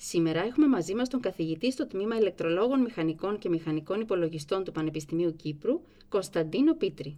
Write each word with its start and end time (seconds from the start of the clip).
Σήμερα 0.00 0.40
έχουμε 0.40 0.66
μαζί 0.66 0.94
μας 0.94 1.08
τον 1.08 1.20
καθηγητή 1.20 1.72
στο 1.72 1.86
Τμήμα 1.86 2.16
Ηλεκτρολόγων 2.16 2.80
Μηχανικών 2.80 3.38
και 3.38 3.48
Μηχανικών 3.48 4.00
Υπολογιστών 4.00 4.64
του 4.64 4.72
Πανεπιστημίου 4.72 5.36
Κύπρου, 5.36 5.80
Κωνσταντίνο 6.08 6.74
Πίτρη. 6.74 7.16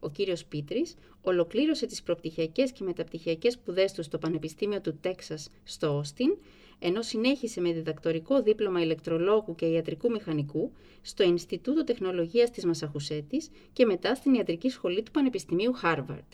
Ο 0.00 0.10
κύριος 0.10 0.44
Πίτρης 0.44 0.94
ολοκλήρωσε 1.22 1.86
τις 1.86 2.02
προπτυχιακές 2.02 2.72
και 2.72 2.84
μεταπτυχιακές 2.84 3.52
σπουδές 3.52 3.92
του 3.92 4.02
στο 4.02 4.18
Πανεπιστήμιο 4.18 4.80
του 4.80 4.98
Τέξας 5.00 5.50
στο 5.64 5.96
Όστιν, 5.96 6.36
ενώ 6.78 7.02
συνέχισε 7.02 7.60
με 7.60 7.72
διδακτορικό 7.72 8.42
δίπλωμα 8.42 8.80
ηλεκτρολόγου 8.80 9.54
και 9.54 9.66
ιατρικού 9.66 10.10
μηχανικού 10.10 10.72
στο 11.02 11.22
Ινστιτούτο 11.22 11.84
Τεχνολογίας 11.84 12.50
της 12.50 12.64
Μασαχουσέτης 12.64 13.50
και 13.72 13.84
μετά 13.84 14.14
στην 14.14 14.34
Ιατρική 14.34 14.68
Σχολή 14.68 15.02
του 15.02 15.10
Πανεπιστημίου 15.10 15.72
Χάρβαρτ. 15.72 16.32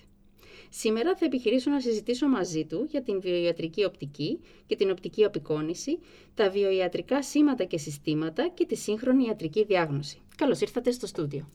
Σήμερα 0.70 1.16
θα 1.16 1.24
επιχειρήσω 1.24 1.70
να 1.70 1.80
συζητήσω 1.80 2.29
μαζί 2.29 2.65
του 2.65 2.87
για 2.91 3.02
την 3.02 3.20
βιοιατρική 3.20 3.84
οπτική 3.84 4.41
και 4.66 4.77
την 4.77 4.91
οπτική 4.91 5.24
απεικόνηση, 5.24 5.98
τα 6.34 6.51
βιοιατρικά 6.51 7.23
σήματα 7.23 7.65
και 7.65 7.78
συστήματα 7.78 8.51
και 8.55 8.66
τη 8.66 8.77
σύγχρονη 8.77 9.25
ιατρική 9.25 9.64
διάγνωση. 9.64 10.19
Καλώς 10.37 10.61
ήρθατε 10.61 10.91
στο 10.91 11.06
στούντιο. 11.06 11.48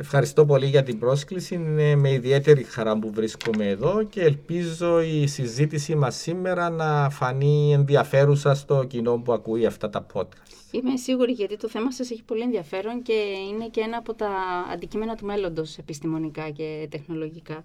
Ευχαριστώ 0.00 0.46
πολύ 0.46 0.66
για 0.66 0.82
την 0.82 0.98
πρόσκληση. 0.98 1.54
Είναι 1.54 1.96
με 1.96 2.12
ιδιαίτερη 2.12 2.62
χαρά 2.62 2.98
που 2.98 3.10
βρίσκομαι 3.12 3.68
εδώ 3.68 4.02
και 4.02 4.20
ελπίζω 4.20 5.00
η 5.00 5.26
συζήτησή 5.26 5.94
μας 5.94 6.16
σήμερα 6.16 6.70
να 6.70 7.10
φανεί 7.10 7.72
ενδιαφέρουσα 7.72 8.54
στο 8.54 8.84
κοινό 8.84 9.18
που 9.18 9.32
ακούει 9.32 9.66
αυτά 9.66 9.90
τα 9.90 10.06
podcast. 10.12 10.48
Είμαι 10.70 10.96
σίγουρη 10.96 11.32
γιατί 11.32 11.56
το 11.56 11.68
θέμα 11.68 11.92
σας 11.92 12.10
έχει 12.10 12.22
πολύ 12.22 12.42
ενδιαφέρον 12.42 13.02
και 13.02 13.12
είναι 13.50 13.68
και 13.68 13.80
ένα 13.80 13.96
από 13.96 14.14
τα 14.14 14.30
αντικείμενα 14.72 15.14
του 15.14 15.26
μέλλοντος 15.26 15.78
επιστημονικά 15.78 16.50
και 16.50 16.88
τεχνολογικά. 16.90 17.62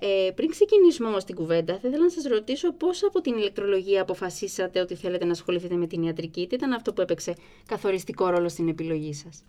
Ε, 0.00 0.30
πριν 0.34 0.50
ξεκινήσουμε 0.50 1.08
όμως 1.08 1.24
την 1.24 1.34
κουβέντα, 1.34 1.78
θα 1.78 1.88
ήθελα 1.88 2.02
να 2.02 2.10
σας 2.10 2.24
ρωτήσω 2.24 2.72
πώς 2.72 3.04
από 3.04 3.20
την 3.20 3.36
ηλεκτρολογία 3.36 4.02
αποφασίσατε 4.02 4.80
ότι 4.80 4.94
θέλετε 4.94 5.24
να 5.24 5.30
ασχοληθείτε 5.30 5.74
με 5.74 5.86
την 5.86 6.02
ιατρική, 6.02 6.46
τι 6.46 6.54
ήταν 6.54 6.72
αυτό 6.72 6.92
που 6.92 7.00
έπαιξε 7.00 7.34
καθοριστικό 7.66 8.28
ρόλο 8.28 8.48
στην 8.48 8.68
επιλογή 8.68 9.12
σας; 9.12 9.44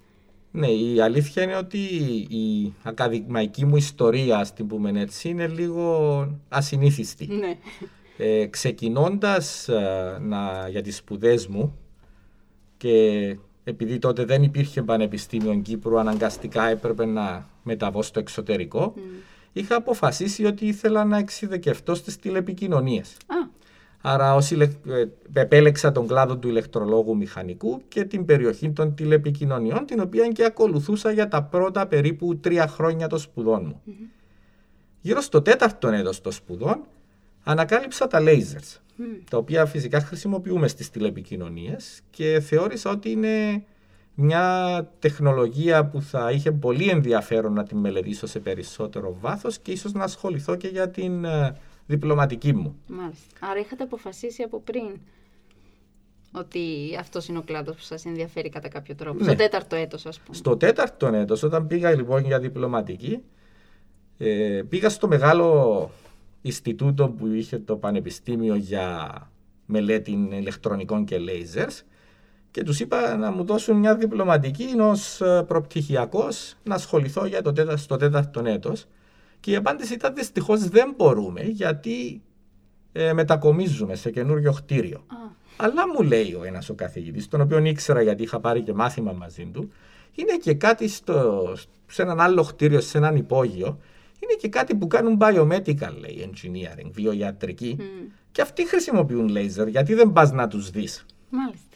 Ναι, 0.52 0.67
η 0.67 1.02
αλήθεια 1.02 1.44
είναι 1.44 1.56
ότι 1.56 1.78
η 2.30 2.73
ακαδημαϊκή 2.84 3.66
μου 3.66 3.76
ιστορία, 3.76 4.38
ας 4.38 4.54
την 4.54 4.67
πούμε 4.67 5.02
έτσι, 5.02 5.30
είναι 5.30 5.48
λίγο 5.48 6.38
ασυνήθιστη. 6.50 7.28
Ναι. 7.28 7.58
Ε, 8.17 8.45
ξεκινώντας 8.45 9.67
ε, 9.67 10.17
να, 10.22 10.67
για 10.70 10.82
τις 10.82 10.95
σπουδές 10.95 11.48
μου 11.48 11.78
και 12.78 13.38
επειδή 13.64 14.00
τότε 14.00 14.26
δεν 14.26 14.44
υπήρχε 14.44 14.82
πανεπιστήμιο 14.82 15.59
Κύπρου, 15.61 16.00
αναγκαστικά 16.00 16.67
έπρεπε 16.67 17.06
να 17.06 17.50
μεταβώ 17.64 18.02
στο 18.02 18.20
εξωτερικό 18.20 18.94
είχα 19.58 19.76
αποφασίσει 19.76 20.46
ότι 20.46 20.68
ήθελα 20.68 21.06
να 21.06 21.18
εξειδικευτώ 21.18 21.96
στις 21.96 22.18
τηλεπικοινωνίες. 22.20 23.18
Άρα 24.02 24.36
ως 24.36 24.52
ηλεκ... 24.52 24.72
Ε, 24.88 25.08
επέλεξα 25.34 25.92
τον 25.92 26.08
κλάδο 26.08 26.38
του 26.38 26.48
ηλεκτρολόγου 26.48 27.16
μηχανικού 27.16 27.82
και 27.88 28.04
την 28.04 28.26
περιοχή 28.26 28.72
των 28.72 28.96
τηλεπικοινωνιών, 28.96 29.86
την 29.86 30.00
οποία 30.00 30.28
και 30.28 30.46
ακολουθούσα 30.46 31.12
για 31.12 31.28
τα 31.28 31.44
πρώτα 31.44 31.88
περίπου 31.88 32.38
τρία 32.38 32.68
χρόνια 32.68 33.08
των 33.08 33.20
σπουδών 33.20 33.66
μου. 33.66 33.82
Γύρω 35.02 35.22
στο 35.22 35.42
τέταρτο 35.42 35.88
έτος 35.88 36.22
των 36.22 36.32
σπουδών 36.32 36.82
ανακάλυψα 37.44 38.08
τα 38.08 38.20
lasers, 38.22 38.80
τα 39.30 39.38
οποία 39.38 39.66
φυσικά 39.66 40.00
χρησιμοποιούμε 40.00 40.67
στις 40.67 40.90
τηλεπικοινωνίες 40.90 42.02
και 42.10 42.40
θεώρησα 42.40 42.90
ότι 42.90 43.10
είναι 43.10 43.64
μια 44.20 44.88
τεχνολογία 45.00 45.86
που 45.86 46.02
θα 46.02 46.32
είχε 46.32 46.52
πολύ 46.52 46.89
ενδιαφέρον 46.89 47.54
να 47.54 47.64
την 47.64 47.78
μελετήσω 47.78 48.28
σε 48.28 48.39
περισσότερο 48.39 49.17
βάθος 49.20 49.58
και 49.60 49.72
ίσως 49.72 49.94
να 49.94 50.04
ασχοληθώ 50.04 50.55
και 50.55 50.67
για 50.67 50.89
την 50.89 51.26
ε, 51.26 51.58
διπλωματική 51.86 52.54
μου. 52.54 52.76
Μάλιστα. 52.88 53.48
Άρα 53.52 53.60
είχατε 53.60 53.83
αποφασίσει 53.83 54.44
από 54.44 54.60
πριν 54.60 55.00
ότι 56.32 56.60
αυτός 57.00 57.28
είναι 57.28 57.38
ο 57.38 57.42
κλάδος 57.42 57.76
που 57.76 57.82
σας 57.82 58.05
ενδιαφέρει 58.05 58.50
κατά 58.50 58.67
κάποιο 58.67 58.95
τρόπο. 58.95 59.20
Στο 59.20 59.32
ναι. 59.32 59.36
τέταρτο 59.36 59.76
έτος, 59.76 60.05
ας 60.05 60.20
πούμε. 60.20 60.38
Στο 60.38 60.58
τέταρτο 60.58 61.08
έτος, 61.08 61.44
όταν 61.44 61.67
πήγα 61.67 61.95
λοιπόν 61.95 62.26
για 62.26 62.39
διπλωματική, 62.39 63.23
ε, 64.17 64.61
πήγα 64.70 64.89
στο 64.89 65.08
μεγάλο 65.08 65.89
Ινστιτούτο 66.42 67.10
που 67.10 67.28
είχε 67.28 67.60
το 67.60 67.76
Πανεπιστήμιο 67.76 68.55
για 68.55 69.11
μελέτη 69.66 70.11
ηλεκτρονικών 70.32 71.05
και 71.05 71.17
lasers 71.20 71.82
και 72.52 72.64
τους 72.64 72.80
είπα 72.80 73.16
να 73.16 73.32
μου 73.32 73.44
δώσουν 73.44 73.78
μια 73.78 73.96
διπλωματική 73.96 74.66
ως 74.80 75.22
ε, 75.22 75.44
προπτυχιακός 75.48 76.56
να 76.64 76.76
ασχοληθώ 76.76 77.26
για 77.26 77.42
το 77.42 77.52
τέταρτο, 77.52 77.82
στο 77.82 77.96
τέταρτο 77.96 78.42
έτος 78.46 78.86
και 79.40 79.52
η 79.52 79.56
απάντηση 79.56 79.94
ήταν 79.94 80.16
δυστυχώς 80.16 80.68
δεν 80.68 80.94
μπορούμε 80.98 81.42
γιατί 81.42 82.22
ε, 82.92 83.14
μετακομίζουμε 83.14 83.96
σε 83.96 84.12
καινούριο 84.12 84.54
κτίριο. 84.54 85.06
Αλλά 85.58 85.88
μου 85.88 86.02
λέει 86.02 86.34
ο 86.34 86.44
ένας 86.44 86.70
ο 86.70 86.74
καθηγητής, 86.74 87.28
τον 87.28 87.42
οποίο 87.42 87.66
ήξερα 87.66 88.02
γιατί 88.02 88.24
είχα 88.24 88.40
πάρει 88.40 88.62
και 88.62 88.74
μάθημα 88.74 89.12
μαζί 89.12 89.46
του, 89.54 89.72
είναι 90.14 90.38
και 90.38 90.54
κάτι 90.54 90.88
στο, 90.88 91.54
σε 91.88 92.02
έναν 92.02 92.20
άλλο 92.20 92.44
κτίριο, 92.44 92.82
σε 92.82 92.98
έναν 92.98 93.16
υπόγειο, 93.16 93.80
είναι 94.20 94.34
και 94.40 94.48
κάτι 94.48 94.76
που 94.76 94.88
κάνουν 94.88 95.18
biomedical, 95.22 95.94
λέει, 96.00 96.30
engineering, 96.32 96.90
βιοιατρική. 96.92 97.78
Και 98.32 98.42
αυτοί 98.42 98.68
χρησιμοποιούν 98.68 99.38
laser, 99.38 99.68
γιατί 99.68 99.94
δεν 99.94 100.12
πας 100.12 100.32
να 100.32 100.48
τους 100.48 100.70
δεις. 100.70 101.06
Μάλιστα. 101.30 101.67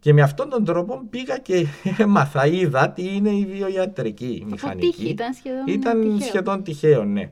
Και 0.00 0.12
με 0.12 0.22
αυτόν 0.22 0.48
τον 0.48 0.64
τρόπο 0.64 1.06
πήγα 1.10 1.38
και 1.38 1.66
έμαθα, 1.98 2.46
είδα 2.46 2.90
τι 2.90 3.14
είναι 3.14 3.30
η 3.30 3.46
βιοιατρική 3.46 4.46
μηχανική. 4.50 4.86
Τύχη, 4.90 5.08
ήταν 5.08 5.34
σχεδόν, 5.34 5.66
ήταν 5.66 6.00
τυχαίο. 6.00 6.20
σχεδόν 6.20 6.62
τυχαίο, 6.62 7.04
ναι. 7.04 7.30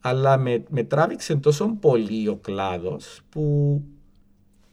Αλλά 0.00 0.36
με, 0.36 0.62
με 0.68 0.82
τράβηξε 0.82 1.36
τόσο 1.36 1.76
πολύ 1.80 2.28
ο 2.28 2.36
κλάδος 2.36 3.20
που 3.28 3.82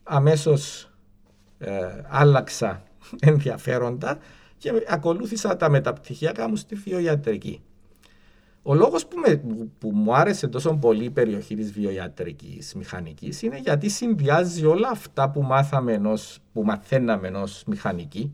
αμέσως 0.03 0.89
ε, 1.57 2.01
άλλαξα 2.09 2.83
ενδιαφέροντα 3.19 4.17
και 4.57 4.71
ακολούθησα 4.87 5.57
τα 5.57 5.69
μεταπτυχιακά 5.69 6.49
μου 6.49 6.55
στη 6.55 6.75
βιοιατρική. 6.75 7.61
Ο 8.63 8.73
λόγος 8.73 9.05
που, 9.07 9.17
που 9.79 9.91
μου 9.91 10.15
άρεσε 10.15 10.47
τόσο 10.47 10.73
πολύ 10.73 11.03
η 11.03 11.09
περιοχή 11.09 11.55
της 11.55 11.71
βιοιατρικής 11.71 12.73
μηχανικής 12.73 13.41
είναι 13.41 13.57
γιατί 13.57 13.89
συνδυάζει 13.89 14.65
όλα 14.65 14.89
αυτά 14.89 15.29
που 15.29 15.41
μάθαμε 15.41 15.93
ενός, 15.93 16.39
που 16.53 16.63
μαθαίναμε 16.63 17.27
ενός 17.27 17.63
μηχανική, 17.67 18.33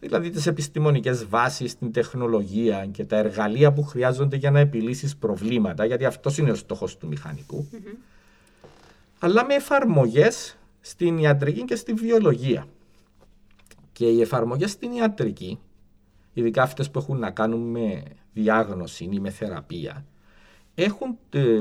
δηλαδή 0.00 0.30
τις 0.30 0.46
επιστημονικές 0.46 1.26
βάσεις, 1.26 1.78
την 1.78 1.92
τεχνολογία 1.92 2.86
και 2.86 3.04
τα 3.04 3.16
εργαλεία 3.16 3.72
που 3.72 3.82
χρειάζονται 3.82 4.36
για 4.36 4.50
να 4.50 4.58
επιλύσεις 4.58 5.16
προβλήματα, 5.16 5.84
γιατί 5.84 6.04
αυτός 6.04 6.38
είναι 6.38 6.50
ο 6.50 6.54
στόχος 6.54 6.96
του 6.96 7.06
μηχανικου 7.06 7.66
αλλά 9.20 9.44
με 9.44 9.54
εφαρμογές 9.54 10.56
στην 10.80 11.18
ιατρική 11.18 11.64
και 11.64 11.74
στη 11.74 11.92
βιολογία. 11.92 12.66
Και 13.92 14.06
οι 14.06 14.20
εφαρμογές 14.20 14.70
στην 14.70 14.92
ιατρική, 14.92 15.58
ειδικά 16.32 16.62
αυτές 16.62 16.90
που 16.90 16.98
έχουν 16.98 17.18
να 17.18 17.30
κάνουν 17.30 17.60
με 17.60 18.02
διάγνωση 18.32 19.08
ή 19.12 19.20
με 19.20 19.30
θεραπεία 19.30 20.04
έχουν 20.74 21.18
ε, 21.30 21.60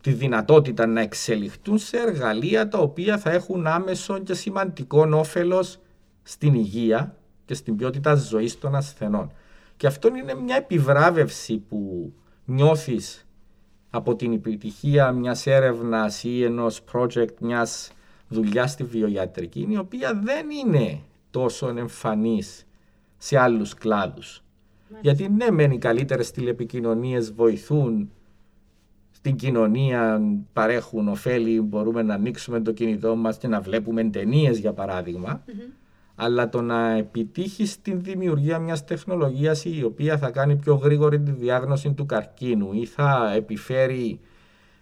τη 0.00 0.12
δυνατότητα 0.12 0.86
να 0.86 1.00
εξελιχθούν 1.00 1.78
σε 1.78 1.96
εργαλεία 1.96 2.68
τα 2.68 2.78
οποία 2.78 3.18
θα 3.18 3.30
έχουν 3.30 3.66
άμεσο 3.66 4.18
και 4.18 4.34
σημαντικό 4.34 5.08
όφελος 5.12 5.78
στην 6.22 6.54
υγεία 6.54 7.16
και 7.44 7.54
στην 7.54 7.76
ποιότητα 7.76 8.14
ζωής 8.14 8.58
των 8.58 8.74
ασθενών. 8.74 9.32
Και 9.76 9.86
αυτό 9.86 10.08
είναι 10.08 10.34
μια 10.34 10.56
επιβράβευση 10.56 11.58
που 11.58 12.12
νιώθεις 12.44 13.26
από 13.90 14.16
την 14.16 14.32
επιτυχία 14.32 15.12
μιας 15.12 15.46
έρευνας 15.46 16.24
ή 16.24 16.44
ενός 16.44 16.80
project, 16.92 17.34
μιας 17.40 17.90
δουλειάς 18.28 18.70
στη 18.70 18.84
βιοιατρική, 18.84 19.66
η 19.70 19.76
οποία 19.76 20.14
δεν 20.14 20.50
είναι 20.50 21.00
τόσο 21.30 21.68
εμφανής 21.68 22.66
σε 23.16 23.38
άλλους 23.38 23.74
κλάδους. 23.74 24.42
Γιατί 25.00 25.28
ναι, 25.28 25.50
μεν 25.50 25.70
οι 25.70 25.78
καλύτερες 25.78 26.30
τηλεπικοινωνίες 26.30 27.32
βοηθούν 27.32 28.10
στην 29.10 29.36
κοινωνία, 29.36 30.20
παρέχουν 30.52 31.08
ωφέλη, 31.08 31.60
μπορούμε 31.60 32.02
να 32.02 32.14
ανοίξουμε 32.14 32.60
το 32.60 32.72
κινητό 32.72 33.16
μας 33.16 33.38
και 33.38 33.48
να 33.48 33.60
βλέπουμε 33.60 34.04
ταινίες 34.04 34.58
για 34.58 34.72
παραδειγμα 34.72 35.44
Αλλά 36.14 36.48
το 36.48 36.62
να 36.62 36.90
επιτύχει 36.90 37.78
την 37.82 38.02
δημιουργία 38.02 38.58
μιας 38.58 38.84
τεχνολογίας 38.84 39.64
η 39.64 39.82
οποία 39.84 40.18
θα 40.18 40.30
κάνει 40.30 40.56
πιο 40.56 40.74
γρήγορη 40.74 41.20
τη 41.20 41.30
διάγνωση 41.30 41.92
του 41.92 42.06
καρκίνου 42.06 42.72
ή 42.72 42.86
θα 42.86 43.32
επιφέρει 43.36 44.20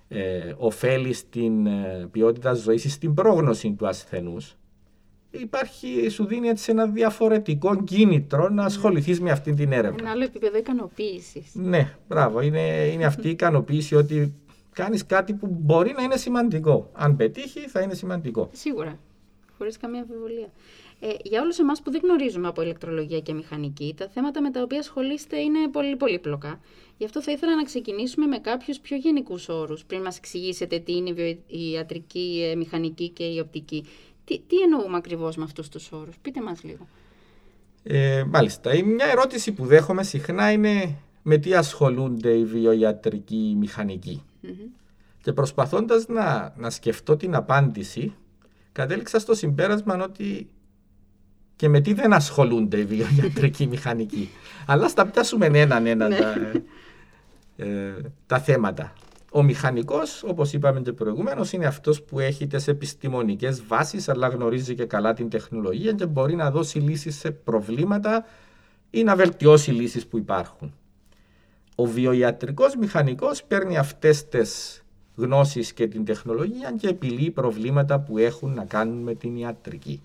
ε, 0.09 0.55
ωφέλη 0.57 1.13
στην 1.13 1.67
ε, 1.67 2.09
ποιότητα 2.11 2.55
ζωής 2.55 2.85
ή 2.85 2.91
στην 2.91 3.15
πρόγνωση 3.15 3.75
του 3.79 3.87
ασθενούς, 3.87 4.57
υπάρχει, 5.41 6.09
σου 6.09 6.25
δίνει 6.27 6.49
έτσι 6.49 6.71
ένα 6.71 6.87
διαφορετικό 6.87 7.83
κίνητρο 7.85 8.49
να 8.49 8.65
ασχοληθείς 8.65 9.21
με 9.21 9.31
αυτή 9.31 9.55
την 9.55 9.73
έρευνα. 9.73 9.99
Ένα 10.01 10.11
άλλο 10.11 10.25
επίπεδο 10.25 10.59
ικανοποίησης. 10.59 11.55
Ναι, 11.55 11.95
μπράβο. 12.09 12.41
Είναι, 12.41 12.91
είναι 12.93 13.05
αυτή 13.13 13.27
η 13.27 13.31
ικανοποίηση 13.31 13.95
ότι 13.95 14.35
κάνεις 14.73 15.07
κάτι 15.07 15.35
που 15.35 15.47
μπορεί 15.51 15.93
να 15.97 16.03
είναι 16.03 16.17
σημαντικό. 16.17 16.91
Αν 16.93 17.17
πετύχει, 17.17 17.61
θα 17.61 17.81
είναι 17.81 17.95
σημαντικό. 17.95 18.51
Σίγουρα. 18.53 18.99
Χωρίς 19.59 19.77
καμία 19.77 20.01
αμφιβολία. 20.01 20.49
Ε, 21.01 21.09
για 21.23 21.41
όλους 21.41 21.59
εμάς 21.59 21.83
που 21.83 21.91
δεν 21.91 22.01
γνωρίζουμε 22.05 22.49
από 22.49 22.63
ηλεκτρολογία 22.63 23.21
και 23.21 23.33
μηχανική, 23.33 23.95
τα 23.97 24.09
θέματα 24.09 24.43
με 24.43 24.51
τα 24.51 24.63
οποία 24.63 24.79
ασχολείστε 24.79 25.41
είναι 25.41 25.69
πολύ 25.69 25.97
πολύπλοκα. 25.97 26.61
Γι' 26.99 27.05
αυτό 27.05 27.23
θα 27.23 27.33
ήθελα 27.33 27.57
να 27.57 27.63
ξεκινήσουμε 27.63 28.27
με 28.27 28.39
κάποιους 28.39 28.79
πιο 28.79 28.97
γενικούς 28.97 29.49
όρους, 29.49 29.85
πριν 29.85 30.01
μας 30.01 30.17
εξηγήσετε 30.17 30.79
τι 30.79 30.97
είναι 30.97 31.11
η 31.47 31.71
ιατρική, 31.71 32.19
η 32.19 32.43
ε, 32.43 32.55
μηχανική 32.57 33.09
και 33.09 33.25
η 33.25 33.39
οπτική. 33.39 33.85
Τι, 34.27 34.41
τι 34.41 34.57
εννοούμε 34.61 34.97
ακριβώς 34.97 35.37
με 35.37 35.45
αυτούς 35.45 35.69
τους 35.69 35.93
όρους, 35.93 36.17
πείτε 36.23 36.43
μας 36.43 36.63
λίγο. 36.63 36.87
Ε, 37.83 38.25
μάλιστα. 38.25 38.75
Η 38.75 38.83
μια 38.83 39.07
ερώτηση 39.07 39.53
που 39.53 39.67
δέχομαι 39.67 40.03
συχνά 40.03 40.51
είναι 40.51 40.99
με 41.23 41.37
τι 41.37 41.55
ασχολούνται 41.55 42.31
οι 42.31 42.45
βιοιατρικοί 42.45 43.55
μηχανικοί; 43.59 44.23
Και 45.23 45.33
προσπαθώντας 45.33 46.07
να, 46.07 46.55
να 46.57 46.71
σκεφτώ 46.71 47.17
την 47.17 47.35
απάντηση, 47.35 48.15
κατέληξα 48.73 49.19
στο 49.19 49.35
συμπέρασμα 49.35 50.05
ότι 50.05 50.49
και 51.57 51.69
με 51.69 51.81
τι 51.81 51.93
δεν 51.93 52.13
ασχολούνται 52.13 52.79
οι 52.79 52.85
βιοιατρικοί 52.85 53.67
μηχανικοί; 53.67 54.31
Αλλά 54.67 54.89
στα 54.89 55.07
πιάσουμε 55.07 55.47
έναν 55.47 55.87
ένα 55.87 56.09
ναι. 56.09 56.17
τα, 56.17 56.35
ε, 57.57 57.95
τα 58.27 58.39
θέματα. 58.39 58.93
Ο 59.37 59.43
μηχανικός, 59.43 60.23
όπως 60.23 60.53
είπαμε 60.53 60.81
και 60.81 60.93
προηγουμένως, 60.93 61.53
είναι 61.53 61.67
αυτός 61.67 62.03
που 62.03 62.21
έχει 62.21 62.47
τις 62.47 62.69
επιστημονικές 62.69 63.63
βάσεις, 63.67 64.09
αλλά 64.09 64.29
γνωρίζει 64.29 64.75
και 64.75 64.85
καλά 64.85 65.13
την 65.13 65.29
τεχνολογία 65.29 65.93
και 65.93 66.07
μπορεί 66.07 66.35
να 66.35 66.51
δώσει 66.51 66.79
λύσεις 66.79 67.19
σε 67.19 67.31
προβλήματα 67.31 68.25
ή 68.91 69.03
να 69.03 69.17
βελτιώσει 69.17 69.71
λύσεις 69.71 70.07
που 70.07 70.19
υπάρχουν. 70.19 70.75
Ο 71.75 71.85
βιοιατρικός 71.85 72.77
μηχανικός 72.77 73.45
παίρνει 73.45 73.77
αυτές 73.77 74.29
τις 74.29 74.83
γνώσεις 75.17 75.73
και 75.73 75.87
την 75.87 76.05
τεχνολογία 76.05 76.75
και 76.79 76.89
επιλύει 76.89 77.31
προβλήματα 77.31 78.01
που 78.01 78.19
έχουν 78.19 78.55
να 78.55 78.65
κάνουν 78.65 79.03
με 79.03 79.15
την 79.15 79.37
ιατρικη 79.37 80.03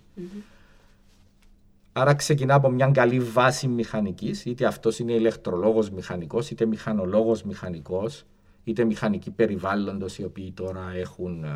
Άρα 1.94 2.14
ξεκινά 2.14 2.54
από 2.54 2.70
μια 2.70 2.92
καλή 2.94 3.20
βάση 3.20 3.68
μηχανικής, 3.68 4.46
είτε 4.46 4.66
αυτός 4.66 5.00
είναι 5.00 5.14
ηλεκτρολόγος 5.14 5.90
μηχανικός, 5.90 6.50
είτε 6.50 6.66
μηχανολόγος 6.66 7.44
μηχανικός, 7.44 8.26
είτε 8.64 8.84
μηχανικοί 8.84 9.32
περιβάλλοντος 9.32 10.18
οι 10.18 10.24
οποίοι 10.24 10.52
τώρα 10.52 10.92
έχουν 10.96 11.44
ε, 11.44 11.50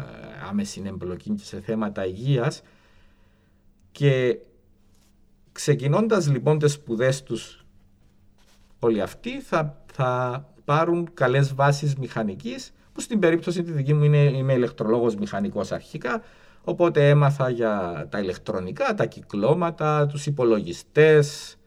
άμεση 0.50 0.82
εμπλοκή 0.86 1.30
και 1.30 1.44
σε 1.44 1.62
θέματα 1.62 2.06
υγείας. 2.06 2.62
Και 3.92 4.38
ξεκινώντας 5.52 6.30
λοιπόν 6.30 6.60
τις 6.60 6.72
σπουδές 6.72 7.24
τους 7.24 7.66
όλοι 8.80 9.02
αυτοί 9.02 9.42
θα, 9.42 9.84
θα 9.94 10.44
πάρουν 10.66 11.10
καλές 11.14 11.54
βάσεις 11.54 11.96
μηχανικής 11.96 12.72
που 12.94 13.02
στην 13.02 13.20
περίπτωση 13.20 13.64
τη 13.64 13.72
δική 13.72 13.94
μου 13.94 14.04
είναι, 14.04 14.18
είμαι 14.18 14.54
ηλεκτρολόγος 14.54 15.16
μηχανικός 15.16 15.72
αρχικά 15.72 16.22
οπότε 16.64 17.10
έμαθα 17.10 17.50
για 17.50 18.08
τα 18.10 18.20
ηλεκτρονικά, 18.20 18.94
τα 18.94 19.06
κυκλώματα, 19.06 20.08
τους 20.08 20.26
υπολογιστές 20.26 21.58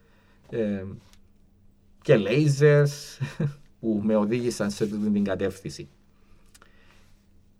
ε, 0.50 0.84
και 2.02 2.18
lasers 2.26 3.26
που 3.80 4.00
με 4.02 4.16
οδήγησαν 4.16 4.70
σε 4.70 4.84
αυτή 4.84 4.96
την 4.96 5.24
κατεύθυνση. 5.24 5.88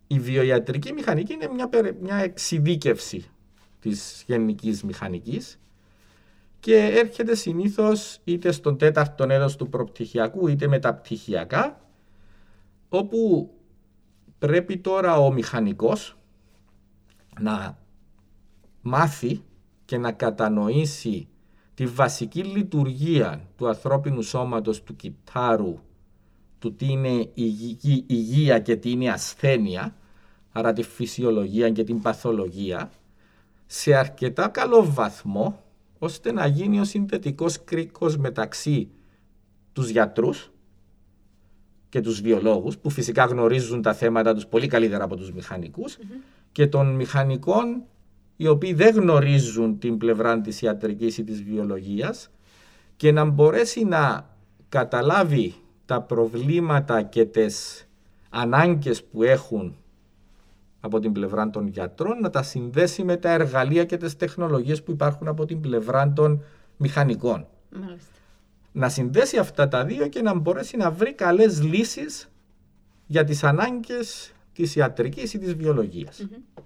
Η 0.06 0.18
βιοιατρική 0.18 0.92
μηχανική 0.92 1.32
είναι 1.32 1.48
μια, 1.48 1.68
μια 2.00 2.16
εξειδίκευση 2.16 3.30
της 3.80 4.24
γενικής 4.26 4.82
μηχανικής 4.82 5.58
και 6.60 6.76
έρχεται 6.76 7.34
συνήθως 7.34 8.20
είτε 8.24 8.52
στον 8.52 8.78
τέταρτο 8.78 9.24
έτος 9.28 9.56
του 9.56 9.68
προπτυχιακού 9.68 10.48
είτε 10.48 10.66
μεταπτυχιακά 10.66 11.80
όπου 12.88 13.50
πρέπει 14.38 14.78
τώρα 14.78 15.18
ο 15.18 15.32
μηχανικός 15.32 16.18
να 17.40 17.78
μάθει 18.82 19.42
και 19.84 19.98
να 19.98 20.12
κατανοήσει 20.12 21.28
τη 21.74 21.86
βασική 21.86 22.44
λειτουργία 22.44 23.48
του 23.56 23.68
ανθρώπινου 23.68 24.22
σώματος 24.22 24.82
του 24.82 24.96
κυτάρου 24.96 25.78
του 26.58 26.74
τι 26.74 26.86
είναι 26.86 27.30
υγεία, 27.34 28.02
υγεία 28.06 28.58
και 28.58 28.76
τι 28.76 28.90
είναι 28.90 29.10
ασθένεια 29.10 29.94
άρα 30.52 30.72
τη 30.72 30.82
φυσιολογία 30.82 31.70
και 31.70 31.84
την 31.84 32.02
παθολογία 32.02 32.90
σε 33.66 33.94
αρκετά 33.94 34.48
καλό 34.48 34.92
βαθμό 34.92 35.62
ώστε 35.98 36.32
να 36.32 36.46
γίνει 36.46 36.80
ο 36.80 36.84
συνθετικός 36.84 37.64
κρίκος 37.64 38.16
μεταξύ 38.16 38.88
τους 39.72 39.88
γιατρούς 39.88 40.50
και 41.88 42.00
τους 42.00 42.20
βιολόγους 42.20 42.78
που 42.78 42.90
φυσικά 42.90 43.24
γνωρίζουν 43.24 43.82
τα 43.82 43.94
θέματα 43.94 44.34
τους 44.34 44.46
πολύ 44.46 44.66
καλύτερα 44.66 45.04
από 45.04 45.16
τους 45.16 45.32
μηχανικους 45.32 45.98
και 46.52 46.66
των 46.66 46.94
μηχανικών 46.94 47.82
οι 48.36 48.46
οποίοι 48.46 48.72
δεν 48.72 48.94
γνωρίζουν 48.94 49.78
την 49.78 49.98
πλευρά 49.98 50.40
της 50.40 50.62
ιατρικής 50.62 51.18
ή 51.18 51.24
της 51.24 51.42
βιολογίας 51.42 52.30
και 52.96 53.12
να 53.12 53.24
μπορέσει 53.24 53.84
να 53.84 54.30
καταλάβει 54.68 55.54
τα 55.88 56.00
προβλήματα 56.00 57.02
και 57.02 57.24
τις 57.24 57.86
ανάγκες 58.30 59.04
που 59.04 59.22
έχουν 59.22 59.76
από 60.80 60.98
την 60.98 61.12
πλευρά 61.12 61.50
των 61.50 61.66
γιατρών 61.66 62.20
να 62.20 62.30
τα 62.30 62.42
συνδέσει 62.42 63.04
με 63.04 63.16
τα 63.16 63.30
εργαλεία 63.30 63.84
και 63.84 63.96
τις 63.96 64.16
τεχνολογίες 64.16 64.82
που 64.82 64.90
υπάρχουν 64.90 65.28
από 65.28 65.44
την 65.44 65.60
πλευρά 65.60 66.12
των 66.12 66.44
μηχανικών. 66.76 67.46
Μάλιστα. 67.70 68.12
Να 68.72 68.88
συνδέσει 68.88 69.38
αυτά 69.38 69.68
τα 69.68 69.84
δύο 69.84 70.08
και 70.08 70.22
να 70.22 70.34
μπορέσει 70.34 70.76
να 70.76 70.90
βρει 70.90 71.12
καλές 71.12 71.62
λύσεις 71.62 72.30
για 73.06 73.24
τις 73.24 73.44
ανάγκες 73.44 74.32
της 74.52 74.76
ιατρικής 74.76 75.34
ή 75.34 75.38
της 75.38 75.54
βιολογίας. 75.54 76.22
Mm-hmm. 76.22 76.62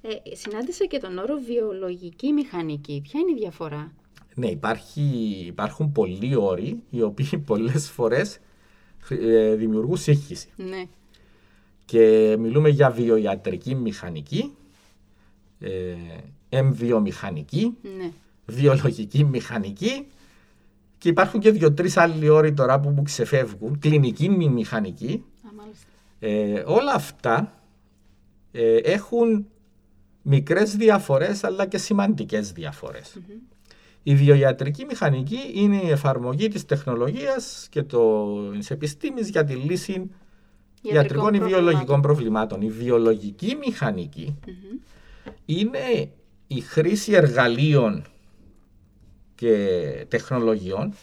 Ε, 0.00 0.34
συνάντησα 0.34 0.84
και 0.84 0.98
τον 0.98 1.18
όρο 1.18 1.36
βιολογική 1.46 2.32
μηχανική. 2.32 3.00
Ποια 3.02 3.20
είναι 3.20 3.30
η 3.30 3.40
διαφορά; 3.40 3.92
Ναι, 4.34 4.46
υπάρχει, 4.46 5.00
υπάρχουν 5.46 5.92
πολλοί 5.92 6.36
όροι 6.36 6.82
οι 6.90 7.02
οποίοι 7.02 7.38
πολλές 7.50 7.90
φορές 7.90 8.34
ε, 8.34 8.40
δημιουργούν 9.56 9.96
σύγχυση. 9.96 10.48
Ναι 10.56 10.84
και 11.88 12.36
μιλούμε 12.38 12.68
για 12.68 12.90
βιοιατρική 12.90 13.74
μηχανική, 13.74 14.54
ε, 15.60 15.94
εμβιομηχανική, 16.48 17.76
ναι. 17.96 18.10
βιολογική 18.46 19.24
μηχανική 19.24 20.06
και 20.98 21.08
υπάρχουν 21.08 21.40
και 21.40 21.50
δύο-τρεις 21.50 21.96
άλλοι 21.96 22.28
όροι 22.28 22.52
τώρα 22.52 22.80
που 22.80 22.88
μου 22.88 23.02
ξεφεύγουν, 23.02 23.78
κλινική 23.78 24.28
μηχανική. 24.28 25.24
ε, 26.18 26.62
όλα 26.66 26.92
αυτά 26.92 27.62
ε, 28.52 28.76
έχουν 28.76 29.46
μικρές 30.22 30.76
διαφορές 30.76 31.44
αλλά 31.44 31.66
και 31.66 31.78
σημαντικές 31.78 32.52
Η 34.02 34.14
βιοιατρική 34.14 34.84
μηχανική 34.84 35.38
είναι 35.54 35.76
η 35.82 35.90
εφαρμογή 35.90 36.48
της 36.48 36.64
τεχνολογίας 36.64 37.66
και 37.70 37.84
της 38.58 38.70
επιστήμης 38.70 39.28
για 39.28 39.44
τη 39.44 39.54
λύση 39.54 40.10
ιατρικών 40.82 41.34
ή 41.34 41.38
βιολογικών 41.40 42.00
προβλημάτων. 42.00 42.60
Η 42.62 42.70
βιολογική 42.70 43.56
είναι 45.44 46.10
η 46.46 46.60
χρήση 46.60 47.12
εργαλείων 47.12 48.04
και 49.34 50.06
τεχνολογιών 50.08 50.94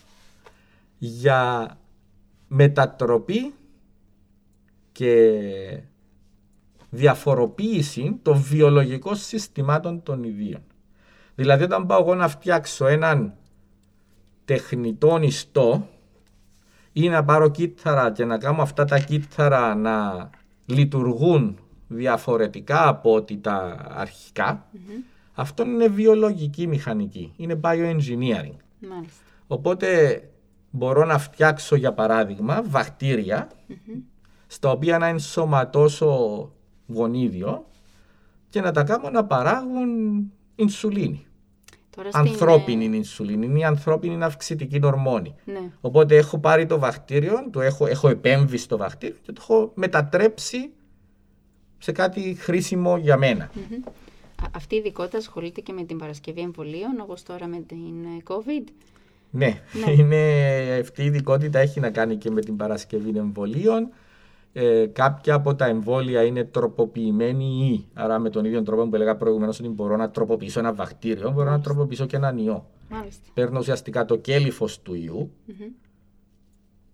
για 0.98 1.78
μετατροπή 2.48 3.54
και 4.92 5.42
διαφοροποίηση 6.90 8.20
των 8.22 8.42
βιολογικών 8.42 9.16
συστημάτων 9.16 10.04
των 10.04 10.24
ιδίων. 10.24 10.64
Δηλαδή 11.36 11.64
όταν 11.64 11.86
πάω 11.86 12.02
εγώ 12.02 12.16
να 12.16 12.28
φτιάξω 12.28 12.88
έναν 12.88 13.34
τεχνητό 14.46 15.18
νηστό 15.18 15.88
ή 16.92 17.10
να 17.10 17.24
πάρω 17.24 17.50
κύτταρα 17.50 18.12
και 18.12 18.26
να 18.26 18.38
κάνω 18.38 18.62
αυτά 18.62 18.86
τα 18.86 19.00
κύτταρα 19.00 19.76
να 19.76 20.30
λειτουργούν 20.66 21.60
διαφορετικά 21.88 22.88
από 22.88 23.14
ό,τι 23.14 23.38
τα 23.38 23.86
αρχικα 23.90 24.66
αυτό 25.36 25.64
είναι 25.64 25.88
βιολογική 25.88 26.68
μηχανική, 26.68 27.34
είναι 27.36 27.60
bioengineering. 27.64 28.58
Οπότε 29.48 30.22
μπορώ 30.72 31.06
να 31.06 31.18
φτιάξω 31.18 31.76
για 31.76 31.94
παράδειγμα 31.94 32.64
στα 34.48 34.70
οποία 34.70 34.98
να 34.98 35.08
ενσωματώσω 35.08 36.52
γονίδιο 36.88 37.66
και 38.50 38.62
να 38.62 38.72
τα 38.72 38.84
κάνω 38.84 39.10
να 39.10 39.26
παράγουν 39.26 40.32
ινσουλίνη. 40.56 41.26
Τώρα 41.96 42.10
ανθρώπινη 42.14 42.86
είναι 42.86 42.96
η 42.96 43.00
ινσουλίνη, 43.02 43.46
είναι 43.46 43.60
η 43.60 43.64
ανθρώπινη 43.64 44.24
αυξητική 44.24 44.80
ορμόνη. 44.84 45.36
Ναι. 45.46 45.72
Οπότε 45.82 46.18
έχω 46.18 46.38
πάρει 46.38 46.66
το 46.66 46.80
βακτήριο, 46.80 47.50
το 47.52 47.62
έχω, 47.62 47.86
έχω 47.86 48.08
επέμβει 48.10 48.58
στο 48.58 48.78
βακτήριο 48.78 49.16
και 49.22 49.32
το 49.32 49.42
έχω 49.44 49.72
μετατρέψει 49.76 50.70
σε 51.78 51.92
κάτι 51.92 52.36
χρήσιμο 52.40 52.98
για 52.98 53.18
μένα. 53.18 53.52
Αυτή 54.52 54.76
η 54.76 54.78
ειδικότητα 54.78 55.18
ασχολείται 55.18 55.62
και 55.62 55.74
με 55.74 55.84
την 55.84 55.98
παρασκευή 55.98 56.42
εμβολίων, 56.42 57.00
όπως 57.02 57.24
τώρα 57.24 57.48
με 57.48 57.60
την 57.68 58.06
ε, 58.06 58.24
COVID; 58.28 58.68
Ναι, 59.32 59.62
ναι. 59.86 59.92
Είναι, 59.98 60.80
αυτή 60.82 61.02
η 61.02 61.06
ειδικότητα 61.06 61.60
έχει 61.60 61.80
να 61.80 61.90
κάνει 61.90 62.16
και 62.16 62.32
με 62.32 62.42
την 62.42 62.56
παρασκευή 62.56 63.18
εμβολίων. 63.18 63.90
Ε, 64.58 64.86
κάποια 64.86 65.34
από 65.34 65.56
τα 65.56 65.66
εμβόλια 65.66 66.24
είναι 66.24 66.44
τροποποιημένη 66.44 67.70
ή, 67.72 67.86
άρα 67.94 68.20
με 68.20 68.30
τον 68.30 68.46
ίδιο 68.46 68.64
τρόπο 68.64 68.88
που 68.88 68.96
έλεγα 68.96 69.16
προηγουμένως 69.16 69.60
ότι 69.60 69.70
μπορώ 69.70 69.96
να 69.96 70.10
τροποποιήσω 70.10 70.60
ένα 70.60 70.74
βακτήριο, 70.74 71.32
μπορώ 71.32 71.50
να 71.50 71.62
τροποποιήσω 71.62 72.06
και 72.06 72.16
έναν 72.16 72.38
ιό. 72.38 72.66
Μάλιστα. 72.90 73.30
Παίρνω 73.34 73.60
ουσιαστικά 73.60 74.06
το 74.06 74.16
κέλυφος 74.16 74.82
του 74.82 74.94
ιού 74.94 75.32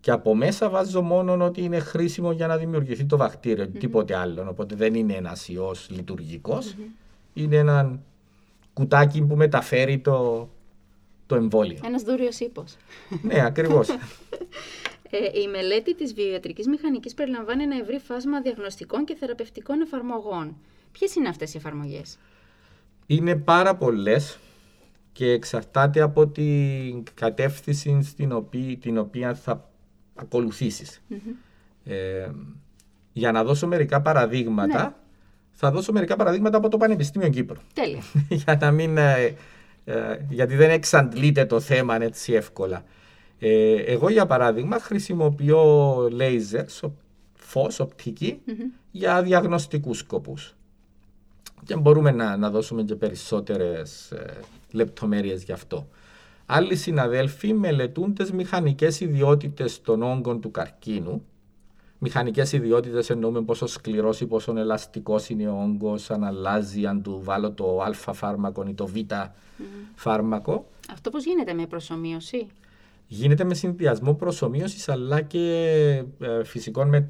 και 0.00 0.10
από 0.10 0.34
μέσα 0.34 0.68
βάζω 0.68 1.02
μόνο 1.02 1.44
ότι 1.44 1.62
είναι 1.62 1.78
χρήσιμο 1.78 2.32
για 2.32 2.46
να 2.46 2.56
δημιουργηθεί 2.56 3.04
το 3.04 3.16
βακτήριο, 3.16 3.68
τίποτε 3.68 4.16
άλλο. 4.16 4.46
Οπότε 4.48 4.74
δεν 4.74 4.94
είναι 4.94 5.12
ένας 5.12 5.48
ιός 5.48 5.88
λειτουργικός. 5.90 6.74
Είναι 7.34 7.56
ένα 7.56 8.00
κουτάκι 8.72 9.22
που 9.22 9.36
μεταφέρει 9.36 9.98
το, 9.98 10.48
το 11.26 11.34
εμβόλιο. 11.34 11.78
Ένας 11.84 12.02
δούριος 12.02 12.40
ύπος. 12.40 12.76
ναι, 13.22 13.44
ακριβώς. 13.44 13.88
Ε, 15.14 15.40
η 15.40 15.48
μελέτη 15.48 15.94
της 15.94 16.14
βιοιατρικής 16.14 16.66
μηχανικής 16.66 17.14
περιλαμβάνει 17.14 17.62
ένα 17.62 17.76
ευρύ 17.76 17.98
φάσμα 17.98 18.40
διαγνωστικών 18.40 19.04
και 19.04 19.14
θεραπευτικών 19.14 19.80
εφαρμογών. 19.80 20.56
Ποιες 20.92 21.14
είναι 21.14 21.28
αυτές 21.28 21.54
οι 21.54 21.56
εφαρμογές; 21.56 22.18
Είναι 23.06 23.36
πάρα 23.36 23.76
πολλές 23.76 24.38
και 25.12 25.30
εξαρτάται 25.30 26.00
από 26.00 26.28
την 26.28 27.02
κατεύθυνση 27.14 28.02
στην 28.02 28.32
οποία, 28.32 28.76
την 28.76 28.98
οποία 28.98 29.34
θα 29.34 29.70
ακολουθησεις 30.14 31.02
Ε, 31.84 32.30
για 33.12 33.32
να 33.32 33.44
δώσω 33.44 33.66
μερικά 33.66 34.02
παραδείγματα, 34.02 34.82
ναι. 34.82 34.92
θα 35.50 35.70
δώσω 35.70 35.92
μερικά 35.92 36.16
παραδείγματα 36.16 36.56
από 36.56 36.68
το 36.68 36.76
Πανεπιστήμιο 36.76 37.28
Κύπρου. 37.28 37.60
Τέλεια. 37.74 38.02
για 38.44 38.58
να 38.60 38.70
μην, 38.70 38.96
ε, 38.96 39.34
ε, 39.84 40.18
γιατί 40.28 40.56
δεν 40.56 40.70
εξαντλείται 40.70 41.44
το 41.44 41.60
θέμα 41.60 42.02
έτσι 42.02 42.32
εύκολα. 42.32 42.84
Ε, 43.44 43.74
εγώ 43.74 44.10
για 44.10 44.26
παράδειγμα 44.26 44.78
χρησιμοποιώ 44.78 45.94
lasers, 46.06 46.90
φως, 47.34 47.86
για 48.90 49.22
διαγνωστικούς 49.22 49.98
σκοπούς. 49.98 50.54
Και 51.64 51.76
μπορούμε 51.76 52.10
να, 52.10 52.36
να 52.36 52.50
δώσουμε 52.50 52.82
και 52.82 52.94
περισσότερες 52.94 54.10
ε, 54.10 54.40
λεπτομέρειες 54.70 55.42
γι' 55.42 55.52
αυτό. 55.52 55.88
Άλλοι 56.46 56.76
συναδέλφοι 56.76 57.52
μελετούν 57.52 58.14
τις 58.14 58.32
μηχανικές 58.32 59.00
ιδιότητες 59.00 59.80
των 59.80 60.02
όγκων 60.02 60.40
του 60.40 60.50
καρκίνου. 60.50 61.24
Μηχανικές 61.98 62.52
ιδιότητες 62.52 63.10
εννοούμε 63.10 63.42
πόσο 63.42 63.66
σκληρός 63.66 64.20
ή 64.20 64.26
πόσο 64.26 64.56
ελαστικός 64.56 65.28
είναι 65.28 65.48
ο 65.48 65.62
όγκος, 65.62 66.10
αν 66.10 66.24
αλλάζει, 66.24 66.86
αν 66.86 67.02
του 67.02 67.20
βάλω 67.22 67.52
το 67.52 67.82
α 67.82 68.12
φάρμακο 68.12 68.64
ή 68.68 68.74
το 68.74 68.86
β 68.86 68.96
φάρμακο. 69.94 70.66
Αυτό 70.92 71.10
πώς 71.10 71.24
γίνεται 71.24 71.52
με 71.52 71.66
προσωμείωση; 71.66 72.46
Γίνεται 73.14 73.44
με 73.44 73.54
συνδυασμό 73.54 74.14
προσωμείωσης 74.14 74.88
αλλά 74.88 75.20
και 75.20 76.04
ε, 76.18 76.44
φυσικών 76.44 77.06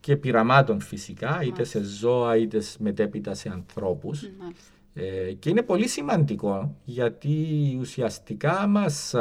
και 0.00 0.16
πειραμάτων 0.16 0.80
φυσικά, 0.80 1.42
είτε 1.42 1.64
σε 1.64 1.82
ζώα 1.82 2.36
είτε 2.36 2.62
μετέπειτα 2.78 3.34
σε 3.34 3.48
ανθρώπους. 3.48 4.30
Ε, 4.94 5.32
και 5.32 5.50
είναι 5.50 5.62
πολύ 5.62 5.88
σημαντικό 5.88 6.76
γιατί 6.84 7.36
ουσιαστικά 7.80 8.66
μας, 8.66 9.14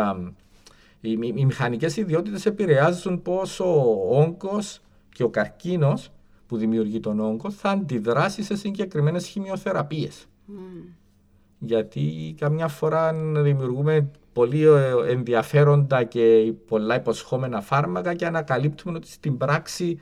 οι, 1.01 1.11
οι 1.35 1.45
μηχανικές 1.45 1.97
ιδιότητες 1.97 2.45
επηρεάζουν 2.45 3.21
πόσο 3.21 3.65
ο 3.65 4.19
όγκος 4.19 4.81
και 5.09 5.23
ο 5.23 5.29
καρκίνος 5.29 6.11
που 6.47 6.57
δημιουργεί 6.57 6.99
τον 6.99 7.19
όγκο 7.19 7.51
θα 7.51 7.69
αντιδράσει 7.69 8.43
σε 8.43 8.55
συγκεκριμένες 8.55 9.27
χημειοθεραπείες. 9.27 10.27
Γιατί 11.59 12.35
καμιά 12.39 12.67
φορά 12.67 13.13
δημιουργούμε 13.41 14.11
πολύ 14.35 14.63
ε, 14.63 15.11
ενδιαφέροντα 15.11 16.03
και 16.03 16.53
πολλά 16.67 16.95
υποσχόμενα 16.95 17.61
φάρμακα 17.61 18.13
και 18.13 18.25
ανακαλύπτουμε 18.25 18.97
ότι 18.97 19.07
στην 19.07 19.37
πράξη 19.37 19.99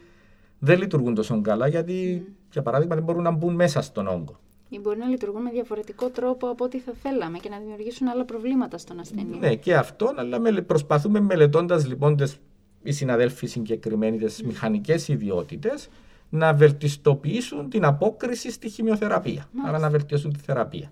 δεν 0.59 0.79
λειτουργούν 0.79 1.13
τόσο 1.15 1.41
καλά 1.41 1.67
γιατί, 1.67 2.25
για 2.51 2.61
παράδειγμα, 2.61 2.95
δεν 2.95 3.03
μπορούν 3.03 3.23
να 3.23 3.31
μπουν 3.31 3.55
μέσα 3.55 3.81
στον 3.81 4.07
όγκο. 4.07 4.39
Ή 4.69 4.79
μπορεί 4.79 4.97
να 4.99 5.05
λειτουργούν 5.05 5.41
με 5.41 5.49
διαφορετικό 5.49 6.09
τρόπο 6.09 6.47
από 6.47 6.63
ό,τι 6.63 6.79
θα 6.79 6.91
θέλαμε 7.01 7.37
και 7.37 7.49
να 7.49 7.57
δημιουργήσουν 7.57 8.07
άλλα 8.07 8.25
προβλήματα 8.25 8.77
στον 8.77 8.99
ασθενή. 8.99 9.37
Ναι, 9.39 9.55
και 9.55 9.75
αυτό, 9.75 10.13
αλλά 10.15 10.63
προσπαθούμε 10.63 11.19
μελετώντας 11.19 11.87
λοιπόν 11.87 12.15
τις, 12.15 12.37
οι 12.83 12.91
συναδέλφοι 12.91 13.47
συγκεκριμένοι 13.47 14.17
τι 14.17 14.35
mm. 14.37 14.45
μηχανικές 14.45 15.07
ιδιότητες 15.07 15.89
να 16.29 16.53
βελτιστοποιήσουν 16.53 17.69
την 17.69 17.85
απόκριση 17.85 18.51
στη 18.51 18.69
χημειοθεραπεία. 18.69 19.49
Άρα 19.65 19.79
να 19.79 19.89
βελτιώσουν 19.89 20.33
τη 20.33 20.39
θεραπεία. 20.39 20.91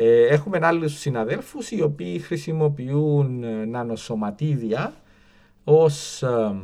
Ε, 0.00 0.26
έχουμε 0.26 0.58
άλλους 0.62 0.98
συναδέλφους 0.98 1.70
οι 1.70 1.82
οποίοι 1.82 2.18
χρησιμοποιούν 2.18 3.42
ε, 3.42 3.64
νανοσωματίδια 3.64 4.94
ως 5.64 6.22
ε, 6.22 6.56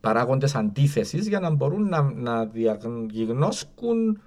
παράγοντες 0.00 0.54
αντίθεσης 0.54 1.28
για 1.28 1.40
να 1.40 1.50
μπορούν 1.50 1.88
να, 1.88 2.02
να 2.02 2.46
διαγνώσκουν 3.06 4.20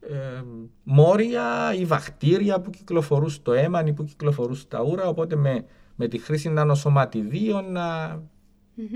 ε, 0.00 0.42
μόρια 0.82 1.74
ή 1.78 1.84
βακτήρια 1.84 2.60
που 2.60 2.70
κυκλοφορούν 2.70 3.28
στο 3.28 3.52
αίμα 3.52 3.86
ή 3.86 3.92
που 3.92 4.04
κυκλοφορούν 4.04 4.54
στα 4.54 4.82
ούρα. 4.82 5.08
Οπότε 5.08 5.36
με, 5.36 5.64
με 5.94 6.08
τη 6.08 6.18
χρήση 6.18 6.48
νανοσωματιδίων 6.48 7.72
να 7.72 8.18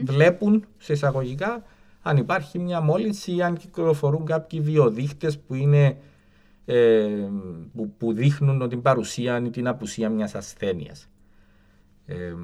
βλέπουν 0.04 0.64
σε 0.78 0.92
εισαγωγικά 0.92 1.62
αν 2.02 2.16
υπάρχει 2.16 2.58
μια 2.58 2.80
μόλυνση 2.80 3.34
ή 3.34 3.42
αν 3.42 3.56
κυκλοφορούν 3.56 4.24
κάποιοι 4.24 4.60
βιοδείχτες 4.60 5.38
που 5.38 5.54
είναι 5.54 5.96
ε, 6.72 7.28
που, 7.74 7.94
που, 7.98 8.12
δείχνουν 8.12 8.68
την 8.68 8.82
παρουσία 8.82 9.42
ή 9.46 9.50
την 9.50 9.66
απουσία 9.66 10.08
μιας 10.08 10.34
ασθένειας. 10.34 11.08
Ε, 12.06 12.34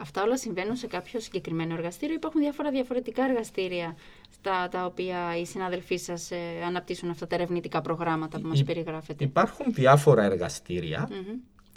Αυτά 0.00 0.22
όλα 0.22 0.36
συμβαίνουν 0.36 0.76
σε 0.76 0.86
κάποιο 0.86 1.20
συγκεκριμένο 1.20 1.74
εργαστήριο. 1.74 2.14
Υπάρχουν 2.14 2.40
διάφορα 2.40 2.70
διαφορετικά 2.70 3.24
εργαστήρια 3.24 3.96
στα 4.30 4.68
τα 4.68 4.84
οποία 4.84 5.38
οι 5.38 5.46
συναδελφοί 5.46 5.96
σας 5.96 6.30
ε, 6.30 6.36
αναπτύσσουν 6.66 7.10
αυτά 7.10 7.26
τα 7.26 7.34
ερευνητικά 7.34 7.80
προγράμματα 7.80 8.40
που 8.40 8.48
μας 8.48 8.62
περιγράφετε; 8.62 9.24
Υπάρχουν 9.24 9.66
διάφορα 9.72 10.22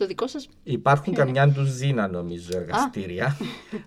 το 0.01 0.07
δικό 0.07 0.27
σας... 0.27 0.47
Υπάρχουν 0.63 1.13
καμιά 1.13 1.47
ντουζίνα 1.47 2.07
νομίζω 2.07 2.49
εργαστήρια, 2.57 3.37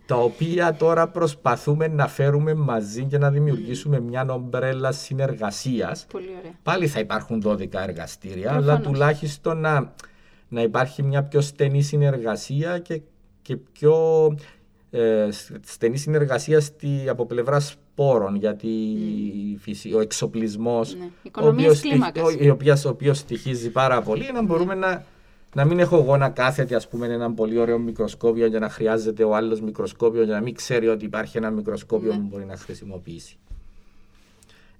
τα 0.06 0.16
οποία 0.16 0.74
τώρα 0.74 1.08
προσπαθούμε 1.08 1.88
να 1.88 2.08
φέρουμε 2.08 2.54
μαζί 2.54 3.02
για 3.08 3.18
να 3.18 3.30
δημιουργήσουμε 3.30 4.00
μια 4.00 4.26
ομπρέλα 4.28 4.92
συνεργασίας. 4.92 6.06
Πολύ 6.10 6.28
ωραία. 6.38 6.52
Πάλι 6.62 6.86
θα 6.86 7.00
υπάρχουν 7.00 7.42
12 7.46 7.72
εργαστήρια, 7.72 8.52
αλλά 8.52 8.80
τουλάχιστον 8.80 9.60
να, 9.60 9.94
να 10.48 10.62
υπάρχει 10.62 11.02
μια 11.02 11.22
πιο 11.22 11.40
στενή 11.40 11.82
συνεργασία 11.82 12.78
και, 12.78 13.00
και 13.42 13.56
πιο 13.56 13.94
ε, 14.90 15.28
στενή 15.64 15.96
συνεργασία 15.96 16.60
στη, 16.60 17.08
από 17.08 17.26
πλευράς 17.26 17.68
σπόρων, 17.68 18.36
γιατί 18.36 18.68
mm. 19.66 19.94
ο 19.94 20.00
εξοπλισμός, 20.00 20.96
ναι. 20.96 21.10
ο 22.84 22.88
οποίος 22.88 23.18
στοιχίζει 23.18 23.70
πάρα 23.70 24.02
πολύ, 24.02 24.32
να 24.32 24.42
μπορούμε 24.42 24.74
να 24.74 25.04
να 25.54 25.64
μην 25.64 25.78
έχω 25.78 25.96
εγώ 25.96 26.16
να 26.16 26.28
κάθεται 26.28 26.74
ας 26.74 26.88
πούμε 26.88 27.06
ένα 27.06 27.32
πολύ 27.32 27.58
ωραίο 27.58 27.78
μικροσκόπιο 27.78 28.46
για 28.46 28.58
να 28.58 28.68
χρειάζεται 28.68 29.24
ο 29.24 29.34
άλλος 29.34 29.60
μικροσκόπιο 29.60 30.22
για 30.22 30.34
να 30.34 30.40
μην 30.40 30.54
ξέρει 30.54 30.88
ότι 30.88 31.04
υπάρχει 31.04 31.36
ένα 31.36 31.50
μικροσκόπιο 31.50 32.12
ναι. 32.12 32.18
που 32.18 32.26
μπορεί 32.30 32.44
να 32.44 32.56
χρησιμοποιήσει. 32.56 33.36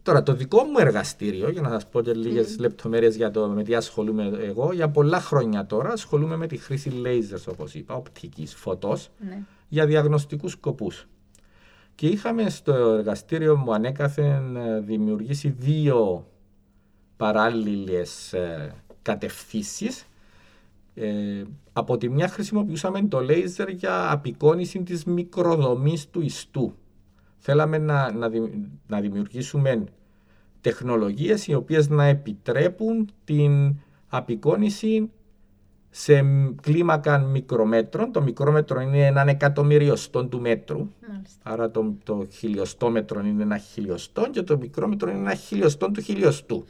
Τώρα 0.03 0.23
το 0.23 0.35
δικό 0.35 0.63
μου 0.63 0.79
εργαστήριο, 0.79 1.51
για 1.51 1.61
να 1.61 1.69
σας 1.69 1.89
πω 1.89 2.01
και 2.01 2.13
λίγες 2.13 2.55
mm. 2.55 2.61
λεπτομέρειες 2.61 3.17
για 3.17 3.31
το 3.31 3.49
με 3.49 3.63
τι 3.63 3.75
ασχολούμαι 3.75 4.31
εγώ, 4.41 4.73
για 4.73 4.89
πολλά 4.89 5.21
χρόνια 5.21 5.67
τώρα 5.67 5.91
ασχολούμαι 5.91 6.37
με 6.37 6.47
τη 6.47 6.57
χρήση 6.57 7.03
lasers 7.05 7.45
όπως 7.49 7.75
είπα, 7.75 7.95
οπτικής 7.95 8.55
φωτός, 8.55 9.11
ναι. 9.19 9.39
για 9.69 9.87
διαγνωστικούς 9.87 10.53
σκοπούς. 10.53 11.07
Και 11.95 12.07
είχαμε 12.07 12.51
στο 12.51 12.73
εργαστήριο 12.73 13.57
μου 13.57 13.75
ανέκαθεν 13.75 14.57
ε, 14.57 14.81
δημιουργήσει 14.81 15.55
δύο 15.59 16.27
παράλληλες 17.17 18.33
ε, 18.33 18.75
κατευθύνσεις 19.03 20.07
ε, 20.95 21.43
από 21.73 21.97
τη 21.97 22.09
μια 22.09 22.29
χρησιμοποιούσαμε 22.29 23.03
το 23.03 23.21
λέιζερ 23.21 23.69
για 23.69 24.13
απεικόνιση 24.13 24.83
της 24.83 25.05
μικροδομής 25.05 26.09
του 26.11 26.21
ιστού. 26.21 26.75
Θέλαμε 27.39 27.79
να, 27.79 28.13
να, 28.13 28.31
να 28.87 29.01
δημιουργήσουμε 29.01 29.85
τεχνολογίες 30.61 31.47
οι 31.47 31.55
οποίες 31.55 31.89
να 31.89 32.05
επιτρέπουν 32.05 33.09
την 33.25 33.77
απεικόνιση 34.09 35.11
σε 35.91 36.25
κλίμακα 36.63 37.19
μικρομέτρων. 37.19 38.13
Το 38.13 38.23
μικρόμετρο 38.23 38.81
είναι 38.81 39.07
έναν 39.07 39.29
εκατομμυριοστό 39.29 40.27
του 40.27 40.41
μέτρου. 40.41 40.89
Άρα 41.43 41.71
το, 41.71 41.95
το 42.05 42.27
χιλιοστόμετρο 42.31 43.21
είναι 43.21 43.43
ένα 43.43 43.59
χιλιοστό 43.59 44.29
και 44.31 44.43
το 44.43 44.59
μικρόμετρο 44.59 45.11
είναι 45.11 45.19
ένα 45.19 45.35
χιλιοστό 45.35 45.91
του 45.91 46.01
χιλιοστού. 46.01 46.65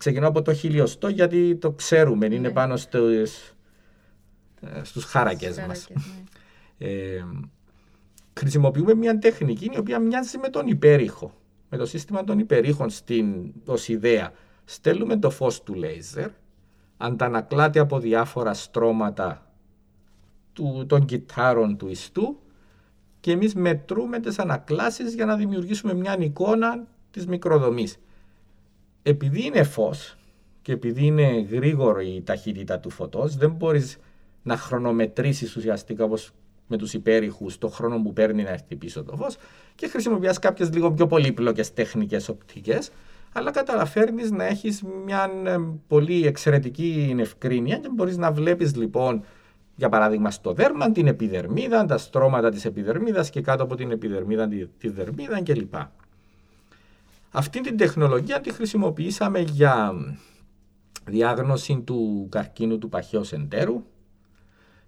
Ξεκινώ 0.00 0.28
από 0.28 0.42
το 0.42 0.54
χιλιοστό 0.54 1.08
γιατί 1.08 1.56
το 1.56 1.72
ξέρουμε, 1.72 2.26
είναι 2.26 2.38
ναι. 2.38 2.50
πάνω 2.50 2.76
στους, 2.76 3.54
ε, 4.60 4.84
στους 4.84 5.04
χάρακες 5.04 5.58
μας. 5.66 5.88
Ναι. 5.88 6.02
Ε, 6.88 7.24
χρησιμοποιούμε 8.38 8.94
μια 8.94 9.18
τεχνική 9.18 9.64
η 9.64 9.78
οποία 9.78 9.98
μοιάζει 9.98 10.38
με 10.38 10.48
τον 10.48 10.66
υπέρηχο. 10.66 11.34
με 11.68 11.78
το 11.78 11.86
σύστημα 11.86 12.24
των 12.24 12.38
υπερήχων 12.38 12.90
στην, 12.90 13.52
ως 13.64 13.88
ιδέα. 13.88 14.32
Στέλνουμε 14.64 15.16
το 15.16 15.30
φως 15.30 15.62
του 15.62 15.74
λέιζερ, 15.74 16.30
αντανακλάται 16.96 17.78
από 17.78 17.98
διάφορα 17.98 18.54
στρώματα 18.54 19.52
του, 20.52 20.84
των 20.88 21.04
κυτάρων 21.04 21.76
του 21.76 21.88
ιστού 21.88 22.40
και 23.20 23.32
εμείς 23.32 23.54
μετρούμε 23.54 24.20
τις 24.20 24.38
ανακλάσεις 24.38 25.14
για 25.14 25.24
να 25.24 25.36
δημιουργήσουμε 25.36 25.94
μια 25.94 26.16
εικόνα 26.18 26.86
της 27.10 27.26
μικροδομής. 27.26 27.98
Επειδή 29.02 29.44
είναι 29.46 29.62
φως 29.62 30.16
και 30.62 30.72
επειδή 30.72 31.04
είναι 31.04 31.46
γρήγορη 31.50 32.08
η 32.08 32.22
ταχύτητα 32.22 32.78
του 32.78 32.90
φωτός, 32.90 33.36
δεν 33.36 33.50
μπορείς 33.50 33.98
να 34.42 34.56
χρονομετρήσεις 34.56 35.56
ουσιαστικά 35.56 36.04
όπως 36.04 36.32
με 36.66 36.76
τους 36.76 36.94
υπέρηχους 36.94 37.58
το 37.58 37.68
χρόνο 37.68 38.02
που 38.02 38.12
παίρνει 38.12 38.42
να 38.42 38.50
έρθει 38.50 38.76
πίσω 38.76 39.04
το 39.04 39.16
φως 39.16 39.36
και 39.74 39.88
χρησιμοποιάς 39.88 40.38
κάποιες 40.38 40.72
λίγο 40.72 40.92
πιο 40.92 41.06
πολύπλοκες 41.06 41.72
τεχνικές 41.72 42.28
οπτικές 42.28 42.90
αλλά 43.32 43.50
καταφέρνεις 43.50 44.30
να 44.30 44.44
έχεις 44.44 44.82
μια 45.04 45.30
ε, 45.44 45.56
πολύ 45.86 46.26
εξαιρετική 46.26 47.16
ευκρίνεια 47.18 47.78
και 47.78 47.88
μπορείς 47.94 48.16
να 48.16 48.32
βλέπεις 48.32 48.76
λοιπόν 48.76 49.24
για 49.76 49.88
παράδειγμα 49.88 50.30
στο 50.30 50.52
δέρμα 50.52 50.92
την 50.92 51.06
επιδερμίδα, 51.06 51.84
τα 51.84 51.98
στρώματα 51.98 52.50
της 52.50 52.64
επιδερμίδας 52.64 53.30
και 53.30 53.40
κάτω 53.40 53.62
από 53.62 53.74
την 53.74 53.90
επιδερμίδα 53.90 54.48
τη 54.78 54.88
δερμίδα 54.88 55.42
κλπ. 55.42 55.74
Αυτή 57.32 57.60
την 57.60 57.76
τεχνολογία 57.76 58.40
τη 58.40 58.52
χρησιμοποιήσαμε 58.52 59.40
για 59.40 59.92
διάγνωση 61.04 61.80
του 61.80 62.26
καρκίνου 62.30 62.78
του 62.78 62.88
παχαίου 62.88 63.22
εντέρου 63.30 63.82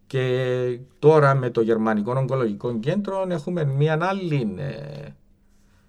και 0.07 0.79
τώρα 0.99 1.35
με 1.35 1.51
το 1.51 1.61
Γερμανικό 1.61 2.13
Ογκολογικό 2.13 2.79
Κέντρο 2.79 3.27
έχουμε 3.29 3.65
μια 3.65 3.99
άλλη, 4.01 4.55
ε, 4.59 5.09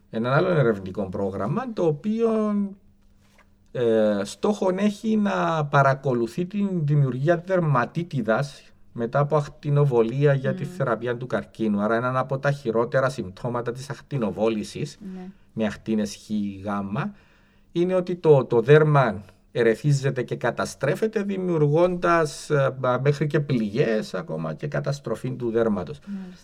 ένα 0.09 0.35
άλλο 0.35 0.49
ερευνητικό 0.49 1.09
πρόγραμμα 1.09 1.73
το 1.73 1.85
οποίο 1.85 2.29
ε, 3.71 4.21
στόχο 4.23 4.69
έχει 4.75 5.17
να 5.17 5.65
παρακολουθεί 5.65 6.45
την 6.45 6.85
δημιουργία 6.85 7.43
δερματίτιδας 7.45 8.63
μετά 8.91 9.19
από 9.19 9.35
ακτινοβολία 9.35 10.33
για 10.33 10.53
τη 10.53 10.65
θεραπεία 10.65 11.17
του 11.17 11.27
καρκίνου. 11.27 11.81
Άρα 11.81 11.95
ένα 11.95 12.19
από 12.19 12.39
τα 12.39 12.51
χειρότερα 12.51 13.09
συμπτώματα 13.09 13.71
της 13.71 13.89
ακτινοβόλησης 13.89 14.97
ναι. 15.13 15.29
Με 15.53 15.65
ακτίνες 15.65 16.15
χ, 16.15 16.29
γ, 16.63 16.67
είναι 17.71 17.95
ότι 17.95 18.15
το, 18.15 18.45
το 18.45 18.61
δέρμα 18.61 19.23
ερεθίζεται 19.51 20.23
και 20.23 20.35
καταστρέφεται 20.35 21.23
δημιουργώντας 21.23 22.49
ε, 22.49 22.75
μέχρι 23.01 23.27
και 23.27 23.39
πληγές 23.39 24.13
ακόμα 24.13 24.53
και 24.53 24.67
καταστροφή 24.67 25.31
του 25.31 25.51
δέρματος. 25.51 25.99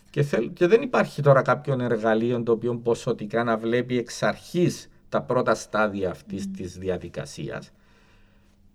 Και, 0.10 0.24
και 0.54 0.68
δεν 0.68 0.82
υπάρχει 0.82 1.22
τώρα 1.22 1.42
κάποιον 1.42 1.82
εργαλείο 1.82 2.44
το 2.44 2.52
οποίο 2.52 2.76
ποσοτικά 2.78 3.44
να 3.44 3.58
βλέπει 3.58 3.98
εξ 3.98 4.24
αρχής 4.24 4.90
τα 5.10 5.22
πρώτα 5.22 5.56
στάδια 5.56 6.10
αυτής 6.10 6.44
mm. 6.44 6.52
της 6.58 6.78
διαδικασίας 6.78 7.72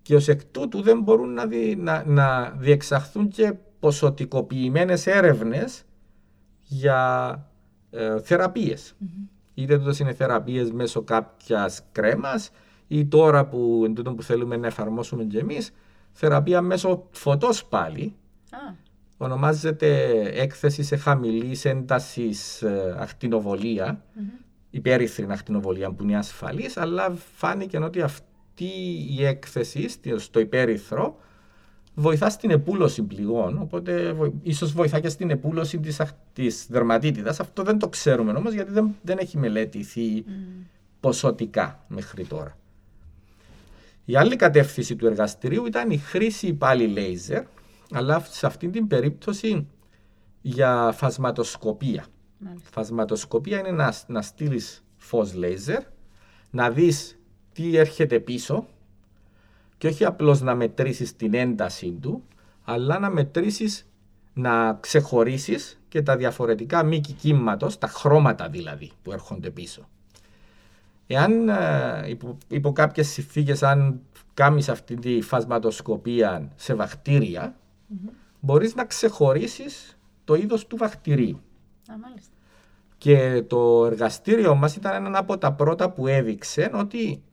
και 0.05 0.15
ως 0.15 0.27
εκ 0.27 0.41
τούτου 0.51 0.81
δεν 0.81 1.01
μπορούν 1.01 1.33
να, 1.33 1.45
να, 1.77 2.03
να 2.05 2.49
διεξαχθούν 2.49 3.27
και 3.27 3.53
ποσοτικοποιημένες 3.79 5.07
έρευνες 5.07 5.83
για 6.63 7.39
ε, 7.91 8.19
θεραπειες 8.19 8.93
mm-hmm. 8.93 9.27
Είτε 9.55 9.77
τούτο 9.77 9.91
είναι 9.99 10.13
θεραπείες 10.13 10.71
μέσω 10.71 11.01
κάποιας 11.01 11.81
κρέμας 11.91 12.51
ή 12.87 13.05
τώρα 13.05 13.45
που, 13.45 13.83
εν 13.85 14.15
που 14.15 14.23
θέλουμε 14.23 14.57
να 14.57 14.67
εφαρμόσουμε 14.67 15.23
και 15.23 15.39
εμείς, 15.39 15.71
θεραπεία 16.11 16.61
μέσω 16.61 17.07
φωτός 17.11 17.65
πάλι. 17.65 18.15
Ah. 18.49 18.75
Ονομάζεται 19.17 20.21
έκθεση 20.33 20.83
σε 20.83 20.95
χαμηλή 20.95 21.57
έντασης 21.63 22.61
ε, 22.61 22.97
ακτινοβολία, 22.99 24.01
mm-hmm. 24.01 24.43
υπέρυθρη 24.69 25.27
ακτινοβολία 25.29 25.91
που 25.91 26.03
είναι 26.03 26.17
ασφαλής, 26.17 26.77
αλλά 26.77 27.15
φάνηκε 27.35 27.77
ότι 27.77 28.01
αυτή 28.01 28.69
η 29.17 29.25
έκθεση 29.25 29.87
στο 30.15 30.39
υπέρυθρο 30.39 31.17
βοηθά 31.95 32.29
στην 32.29 32.51
επούλωση 32.51 33.03
πληγών, 33.03 33.57
οπότε 33.61 34.15
ίσως 34.41 34.73
βοηθά 34.73 34.99
και 34.99 35.09
στην 35.09 35.29
επούλωση 35.29 35.79
της, 35.79 36.01
της 36.33 36.67
δερματίτιδας. 36.69 37.39
Αυτό 37.39 37.63
δεν 37.63 37.79
το 37.79 37.89
ξέρουμε 37.89 38.31
όμως 38.31 38.53
γιατί 38.53 38.71
δεν, 38.71 38.95
δεν 39.01 39.17
έχει 39.17 39.37
μελετηθεί 39.37 40.23
mm. 40.27 40.31
ποσοτικά 40.99 41.85
μέχρι 41.87 42.25
τώρα. 42.25 42.57
Η 44.05 44.15
άλλη 44.15 44.35
κατεύθυνση 44.35 44.95
του 44.95 45.05
εργαστηρίου 45.05 45.65
ήταν 45.65 45.89
η 45.89 45.97
χρήση 45.97 46.53
πάλι 46.53 46.87
λέιζερ, 46.87 47.43
αλλά 47.91 48.25
σε 48.29 48.45
αυτή 48.45 48.69
την 48.69 48.87
περίπτωση 48.87 49.67
για 50.41 50.91
φασματοσκοπία. 50.95 52.05
Μάλιστα. 52.37 52.69
Φασματοσκοπία 52.71 53.59
είναι 53.59 53.71
να, 53.71 53.93
να 54.07 54.21
στείλεις 54.21 54.83
φως 54.97 55.33
λέιζερ, 55.33 55.83
να 56.49 56.69
δεις 56.69 57.19
τι 57.53 57.77
έρχεται 57.77 58.19
πίσω 58.19 58.67
και 59.77 59.87
όχι 59.87 60.05
απλώς 60.05 60.41
να 60.41 60.55
μετρήσεις 60.55 61.15
την 61.15 61.33
ένταση 61.33 61.97
του, 62.01 62.23
αλλά 62.63 62.99
να 62.99 63.09
μετρήσεις, 63.09 63.87
να 64.33 64.77
ξεχωρίσεις 64.79 65.79
και 65.87 66.01
τα 66.01 66.17
διαφορετικά 66.17 66.83
μήκη 66.83 67.13
κύματος, 67.13 67.77
τα 67.77 67.87
χρώματα 67.87 68.49
δηλαδή 68.49 68.91
που 69.01 69.11
έρχονται 69.11 69.49
πίσω. 69.49 69.87
Εάν 71.07 71.49
ε, 71.49 72.03
υπό, 72.07 72.37
υπό 72.47 72.71
κάποιες 72.71 73.07
συνθήκες, 73.07 73.63
αν 73.63 73.99
κάνεις 74.33 74.69
αυτή 74.69 74.95
τη 74.95 75.21
φασματοσκοπία 75.21 76.51
σε 76.55 76.73
βακτήρια, 76.73 77.55
mm-hmm. 77.55 78.09
μπορείς 78.39 78.75
να 78.75 78.85
ξεχωρίσεις 78.85 79.97
το 80.23 80.33
είδος 80.33 80.67
του 80.67 80.77
βακτηρίου. 80.77 81.41
Και 82.97 83.43
το 83.47 83.85
εργαστήριο 83.85 84.55
μας 84.55 84.75
ήταν 84.75 85.05
ένα 85.05 85.17
από 85.17 85.37
τα 85.37 85.53
πρώτα 85.53 85.89
που 85.89 86.07
έδειξε 86.07 86.71
ότι 86.73 87.23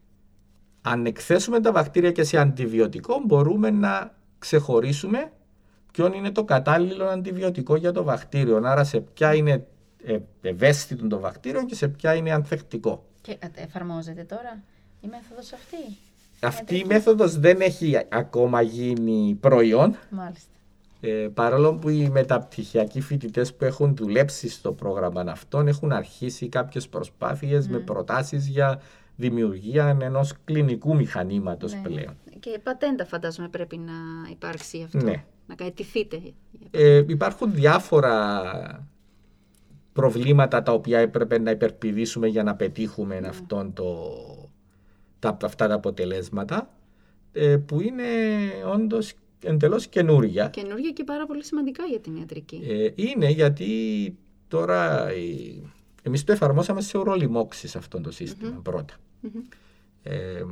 αν 0.83 1.07
εκθέσουμε 1.07 1.61
τα 1.61 1.73
βακτήρια 1.73 2.12
και 2.12 2.25
σε 2.25 2.38
αντιβιωτικό 2.38 3.23
μπορούμε 3.27 3.71
να 3.71 4.14
ξεχωρίσουμε 4.38 5.33
ποιο 5.92 6.12
είναι 6.14 6.31
το 6.31 6.45
κατάλληλο 6.45 7.05
αντιβιωτικό 7.05 7.77
για 7.77 7.92
το 7.92 8.03
βακτήριο. 8.03 8.61
Άρα 8.64 8.85
σε 8.85 9.01
ποια 9.01 9.35
είναι 9.35 9.66
ε, 10.05 10.18
ευαίσθητο 10.42 11.07
το 11.07 11.18
βακτήριο 11.18 11.64
και 11.64 11.75
σε 11.75 11.88
ποια 11.88 12.14
είναι 12.14 12.33
ανθεκτικό. 12.33 13.05
Και 13.21 13.38
εφαρμόζεται 13.55 14.25
τώρα 14.25 14.62
η 15.01 15.07
μέθοδος 15.07 15.53
αυτή; 15.53 15.97
Αυτή 16.40 16.77
η 16.77 16.85
μέθοδος 16.85 17.38
δεν 17.38 17.61
έχει 17.61 17.99
ακόμα 18.09 18.62
γίνει 18.62 19.38
προϊόν. 19.40 19.97
Μάλιστα. 20.11 20.51
Ε, 21.05 21.29
παρόλο 21.35 21.75
που 21.75 21.88
οι 21.88 22.09
μεταπτυχιακοί 22.09 23.01
φοιτητές 23.01 23.55
που 23.55 23.64
έχουν 23.64 23.97
δουλέψει 23.97 24.49
στο 24.49 24.73
πρόγραμμα 24.73 25.21
αυτών 25.21 25.68
έχουν 25.68 25.92
αρχίσει 25.92 26.49
κάποιες 26.49 26.88
προσπάθειες 26.88 27.68
με 27.68 27.79
προτάσεις 27.79 28.47
για 28.47 28.81
δημιουργία 29.16 29.96
ενός 30.01 30.35
κλινικού 30.44 30.94
μηχανήματος 30.94 31.72
ναι. 31.72 31.81
πλέον. 31.81 32.16
Και 32.40 32.61
πατέντα 32.62 33.07
φαντάζομαι 33.07 33.48
πρέπει 33.48 33.77
να 33.77 33.92
υπάρξει 34.31 34.83
αυτό. 34.83 34.98
Ναι. 34.98 35.25
Να 35.46 35.55
καετηθείτε. 35.55 36.20
Ε, 36.70 37.05
υπάρχουν 37.07 37.55
διάφορα 37.55 38.90
προβλήματα 39.92 40.62
τα 40.62 40.72
οποία 40.72 40.98
έπρεπε 40.98 41.38
να 41.38 41.51
υπερπηδήσουμε 41.51 42.27
για 42.27 42.42
να 42.42 42.55
πετύχουμε 42.55 43.20
ναι. 43.20 43.29
αυτόν 43.29 43.72
το, 43.72 44.14
τα, 45.18 45.37
αυτά 45.42 45.68
τα 45.68 45.75
αποτελέσματα 45.75 46.70
ε, 47.33 47.57
που 47.57 47.81
είναι 47.81 48.05
όντως 48.75 49.12
εντελώς 49.44 49.87
καινούργια. 49.87 50.48
Καινούργια 50.48 50.90
και 50.90 51.05
πάρα 51.05 51.27
πολύ 51.27 51.44
σημαντικά 51.44 51.85
για 51.85 52.01
την 52.01 52.16
ιατρική. 52.16 52.61
Ε, 52.68 52.88
είναι 52.94 53.31
γιατί 53.31 53.68
τώρα 54.48 55.09
ε, 55.09 55.14
εμείς 56.02 56.24
το 56.24 56.32
εφαρμόσαμε 56.32 56.80
σε 56.80 56.98
ορολιμόξεις 56.98 57.76
αυτό 57.76 58.00
το 58.00 58.10
συστημα 58.10 58.60
πρωτα 58.62 58.94
Ε, 60.02 60.42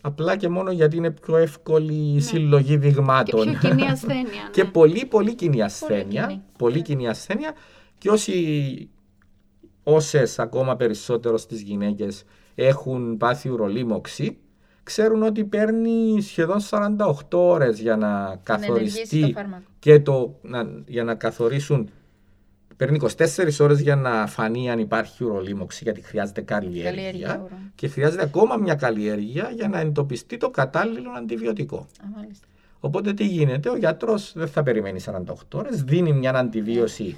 απλά 0.00 0.36
και 0.36 0.48
μόνο 0.48 0.70
γιατί 0.70 0.96
είναι 0.96 1.10
πιο 1.10 1.36
εύκολη 1.36 1.94
η 1.94 2.14
ναι. 2.14 2.20
συλλογή 2.20 2.76
δειγμάτων. 2.76 3.44
Και 3.44 3.58
πιο 3.58 3.68
κοινή 3.68 3.82
ασθένεια. 3.86 4.22
Ναι. 4.44 4.50
και 4.52 4.64
πολύ 4.64 5.06
πολύ 5.06 5.34
κοινή 5.34 5.62
ασθένεια. 5.62 6.42
Πολύ 6.58 6.82
κοινή 6.82 7.08
ασθένεια 7.08 7.54
και 7.98 8.10
όσοι, 8.10 8.90
όσες 9.82 10.38
ακόμα 10.38 10.76
περισσότερο 10.76 11.36
στις 11.36 11.60
γυναίκες 11.60 12.24
έχουν 12.54 13.16
πάθει 13.16 13.48
ουρολίμωξη, 13.48 14.38
ξέρουν 14.82 15.22
ότι 15.22 15.44
παίρνει 15.44 16.20
σχεδόν 16.20 16.58
48 16.70 17.12
ώρες 17.30 17.80
για 17.80 17.96
να 17.96 18.40
καθοριστεί 18.42 19.34
και 19.78 20.00
το, 20.00 20.40
για 20.86 21.04
να 21.04 21.14
καθορίσουν 21.14 21.90
Παίρνει 22.78 22.98
24 23.02 23.58
ώρες 23.60 23.80
για 23.80 23.96
να 23.96 24.26
φανεί 24.26 24.70
αν 24.70 24.78
υπάρχει 24.78 25.24
ουρολίμωξη 25.24 25.80
γιατί 25.84 26.00
χρειάζεται 26.00 26.40
καλλιέργεια, 26.40 26.82
καλλιέργεια 26.84 27.48
και 27.74 27.88
χρειάζεται 27.88 28.22
ακόμα 28.22 28.56
μια 28.56 28.74
καλλιέργεια 28.74 29.50
για 29.54 29.68
να 29.68 29.80
εντοπιστεί 29.80 30.36
το 30.36 30.50
κατάλληλο 30.50 31.10
αντιβιωτικό. 31.10 31.76
Α, 31.76 32.26
Οπότε 32.80 33.12
τι 33.14 33.26
γίνεται, 33.26 33.70
ο 33.70 33.76
γιατρός 33.76 34.32
δεν 34.36 34.48
θα 34.48 34.62
περιμένει 34.62 35.00
48 35.04 35.34
ώρες, 35.54 35.82
δίνει 35.82 36.12
μια 36.12 36.30
αντιβίωση 36.34 37.16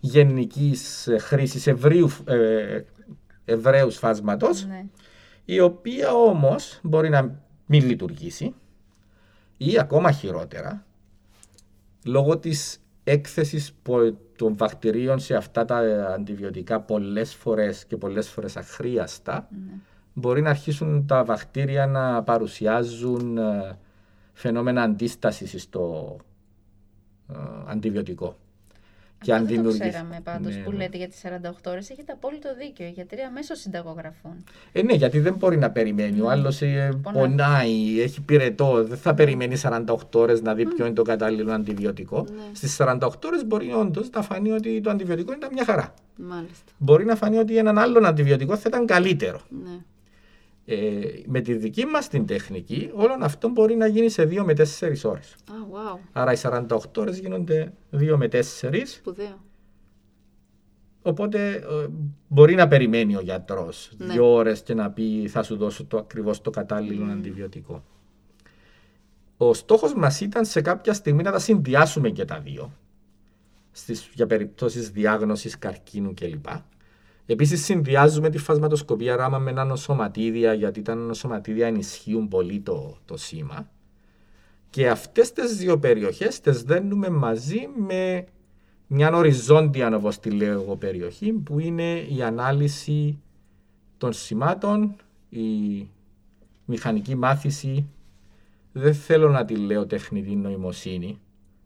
γενικής 0.00 1.08
χρήσης 1.20 1.66
ευρείου, 1.66 2.10
ε, 2.24 2.80
ευρέου 3.44 3.90
φάσματος, 3.90 4.66
ναι. 4.66 4.84
η 5.44 5.60
οποία 5.60 6.12
όμως 6.12 6.80
μπορεί 6.82 7.08
να 7.08 7.40
μην 7.66 7.86
λειτουργήσει 7.86 8.54
ή 9.56 9.78
ακόμα 9.78 10.10
χειρότερα, 10.12 10.86
λόγω 12.04 12.38
της 12.38 12.80
έκθεσης 13.04 13.72
πο- 13.82 14.16
των 14.36 14.56
βακτηρίων 14.56 15.18
σε 15.18 15.34
αυτά 15.34 15.64
τα 15.64 15.76
αντιβιωτικά 16.14 16.80
πολλές 16.80 17.34
φορές 17.34 17.84
και 17.84 17.96
πολλές 17.96 18.28
φορές 18.28 18.56
αχρίαστα 18.56 19.48
Ναι. 19.50 19.72
μπορεί 20.14 20.42
να 20.42 20.50
αρχίσουν 20.50 21.06
τα 21.06 21.24
βακτήρια 21.24 21.86
να 21.86 22.22
παρουσιάζουν 22.22 23.38
ε, 23.38 23.78
φαινόμενα 24.32 24.82
αντίστασης 24.82 25.62
στο 25.62 26.16
ε, 27.32 27.34
αντιβιωτικό. 27.66 28.36
Και 29.20 29.32
αν 29.32 29.38
δεν 29.38 29.46
το 29.48 29.52
δημιουργηθεί- 29.54 29.88
ξέραμε 29.90 30.20
πάντως 30.24 30.54
Ναι, 30.56 30.62
που 30.62 30.70
ναι. 30.70 30.76
λέτε 30.76 30.96
για 30.96 31.08
τις 31.08 31.20
48 31.20 31.70
ώρες, 31.70 31.90
έχετε 31.90 32.12
απόλυτο 32.12 32.48
δίκιο. 32.58 32.86
Οι 32.86 32.90
γιατροί 32.90 33.20
αμέσως 33.20 33.58
συνταγογραφούν. 33.60 34.44
Ε, 34.72 34.82
ναι, 34.82 34.92
γιατί 34.94 35.18
δεν 35.18 35.34
μπορεί 35.34 35.56
να 35.56 35.70
περιμένει. 35.70 36.20
Ο 36.20 36.24
Μμμ. 36.24 36.28
άλλος 36.30 36.58
Πονάει. 36.58 37.12
πονάει, 37.12 38.00
έχει 38.00 38.20
πυρετό. 38.20 38.84
Δεν 38.84 38.96
θα 38.98 39.14
περιμένει 39.14 39.56
48 39.56 40.20
ώρες 40.20 40.42
να 40.42 40.54
δει 40.54 40.64
ποιο 40.66 40.84
είναι 40.86 40.94
το 40.94 41.02
κατάλληλο 41.02 41.52
αντιβιωτικό. 41.52 42.26
Ναι. 42.30 42.42
Στις 42.52 42.76
48 42.76 43.26
ώρες 43.26 43.46
μπορεί 43.46 43.72
όντως 43.72 44.10
να 44.10 44.22
φανεί 44.22 44.50
ότι 44.50 44.80
το 44.80 44.90
αντιβιωτικό 44.90 45.32
ήταν 45.32 45.50
μια 45.52 45.64
χαρά. 45.64 45.94
Μάλιστα. 46.16 46.72
Μπορεί 46.78 47.04
να 47.04 47.16
φανεί 47.16 47.36
ότι 47.38 47.56
έναν 47.56 47.78
άλλον 47.78 48.06
αντιβιωτικό 48.06 48.56
θα 48.56 48.64
ήταν 48.66 48.86
καλύτερο. 48.86 49.40
Ναι. 49.64 49.78
Ε, 50.68 51.00
με 51.26 51.40
τη 51.40 51.54
δική 51.54 51.84
μας 51.84 52.08
την 52.08 52.26
τεχνική, 52.26 52.90
όλο 52.94 53.16
αυτό 53.20 53.48
μπορεί 53.48 53.74
να 53.76 53.86
γίνει 53.86 54.08
σε 54.08 54.22
2 54.24 54.42
με 54.44 54.52
4 54.52 55.04
ώρες. 55.04 55.32
Α, 55.32 55.54
wow. 55.72 55.98
Άρα 56.12 56.32
οι 56.32 56.36
48 56.36 56.78
ώρες 56.96 57.18
γίνονται 57.18 57.72
2 57.92 58.16
με 58.16 58.28
4. 58.28 58.42
Σπουδαίο. 58.86 59.44
Οπότε 61.02 61.50
ε, 61.54 61.86
μπορεί 62.28 62.54
να 62.54 62.68
περιμένει 62.68 63.16
ο 63.16 63.20
γιατρός 63.20 63.92
Ναι. 63.96 64.12
δύο 64.12 64.32
ώρες 64.34 64.62
και 64.62 64.74
να 64.74 64.90
πει 64.90 65.28
θα 65.28 65.42
σου 65.42 65.56
δώσω 65.56 65.84
το 65.84 65.96
ακριβώς 65.98 66.40
το 66.40 66.50
κατάλληλο 66.50 67.04
Μμμ. 67.04 67.10
αντιβιωτικό. 67.10 67.84
Ο 69.36 69.54
στόχος 69.54 69.94
μας 69.94 70.20
ήταν 70.20 70.44
σε 70.44 70.60
κάποια 70.60 70.92
στιγμή 70.92 71.22
να 71.22 71.32
τα 71.32 71.38
συνδυάσουμε 71.38 72.10
και 72.10 72.24
τα 72.24 72.40
δύο 72.40 72.72
στις, 73.72 74.10
για 74.14 74.26
περιπτώσεις 74.26 74.90
διάγνωσης 74.90 75.58
καρκίνου 75.58 76.14
κλπ. 76.14 76.46
Επίσης 77.26 77.64
συνδυάζουμε 77.64 78.30
τη 78.30 78.38
φασματοσκοπία 78.38 79.16
ράμα 79.16 79.38
με 79.38 79.52
νανοσωματίδια 79.52 80.54
γιατί 80.54 80.82
τα 80.82 80.94
νανοσωματίδια 80.94 81.66
ενισχύουν 81.66 82.28
πολύ 82.28 82.60
το, 82.60 82.96
το 83.04 83.16
σήμα 83.16 83.68
και 84.76 84.88
αυτές 84.88 85.32
τις 85.32 85.56
δύο 85.56 85.78
περιοχές 85.78 86.40
τις 86.40 86.62
δένουμε 86.62 87.08
μαζί 87.08 87.68
με 87.88 88.26
μια 88.86 89.12
οριζόντια 89.12 89.96
όπως 89.96 90.18
τη 90.18 90.30
λέω 90.30 90.52
εγώ 90.52 90.76
περιοχή 90.76 91.32
που 91.32 91.58
είναι 91.58 92.00
η 92.00 92.22
ανάλυση 92.22 93.18
των 93.98 94.12
σημάτων, 94.12 94.96
η 95.28 95.88
μηχανική 96.64 97.14
μάθηση 97.14 97.86
δεν 98.72 98.94
θέλω 98.94 99.30
να 99.30 99.44
τη 99.44 99.56
λέω 99.56 99.86
τεχνητή 99.86 100.36
νοημοσύνη. 100.36 101.18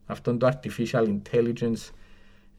Αυτό 0.07 0.37
το 0.37 0.49
artificial 0.53 1.19
intelligence 1.19 1.91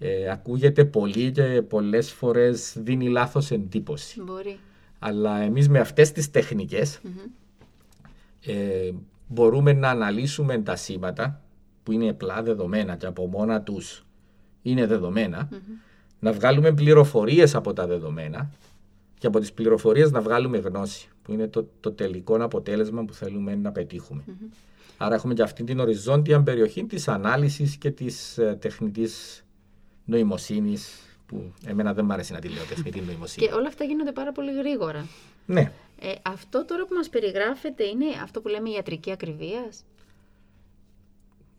ε, 0.04 0.30
ακούγεται 0.32 0.86
πολύ 0.86 1.32
και 1.32 1.62
πολλές 1.68 2.12
φορές 2.12 2.76
δίνει 2.78 3.10
λάθος 3.10 3.52
εντύπωση. 3.52 4.22
Μπορεί. 4.22 4.60
Αλλά 5.00 5.38
εμείς 5.38 5.70
με 5.70 5.80
αυτές 5.80 6.12
τις 6.12 6.32
τεχνικές 6.32 7.00
Μμμ. 7.04 7.12
ε, 8.46 8.92
μπορούμε 9.28 9.74
να 9.74 9.90
αναλύσουμε 9.90 10.58
τα 10.62 10.76
σήματα 10.76 11.42
που 11.84 11.92
είναι 11.92 12.10
απλά 12.10 12.44
δεδομένα 12.44 12.96
και 12.96 13.06
από 13.06 13.28
μόνα 13.28 13.62
τους 13.62 14.06
είναι 14.62 14.86
δεδομένα, 14.86 15.48
Μμμ. 15.52 15.60
να 16.20 16.32
βγάλουμε 16.32 16.72
πληροφορίες 16.74 17.56
από 17.56 17.74
τα 17.74 17.88
δεδομένα 17.88 18.50
και 19.18 19.28
από 19.28 19.40
τις 19.40 19.54
πληροφορίες 19.54 20.12
να 20.12 20.22
βγάλουμε 20.22 20.58
γνώση, 20.58 21.10
που 21.22 21.32
είναι 21.32 21.48
το, 21.48 21.68
το 21.80 21.92
τελικό 21.92 22.44
αποτέλεσμα 22.44 23.06
που 23.06 23.14
θέλουμε 23.14 23.56
να 23.56 23.72
πετύχουμε. 23.72 24.24
Μμμ. 24.26 24.48
Άρα 24.98 25.16
έχουμε 25.16 25.34
και 25.34 25.42
αυτή 25.42 25.64
την 25.64 25.80
οριζόντια 25.80 26.42
περιοχή 26.44 26.86
της 26.86 27.08
ανάλυσης 27.08 27.76
και 27.76 27.92
της 27.92 28.38
ε, 28.38 28.58
τεχνητής 28.62 29.44
νοημοσύνης, 30.12 31.00
που 31.26 31.54
εμένα 31.66 31.94
δεν 31.94 32.06
μου 32.06 32.14
αρέσει 32.14 32.34
να 32.34 32.40
τη 32.40 32.48
λέω 32.48 32.64
τεχνητή 32.64 33.02
νοημοσύνη. 33.08 33.48
Και 33.48 33.54
όλα 33.54 33.68
αυτά 33.68 33.84
γίνονται 33.84 34.12
πάρα 34.12 34.32
πολύ 34.32 34.54
γρήγορα. 34.54 35.08
Ναι, 35.46 35.72
Ε, 36.00 36.14
αυτό 36.22 36.66
τώρα 36.66 36.86
που 36.86 36.94
μας 36.94 37.10
περιγράφεται 37.10 37.84
είναι 37.84 38.06
αυτό 38.24 38.42
που 38.42 38.48
λέμε 38.48 38.70
ιατρική 38.70 39.12
ακριβίας; 39.12 39.84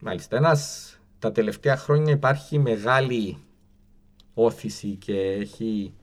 Μάλιστα. 0.01 0.37
Ένας, 0.37 0.97
τα 1.19 1.33
τελευταία 1.33 1.77
χρόνια 1.77 2.13
υπάρχει 2.13 2.59
μεγάλη 2.59 3.39
όθηση 4.35 4.89
και 4.89 5.21
έχει 5.21 5.95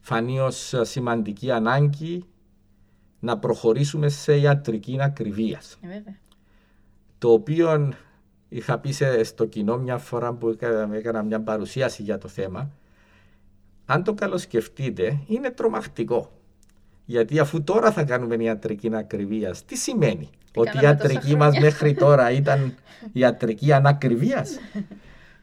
φανεί 0.00 0.40
ως 0.40 0.74
σημαντική 0.80 1.50
ανάγκη 1.50 2.24
να 3.20 3.38
προχωρήσουμε 3.38 4.08
σε 4.08 4.38
ιατρική 4.38 4.96
ακριβίας. 5.00 5.78
Ε, 5.82 5.86
βέβαια. 5.86 6.16
Το 7.18 7.32
οποίο 7.32 7.92
είχα 8.48 8.78
πει 8.78 8.92
σε- 8.92 9.24
στο 9.24 9.44
κοινό 9.44 9.78
μια 9.78 9.98
φορά 9.98 10.32
που 10.32 10.48
έκανα, 10.48 10.96
έκανα 10.96 11.22
μια 11.22 11.40
παρουσίαση 11.40 12.02
για 12.02 12.18
το 12.18 12.28
θέμα. 12.28 12.70
Αν 13.86 14.04
το 14.04 14.14
καλοσκεφτείτε, 14.14 15.18
είναι 15.26 15.50
τρομακτικό. 15.50 16.30
Γιατί 17.04 17.38
αφού 17.38 17.62
τώρα 17.64 17.92
θα 17.92 18.04
κάνουμε 18.04 18.36
ιατρική 18.44 18.90
ακριβίας, 18.94 19.64
τι 19.64 19.76
σημαίνει; 19.76 20.30
ότι 20.54 20.68
η 20.68 20.72
κάναμε 20.80 20.96
τόσα 20.96 21.12
ιατρική 21.12 21.36
μας 21.36 21.48
χρόνια. 21.48 21.60
μέχρι 21.60 21.94
τώρα 21.94 22.30
ήταν 22.30 22.74
ιατρική 23.12 23.72
ανακριβίας; 23.72 24.58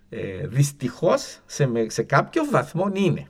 ε, 0.10 0.48
δυστυχώς 0.48 1.40
σε, 1.46 1.66
με- 1.68 1.90
σε 1.90 2.04
κάποιο 2.04 2.44
βαθμό 2.52 2.92
είναι. 2.94 3.28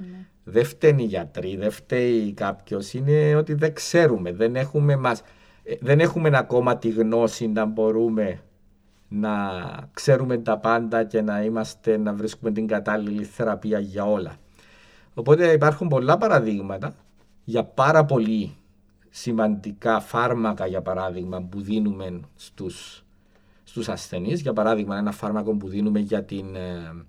Ναι. 0.00 0.06
Δεν 0.44 0.64
φταίνει 0.64 1.02
οι 1.02 1.06
γιατροί, 1.06 1.56
δεν 1.56 1.70
φταίει 1.70 2.32
κάποιος. 2.32 2.92
Είναι 2.94 3.34
ότι 3.34 3.54
δεν 3.54 3.74
ξέρουμε. 3.74 4.32
Δεν 4.32 4.56
έχουμε, 4.56 4.96
μας, 4.96 5.22
ε, 5.62 5.74
δεν 5.80 6.00
έχουμε 6.00 6.30
ακόμα 6.32 6.78
τη 6.78 6.88
γνώση 6.88 7.48
να 7.48 7.64
μπορούμε 7.64 8.40
να 9.12 9.30
ξέρουμε 9.92 10.38
τα 10.38 10.58
πάντα 10.58 11.04
και 11.04 11.22
να 11.22 11.42
είμαστε, 11.42 11.96
να 11.96 12.14
βρίσκουμε 12.14 12.50
την 12.50 12.66
κατάλληλη 12.66 13.24
θεραπεία 13.24 13.78
για 13.78 14.04
όλα. 14.04 14.36
Οπότε 15.14 15.52
υπάρχουν 15.52 15.88
πολλά 15.88 16.18
παραδείγματα 16.18 16.94
για 17.44 17.64
πάρα 17.64 18.04
πολύ 18.04 18.56
σημαντικά 19.10 20.00
φάρμακα, 20.00 20.66
για 20.66 20.82
παράδειγμα, 20.82 21.42
που 21.42 21.60
δίνουμε 21.60 22.20
στους, 22.36 23.04
στους 23.64 23.88
ασθενείς. 23.88 24.40
Για 24.40 24.52
παράδειγμα, 24.52 24.96
ένα 24.96 25.12
φάρμακο 25.12 25.56
που 25.56 25.68
δίνουμε 25.68 25.98
για 25.98 26.24
την, 26.24 26.54
ε, 26.54 27.04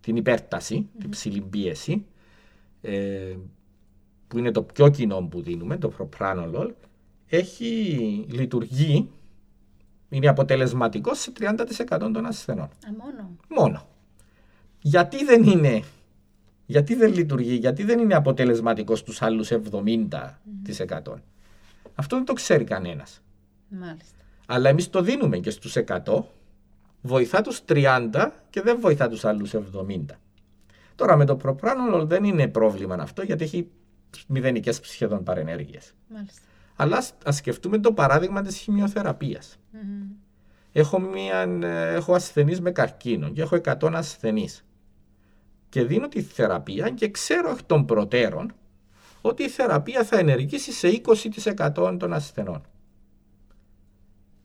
την 0.00 0.16
υπέρταση, 0.16 0.88
την 1.00 1.10
ψηλή 1.10 1.40
πίεση, 1.40 2.06
ε, 2.80 3.36
που 4.28 4.38
είναι 4.38 4.50
το 4.50 4.62
πιο 4.62 4.88
κοινό 4.88 5.28
που 5.30 5.42
δίνουμε, 5.42 5.76
το 5.76 5.88
προπράνολολ, 5.88 6.72
έχει 7.26 7.66
λειτουργεί, 8.30 9.10
είναι 10.08 10.28
αποτελεσματικός 10.28 11.18
σε 11.18 11.32
30% 11.38 11.54
των 11.98 12.26
ασθενών. 12.26 12.64
Α, 12.64 12.92
μόνο. 12.98 13.36
Μόνο. 13.48 13.88
Γιατί 14.80 15.24
δεν 15.24 15.42
είναι, 15.42 15.82
γιατί 16.66 16.94
δεν 16.94 17.12
λειτουργεί, 17.12 17.54
γιατί 17.54 17.82
δεν 17.84 17.98
είναι 17.98 18.14
αποτελεσματικός 18.14 18.98
στους 18.98 19.22
άλλους 19.22 19.50
70%. 19.50 21.22
Αυτό 21.94 22.16
δεν 22.16 22.24
το 22.24 22.32
ξέρει 22.32 22.64
κανένας. 22.64 23.22
Μάλιστα. 23.68 24.16
Αλλά 24.46 24.68
εμείς 24.68 24.90
το 24.90 25.02
δίνουμε 25.02 25.38
και 25.38 25.50
στους 25.50 25.76
100, 25.76 26.24
βοηθά 27.02 27.42
τους 27.42 27.60
30 27.64 28.32
και 28.50 28.62
δεν 28.62 28.80
βοηθά 28.80 29.08
τους 29.08 29.24
άλλους 29.24 29.54
70. 29.54 30.18
Τώρα 30.94 31.16
με 31.16 31.24
το 31.24 31.36
προπράνολο 31.36 32.06
δεν 32.06 32.24
είναι 32.24 32.48
πρόβλημα 32.48 32.94
αυτό 32.94 33.22
γιατί 33.22 33.44
έχει 33.44 33.70
μηδενικές 34.26 34.80
σχεδόν 34.82 35.22
παρενέργειες. 35.22 35.94
Μάλιστα. 36.08 36.42
Αλλά 36.80 36.96
ας, 36.96 37.12
ας 37.24 37.36
σκεφτούμε 37.36 37.78
το 37.78 37.92
παράδειγμα 37.92 38.42
της 38.42 38.56
χημειοθεραπείας. 38.56 39.58
Μμμ. 39.72 40.06
Έχω, 40.72 41.00
μια, 41.00 41.40
ε, 41.68 41.94
έχω 41.94 42.14
ασθενείς 42.14 42.60
με 42.60 42.70
καρκίνο 42.70 43.28
και 43.28 43.42
έχω 43.42 43.54
100 43.54 43.90
ασθενείς. 43.96 44.64
Και 45.68 45.84
δίνω 45.84 46.08
τη 46.08 46.22
θεραπεία 46.22 46.90
και 46.90 47.10
ξέρω 47.10 47.50
εκ 47.50 47.62
των 47.62 47.84
προτέρων 47.86 48.52
ότι 49.20 49.42
η 49.42 49.48
θεραπεία 49.48 50.04
θα 50.04 50.18
ενεργήσει 50.18 50.72
σε 50.72 50.88
20% 50.88 51.96
των 51.98 52.12
ασθενών. 52.12 52.62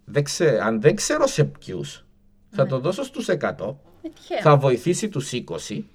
Δεν 0.05 0.23
ξέ, 0.23 0.59
αν 0.63 0.81
δεν 0.81 0.95
ξέρω 0.95 1.27
σε 1.27 1.43
ποιους, 1.43 2.05
θα 2.49 2.63
Ναι. 2.63 2.69
το 2.69 2.79
δώσω 2.79 3.03
στους 3.03 3.27
100, 3.27 3.79
Ε, 4.01 4.09
τυχαία. 4.09 4.41
θα 4.41 4.57
βοηθήσει 4.57 5.09
τους 5.09 5.31
20, 5.31 5.85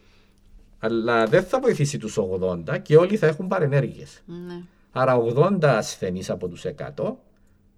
αλλά 0.78 1.26
δεν 1.26 1.42
θα 1.44 1.60
βοηθήσει 1.60 1.98
τους 1.98 2.16
80 2.18 2.78
και 2.78 2.96
όλοι 2.96 3.16
θα 3.16 3.26
έχουν 3.26 3.48
παρενέργειες. 3.48 4.22
Ναι. 4.26 4.62
Άρα 5.00 5.16
80 5.34 5.64
ασθενείς 5.64 6.30
από 6.30 6.48
τους 6.48 6.64
100 6.64 7.16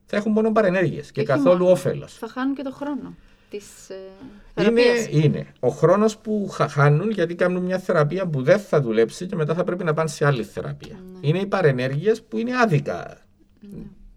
θα 0.07 0.17
έχουν 0.17 0.33
μόνο 0.33 0.53
παρενέργειες 0.53 1.13
και 1.13 1.21
όχι 1.21 1.29
καθόλου 1.29 1.59
μόνο. 1.59 1.71
όφελος. 1.71 2.15
Θα 2.15 2.29
χάνουν 2.29 2.55
και 2.55 2.63
το 2.63 2.71
χρόνο 2.73 3.15
της 3.51 3.89
ε, 3.91 3.95
Είναι, 3.95 4.11
θεραπείας. 4.55 5.07
είναι. 5.11 5.47
Ο 5.61 5.69
χρόνος 5.69 6.17
που 6.19 6.49
χα- 6.51 6.69
χάνουν 6.69 7.11
γιατί 7.11 7.35
κάνουν 7.35 7.63
μια 7.63 7.79
θεραπεία 7.79 8.27
που 8.27 8.43
δεν 8.43 8.59
θα 8.59 8.81
δουλέψει 8.81 9.27
και 9.27 9.37
μετά 9.37 9.55
θα 9.55 9.65
πρέπει 9.65 9.85
να 9.85 9.95
πάνε 9.95 10.09
σε 10.09 10.27
άλλη 10.27 10.45
θεραπεία. 10.45 10.95
Ναι. 11.13 11.29
Είναι 11.29 11.39
οι 11.39 11.47
παρενέργειες 11.47 12.23
που 12.23 12.39
είναι 12.39 12.57
άδικα 12.57 13.19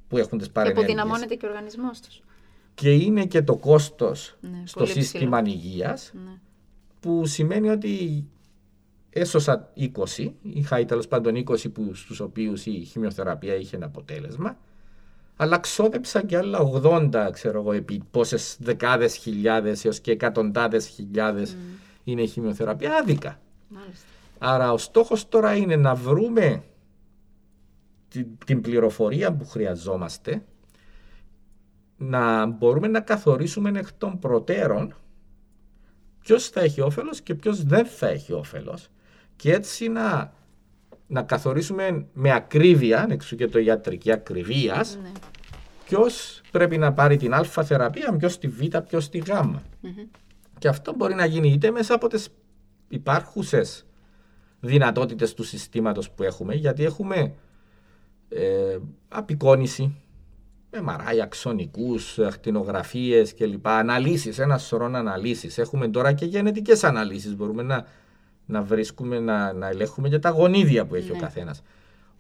που 0.07 0.17
έχουν 0.17 0.37
τις 0.37 0.47
Και 0.47 0.53
παρενέργειες. 0.53 0.89
αποδυναμώνεται 0.89 1.35
και 1.35 1.45
ο 1.45 1.49
οργανισμός 1.49 1.99
τους. 1.99 2.21
Και 2.75 2.93
είναι 2.93 3.25
και 3.25 3.41
το 3.41 3.55
κόστος 3.55 4.37
Ναι, 4.41 4.61
στο 4.65 4.79
πολύ 4.79 4.91
σύστημα 4.91 5.41
υγείας 5.45 6.11
Ναι. 6.13 6.31
που 6.99 7.25
σημαίνει 7.25 7.69
ότι 7.69 8.23
έσωσα 9.13 9.71
20, 9.78 10.32
είχα 10.41 10.80
ή 10.80 10.86
τέλος 10.86 11.08
πάντων 11.08 11.36
20 11.36 11.71
που, 11.73 11.93
στους 11.93 12.19
οποίους 12.19 12.65
η 12.65 12.71
χημειοθεραπεία 12.71 13.56
είχε 13.56 13.76
ένα 13.76 13.86
αποτέλεσμα, 13.86 14.58
αλλά 15.36 15.60
ξόδεψα 15.60 16.26
και 16.26 16.38
άλλα 16.38 16.60
80, 16.84 17.30
ξέρω 17.32 17.60
εγώ, 17.60 17.71
επί 17.71 18.04
πόσες 18.12 18.58
δεκάδες 18.60 19.15
χιλιάδες 19.15 19.86
έως 19.86 19.99
και 19.99 20.12
εκατοντάδες 20.12 20.88
χιλιάδες 20.88 21.56
είναι 22.04 22.21
η 22.21 22.28
χημειοθεραπεία. 22.28 22.95
Άδικα. 22.95 23.39
Μάλιστα. 23.67 24.06
Άρα 24.39 24.71
ο 24.71 24.78
στόχος 24.78 25.30
τώρα 25.30 25.56
είναι 25.56 25.76
να 25.76 25.95
βρούμε 25.95 26.63
την, 28.08 28.28
την 28.45 28.62
πληροφορία 28.62 29.34
που 29.34 29.45
χρειαζόμαστε, 29.45 30.43
να 31.97 32.45
μπορούμε 32.45 32.88
να 32.88 32.99
καθορίσουμε 32.99 33.71
εκ 33.76 33.93
των 33.97 34.19
προτέρων 34.19 34.95
ποιος 36.19 36.49
θα 36.49 36.60
έχει 36.60 36.82
όφελος 36.82 37.21
και 37.21 37.36
ποιος 37.36 37.63
δεν 37.63 37.86
θα 37.86 38.08
έχει 38.08 38.34
όφελος 38.34 38.89
και 39.35 39.53
έτσι 39.53 39.87
να, 39.87 40.33
να 41.07 41.21
καθορίσουμε 41.21 42.05
με 42.13 42.31
ακρίβεια, 42.31 43.07
εξού 43.09 43.35
και 43.35 43.47
το 43.47 43.59
ιατρική 43.59 44.11
ακριβία, 44.11 44.85
Ναι. 45.03 45.11
ποιος 45.85 46.41
πρέπει 46.51 46.77
να 46.77 46.93
πάρει 46.93 47.17
την 47.17 47.33
α 47.33 47.43
θεραπεία, 47.43 48.15
ποιος 48.15 48.37
τη 48.37 48.47
β, 48.47 48.77
ποιος 48.87 49.09
τη 49.09 49.17
γ. 49.17 49.29
Μμμ. 49.43 49.55
Και 50.59 50.67
αυτό 50.67 50.93
μπορεί 50.95 51.13
να 51.15 51.25
γίνει 51.25 51.51
είτε 51.51 51.71
μέσα 51.71 51.93
από 51.93 52.07
τις 52.07 52.29
υπάρχουσες 52.89 53.85
δυνατότητες 54.59 55.33
του 55.33 55.43
συστήματος 55.43 56.09
που 56.11 56.23
έχουμε, 56.23 56.55
γιατί 56.55 56.83
έχουμε 56.83 57.33
ε, 58.29 58.77
απεικόνηση, 59.07 59.95
MRI, 60.71 61.19
αξονικούς, 61.23 62.19
ακτινογραφίες 62.19 63.33
κλπ. 63.35 63.67
Αναλύσεις, 63.67 64.39
ένα 64.39 64.57
σωρό 64.57 64.85
αναλύσεις. 64.85 65.57
Έχουμε 65.57 65.87
τώρα 65.87 66.13
και 66.13 66.25
γενετικές 66.25 66.83
αναλύσεις. 66.83 67.35
Μπορούμε 67.35 67.63
να, 67.63 67.85
να 68.45 68.62
βρίσκουμε, 68.62 69.19
να, 69.19 69.53
να 69.53 69.67
ελέγχουμε 69.67 70.10
και 70.10 70.19
τα 70.19 70.29
γονίδια 70.29 70.86
που 70.86 70.95
έχει 70.95 71.12
ο 71.12 71.13
Ναι. 71.13 71.19
καθένας. 71.19 71.62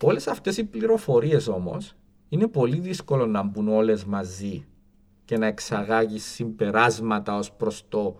Όλες 0.03 0.27
αυτές 0.27 0.57
οι 0.57 0.63
πληροφορίες 0.63 1.47
όμως 1.47 1.95
είναι 2.29 2.47
πολύ 2.47 2.79
δύσκολο 2.79 3.25
να 3.25 3.43
μπουν 3.43 3.67
όλες 3.67 4.05
μαζί 4.05 4.65
και 5.25 5.37
να 5.37 5.45
εξαγάγει 5.45 6.19
συμπεράσματα 6.19 7.37
ως 7.37 7.51
προς 7.51 7.85
το, 7.89 8.15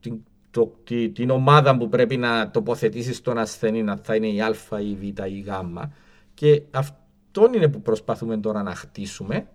την, 0.00 0.20
το, 0.50 0.74
τη- 0.84 1.10
την 1.10 1.30
ομάδα 1.30 1.76
που 1.76 1.88
πρέπει 1.88 2.16
να 2.16 2.50
τοποθετήσεις 2.50 3.16
στον 3.16 3.38
ασθενή 3.38 3.82
να 3.82 3.96
θα 3.96 4.14
είναι 4.14 4.28
η 4.28 4.40
α, 4.40 4.54
η 4.80 4.94
β 4.94 5.02
ή 5.02 5.12
η 5.26 5.40
γ 5.40 5.48
και 6.34 6.62
αυτό 6.70 7.50
είναι 7.54 7.68
που 7.68 7.82
προσπαθούμε 7.82 8.36
τώρα 8.38 8.62
να 8.62 8.74
χτίσουμε 8.74 9.48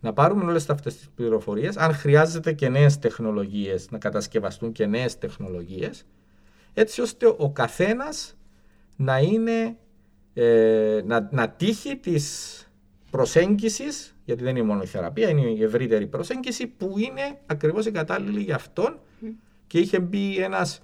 να 0.00 0.12
πάρουμε 0.12 0.44
όλες 0.44 0.70
αυτές 0.70 0.96
τις 0.96 1.08
πληροφορίες 1.14 1.76
αν 1.76 1.92
χρειάζεται 1.94 2.52
και 2.52 2.68
νέες 2.68 2.98
τεχνολογίες 2.98 3.90
να 3.90 3.98
κατασκευαστούν 3.98 4.72
και 4.72 4.86
νέες 4.86 5.18
τεχνολογίες 5.18 6.04
έτσι 6.78 7.00
ώστε 7.00 7.34
ο 7.36 7.50
καθένας 7.50 8.36
να 8.96 9.18
είναι 9.18 9.76
ε, 10.34 11.02
να, 11.04 11.28
να 11.32 11.48
τύχει 11.48 11.96
της 11.96 12.62
προσέγγισης 13.10 14.16
γιατί 14.24 14.42
δεν 14.42 14.56
είναι 14.56 14.66
μόνο 14.66 14.82
η 14.82 14.86
θεραπεία, 14.86 15.28
είναι 15.28 15.50
η 15.50 15.62
ευρύτερη 15.62 16.06
προσέγγιση 16.06 16.66
που 16.66 16.94
είναι 16.98 17.38
ακριβώς 17.46 17.86
η 17.86 17.90
κατάλληλη 17.90 18.40
για 18.40 18.54
αυτόν 18.54 18.98
και 19.66 19.78
είχε 19.78 20.00
μπει 20.00 20.36
ένας 20.36 20.82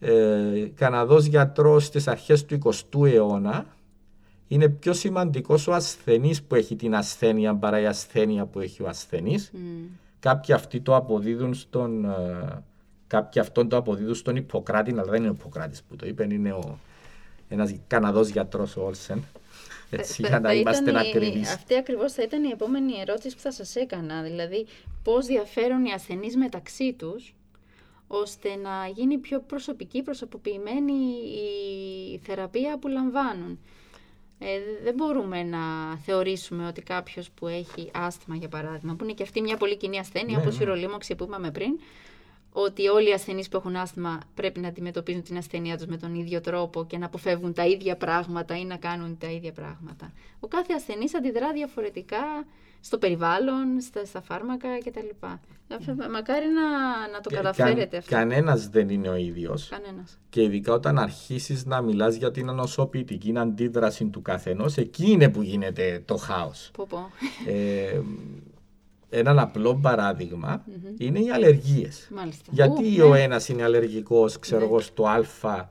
ε, 0.00 0.68
Καναδός 0.74 1.24
γιατρός 1.24 1.84
στις 1.84 2.08
αρχές 2.08 2.44
του 2.44 2.58
20ου 2.64 3.06
αιώνα 3.12 3.66
είναι 4.48 4.68
πιο 4.68 4.92
σημαντικός 4.92 5.66
ο 5.66 5.72
ασθενής 5.72 6.42
που 6.42 6.54
έχει 6.54 6.76
την 6.76 6.94
ασθένεια 6.94 7.56
παρά 7.56 7.80
η 7.80 7.86
ασθένεια 7.86 8.46
που 8.46 8.60
έχει 8.60 8.82
ο 8.82 8.88
ασθενής. 8.88 9.50
Μμ. 9.52 9.58
Κάποιοι 10.18 10.54
αυτοί 10.54 10.80
το 10.80 10.96
αποδίδουν 10.96 11.54
στον. 11.54 12.04
ε, 12.04 12.62
κάποιοι 13.12 13.40
αυτόν 13.40 13.68
το 13.68 13.76
αποδίδουν 13.76 14.14
στον 14.14 14.36
Ιπποκράτη, 14.36 14.90
αλλά 14.90 15.04
δεν 15.04 15.20
είναι 15.20 15.28
ο 15.28 15.32
Ιπποκράτης 15.38 15.82
που 15.82 15.96
το 15.96 16.06
είπε, 16.06 16.26
είναι 16.30 16.52
ο, 16.52 16.78
ένας 17.48 17.74
Καναδός 17.86 18.28
γιατρός 18.28 18.76
ο 18.76 18.84
Όλσεν. 18.84 19.24
Έτσι, 19.90 20.22
Θα- 20.22 20.28
για 20.28 20.40
να 20.40 20.48
θα 20.48 20.54
είμαστε 20.54 20.90
ήταν 20.90 21.04
η- 21.04 21.08
ακριβείς. 21.08 21.52
Αυτή 21.54 21.76
ακριβώς 21.76 22.12
θα 22.12 22.22
ήταν 22.22 22.44
η 22.44 22.48
επόμενη 22.52 22.92
ερώτηση 23.00 23.34
που 23.36 23.40
θα 23.40 23.52
σας 23.52 23.76
έκανα. 23.76 24.22
Δηλαδή, 24.22 24.66
πώς 25.02 25.26
διαφέρουν 25.26 25.84
οι 25.84 25.92
ασθενείς 25.92 26.36
μεταξύ 26.36 26.92
τους, 26.92 27.34
ώστε 28.06 28.48
να 28.56 28.86
γίνει 28.94 29.18
πιο 29.18 29.40
προσωπική, 29.40 30.02
προσωποποιημένη 30.02 30.92
η 32.12 32.18
θεραπεία 32.22 32.78
που 32.78 32.88
λαμβάνουν. 32.88 33.58
Ε, 34.38 34.46
δεν 34.84 34.94
μπορούμε 34.94 35.42
να 35.42 35.58
θεωρήσουμε 35.96 36.66
ότι 36.66 36.82
κάποιος 36.82 37.30
που 37.30 37.46
έχει 37.46 37.90
άσθημα, 37.94 38.36
για 38.36 38.48
παράδειγμα, 38.48 38.94
που 38.94 39.04
είναι 39.04 39.12
και 39.12 39.22
αυτή 39.22 39.40
μια 39.40 39.56
πολύ 39.56 39.76
κοινή 39.76 39.98
ασθένεια, 39.98 40.36
Ναι, 40.36 40.42
όπως 40.42 40.56
ναι. 40.58 40.62
η 40.64 40.66
ρολίμωξη 40.66 41.14
που 41.14 41.24
είπαμε 41.24 41.50
πριν, 41.50 41.78
ότι 42.52 42.88
όλοι 42.88 43.08
οι 43.08 43.12
ασθενείς 43.12 43.48
που 43.48 43.56
έχουν 43.56 43.76
άσθημα 43.76 44.20
πρέπει 44.34 44.60
να 44.60 44.68
αντιμετωπίζουν 44.68 45.22
την 45.22 45.36
ασθένειά 45.36 45.76
τους 45.76 45.86
με 45.86 45.96
τον 45.96 46.14
ίδιο 46.14 46.40
τρόπο 46.40 46.84
και 46.86 46.98
να 46.98 47.06
αποφεύγουν 47.06 47.52
τα 47.52 47.66
ίδια 47.66 47.96
πράγματα 47.96 48.56
ή 48.58 48.64
να 48.64 48.76
κάνουν 48.76 49.18
τα 49.18 49.30
ίδια 49.30 49.52
πράγματα. 49.52 50.12
Ο 50.40 50.46
κάθε 50.48 50.72
ασθενής 50.74 51.14
αντιδρά 51.14 51.52
διαφορετικά 51.52 52.18
στο 52.80 52.98
περιβάλλον, 52.98 53.80
στα, 53.80 54.04
στα 54.04 54.20
φάρμακα 54.20 54.68
κτλ. 54.78 55.26
Αυτό- 55.74 55.94
Μακάρι 56.10 56.46
να, 56.46 56.68
να 57.12 57.20
το 57.20 57.28
Κα- 57.30 57.36
καταφέρετε 57.36 57.96
αυτό. 57.96 58.14
Κανένας 58.14 58.68
δεν 58.68 58.88
είναι 58.88 59.08
ο 59.08 59.14
ίδιος. 59.16 59.68
Κανένας. 59.68 60.18
Και 60.28 60.42
ειδικά 60.42 60.72
όταν 60.72 60.98
αρχίσεις 60.98 61.64
να 61.66 61.80
μιλάς 61.80 62.14
για 62.14 62.30
την 62.30 62.48
ανοσοποιητική 62.48 63.32
αντίδραση 63.36 64.04
του 64.04 64.22
καθενός, 64.22 64.76
εκεί 64.76 65.10
είναι 65.10 65.28
που 65.28 65.42
γίνεται 65.42 66.02
το 66.04 66.16
χάος. 66.16 66.70
Πω, 66.72 66.86
πω. 66.88 67.10
Ε, 67.46 68.00
ένα 69.14 69.42
απλό 69.42 69.74
παράδειγμα 69.82 70.64
είναι 70.98 71.18
οι 71.18 71.30
αλλεργίες. 71.30 72.08
Μάλιστα. 72.14 72.50
Γιατί 72.50 73.00
Ου, 73.00 73.06
ο 73.06 73.12
ναι. 73.12 73.20
ένας 73.22 73.48
είναι 73.48 73.62
αλλεργικός, 73.62 74.38
ξέρω 74.38 74.60
Ναι. 74.60 74.66
εγώ, 74.66 74.80
στο 74.80 75.04
α 75.06 75.68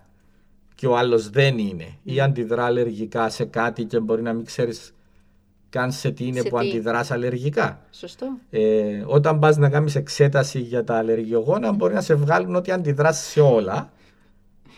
και 0.75 0.88
ο 0.88 0.97
άλλος 0.97 1.30
δεν 1.30 1.58
είναι. 1.58 1.86
Ή 2.04 2.19
αντιδρά 2.19 2.65
αλλεργικά 2.65 3.30
σε 3.30 3.45
κάτι 3.45 3.84
και 3.86 3.99
μπορεί 3.99 4.21
να 4.21 4.34
μην 4.34 4.45
ξέρεις 4.45 4.93
καν 5.69 5.91
σε 5.91 6.12
τι 6.12 6.27
είναι 6.27 6.39
Σε 6.39 6.49
που 6.49 6.60
τι. 6.60 6.67
αντιδράς 6.69 7.12
αλλεργικά. 7.12 7.82
Σωστό. 7.91 8.27
Ε, 8.49 9.04
όταν 9.06 9.39
πας 9.39 9.58
να 9.58 9.69
κάνεις 9.69 9.95
εξέταση 9.95 10.60
για 10.60 10.84
τα 10.84 10.97
αλλεργιογόνα 10.97 11.71
μπορεί 11.71 11.93
να 11.93 12.01
σε 12.01 12.15
βγάλουν 12.15 12.56
ότι 12.56 12.71
αντιδράς 12.71 13.17
σε 13.17 13.41
όλα. 13.41 13.91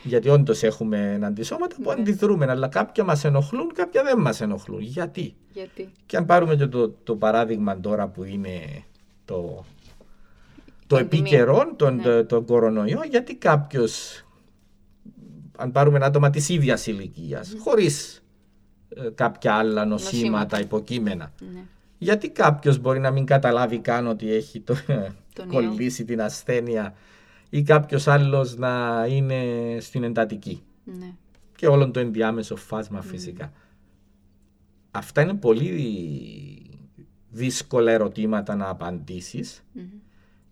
Γιατί 0.03 0.29
όντως 0.29 0.63
έχουμε 0.63 1.19
αντισώματα 1.23 1.75
που 1.75 1.93
Ναι. 1.93 2.01
αντιδρούμε, 2.01 2.45
αλλά 2.49 2.67
κάποια 2.67 3.03
μας 3.03 3.23
ενοχλούν, 3.23 3.73
κάποια 3.73 4.03
δεν 4.03 4.19
μας 4.19 4.41
ενοχλούν. 4.41 4.81
Γιατί; 4.81 5.35
Γιατί; 5.53 5.89
Και 6.05 6.17
αν 6.17 6.25
πάρουμε 6.25 6.55
και 6.55 6.67
το, 6.67 6.89
το 6.89 7.15
παράδειγμα 7.15 7.79
τώρα 7.79 8.07
που 8.07 8.23
είναι 8.23 8.59
το, 9.25 9.65
το 10.87 10.95
Πανδημία. 10.95 11.19
επίκαιρο, 11.21 11.73
τον, 11.75 11.95
Ναι. 11.95 12.01
το, 12.01 12.25
τον 12.25 12.45
κορονοϊό, 12.45 13.01
γιατί 13.09 13.35
κάποιος, 13.35 14.23
αν 15.57 15.71
πάρουμε 15.71 15.97
ένα 15.97 16.05
άτομα 16.05 16.29
της 16.29 16.49
ίδιας 16.49 16.87
ηλικίας, 16.87 17.55
χωρίς 17.59 18.23
κάποια 19.15 19.53
άλλα 19.53 19.85
νοσήματα, 19.85 20.19
Νοσήματα. 20.21 20.59
υποκείμενα, 20.59 21.31
Ναι. 21.53 21.59
γιατί 21.97 22.29
κάποιος 22.29 22.77
μπορεί 22.79 22.99
να 22.99 23.11
μην 23.11 23.25
καταλάβει 23.25 23.79
καν 23.79 24.07
ότι 24.07 24.33
έχει 24.33 24.59
το, 24.59 24.75
Τον 25.33 25.47
κολλήσει 25.53 26.05
την 26.05 26.21
ασθένεια 26.21 26.93
ή 27.53 27.61
κάποιος 27.63 28.07
άλλος 28.07 28.57
να 28.57 29.05
είναι 29.09 29.41
στην 29.79 30.03
εντατική 30.03 30.63
Ναι. 30.83 31.13
και 31.55 31.67
όλο 31.67 31.91
το 31.91 31.99
ενδιάμεσο 31.99 32.55
φάσμα 32.55 33.01
φυσικά. 33.01 33.51
Αυτά 34.91 35.21
είναι 35.21 35.33
πολύ 35.33 35.69
δύσκολα 37.29 37.91
ερωτήματα 37.91 38.55
να 38.55 38.69
απαντήσεις. 38.69 39.63
Μμμ. 39.73 39.83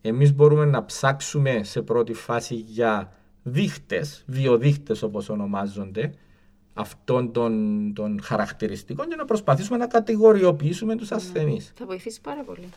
Εμείς 0.02 0.34
μπορούμε 0.34 0.66
να 0.66 0.86
ψάξουμε 0.86 1.64
σε 1.64 1.82
πρώτη 1.82 2.14
φάση 2.14 2.56
για 2.56 3.14
δείχτες, 3.44 4.24
βιοδείχτες 4.28 5.02
όπως 5.02 5.30
ονομάζονται, 5.30 6.14
αυτών 6.74 7.32
των, 7.32 7.94
των 7.96 8.22
χαρακτηριστικών 8.24 9.08
και 9.08 9.16
να 9.16 9.26
προσπαθήσουμε 9.26 9.78
να 9.78 9.88
κατηγοριοποιήσουμε 9.88 10.96
τους 10.96 11.12
ασθενείς. 11.12 11.72
Θα 11.76 11.86
βοηθήσει 11.86 12.22
πάρα 12.22 12.44
πολύ. 12.44 12.70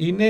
Είναι, 0.00 0.26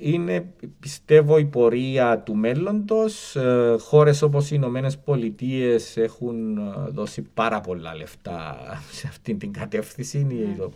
είναι 0.00 0.52
πιστεύω 0.80 1.38
η 1.38 1.44
πορεία 1.44 2.18
του 2.18 2.34
μέλλοντος. 2.34 3.36
Ε, 3.36 3.76
χώρες 3.78 4.22
όπως 4.22 4.50
οι 4.50 4.54
Ηνωμένες 4.54 4.98
Πολιτείες 4.98 5.96
έχουν 5.96 6.58
ε, 6.58 6.90
δώσει 6.90 7.22
πάρα 7.22 7.60
πολλά 7.60 7.94
λεφτά 7.94 8.56
σε 8.90 9.06
αυτή 9.06 9.34
την 9.34 9.52
κατεύθυνση. 9.52 10.18
Είναι 10.18 10.56
ο, 10.62 10.72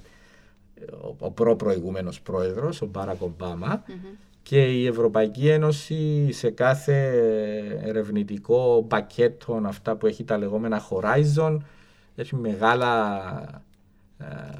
ο, 1.03 1.17
ο 1.19 1.31
προ-προηγούμενος 1.31 2.21
πρόεδρος, 2.21 2.83
ο 2.83 2.87
Μπάρακ 2.87 3.23
Ομπάμα. 3.23 3.85
Μμμ. 3.89 3.95
Και 4.43 4.65
η 4.65 4.87
Ευρωπαϊκή 4.87 5.49
Ένωση 5.49 6.33
σε 6.33 6.51
κάθε 6.51 7.09
ερευνητικό 7.85 8.85
πακέτο, 8.89 9.63
αυτά 9.65 9.97
που 9.97 10.07
έχει 10.07 10.25
τα 10.25 10.39
λεγόμενα 10.39 10.83
Horizon, 10.91 11.57
έχει 12.15 12.37
μεγάλα, 12.37 13.23
ε, 14.19 14.25
ε, 14.25 14.59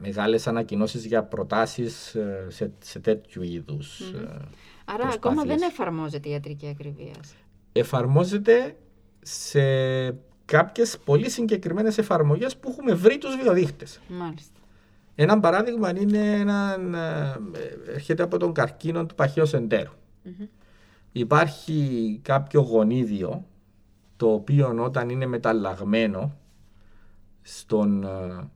μεγάλες 0.00 0.46
ανακοινώσεις 0.46 1.04
για 1.04 1.22
προτάσεις 1.24 2.14
ε, 2.14 2.46
σε, 2.48 2.72
σε 2.78 2.98
τέτοιου 2.98 3.42
είδους 3.42 4.00
ε, 4.00 4.16
Άρα 4.16 4.38
προσπάθειες. 4.84 5.14
ακόμα 5.14 5.42
δεν 5.44 5.62
εφαρμόζεται 5.62 6.28
η 6.28 6.32
ιατρική 6.32 6.68
ακριβίας. 6.68 7.34
Εφαρμόζεται 7.72 8.76
σε 9.22 9.60
κάποιες 10.44 10.98
πολύ 11.04 11.30
συγκεκριμένες 11.30 11.98
εφαρμογές 11.98 12.56
που 12.56 12.68
έχουμε 12.70 12.94
βρει 12.94 13.18
τους 13.18 13.36
βιοδείχτες. 13.36 14.00
Μάλιστα. 14.08 14.60
Ένα 15.14 15.40
παράδειγμα 15.40 16.00
είναι 16.00 16.32
ένα, 16.32 16.76
ε, 16.94 17.92
έρχεται 17.92 18.22
από 18.22 18.36
τον 18.38 18.52
καρκίνο 18.52 19.06
του 19.06 19.14
παχαίου 19.14 19.46
σεντέρου. 19.46 19.92
Μμμ. 20.22 20.46
Υπάρχει 21.12 22.18
κάποιο 22.22 22.60
γονίδιο 22.60 23.46
το 24.16 24.32
οποίο 24.32 24.84
όταν 24.84 25.08
είναι 25.08 25.26
μεταλλαγμένο 25.26 26.36
στον, 27.42 28.04
ε, 28.04 28.48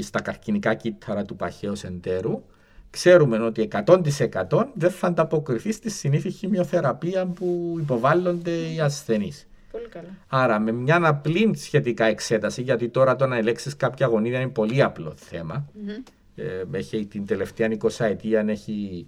στα 0.00 0.20
καρκινικά 0.20 0.74
κύτταρα 0.74 1.24
του 1.24 1.36
παχαίους 1.36 1.82
εντέρου, 1.84 2.42
ξέρουμε 2.90 3.38
ότι 3.38 3.68
100% 3.86 4.64
δεν 4.74 4.90
θα 4.90 5.06
ανταποκριθεί 5.06 5.72
στη 5.72 5.90
συνήθη 5.90 6.30
χημειοθεραπεία 6.30 7.26
που 7.26 7.76
υποβάλλονται 7.80 8.50
οι 8.50 8.80
ασθενείς. 8.80 9.48
Πολύ 9.70 9.88
καλά. 9.88 10.08
Άρα 10.28 10.58
με 10.58 10.72
μια 10.72 11.00
απλή 11.02 11.56
σχετικά 11.56 12.04
εξέταση, 12.04 12.62
γιατί 12.62 12.88
τώρα 12.88 13.16
το 13.16 13.26
να 13.26 13.36
ελέγξεις 13.36 13.76
κάποια 13.76 14.06
γονίδια 14.06 14.40
είναι 14.40 14.50
πολύ 14.50 14.82
απλό 14.82 15.12
θέμα. 15.16 15.66
Mm-hmm. 15.74 16.10
Ε, 16.34 16.62
έχει, 16.70 17.06
την 17.06 17.26
τελευταία 17.26 17.68
20 17.80 17.88
ετία 17.98 18.44
έχει 18.48 19.06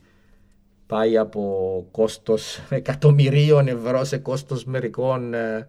πάει 0.86 1.16
από 1.16 1.86
κόστος 1.90 2.60
εκατομμυρίων 2.70 3.68
ευρώ 3.68 4.04
σε 4.04 4.18
κόστος 4.18 4.64
μερικών 4.64 5.34
ε, 5.34 5.68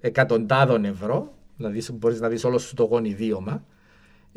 εκατοντάδων 0.00 0.84
ευρώ. 0.84 1.34
Δηλαδή 1.56 1.82
μπορείς 1.92 2.20
να 2.20 2.28
δεις 2.28 2.44
όλο 2.44 2.58
σου 2.58 2.74
το 2.74 2.84
γονιδίωμα. 2.84 3.64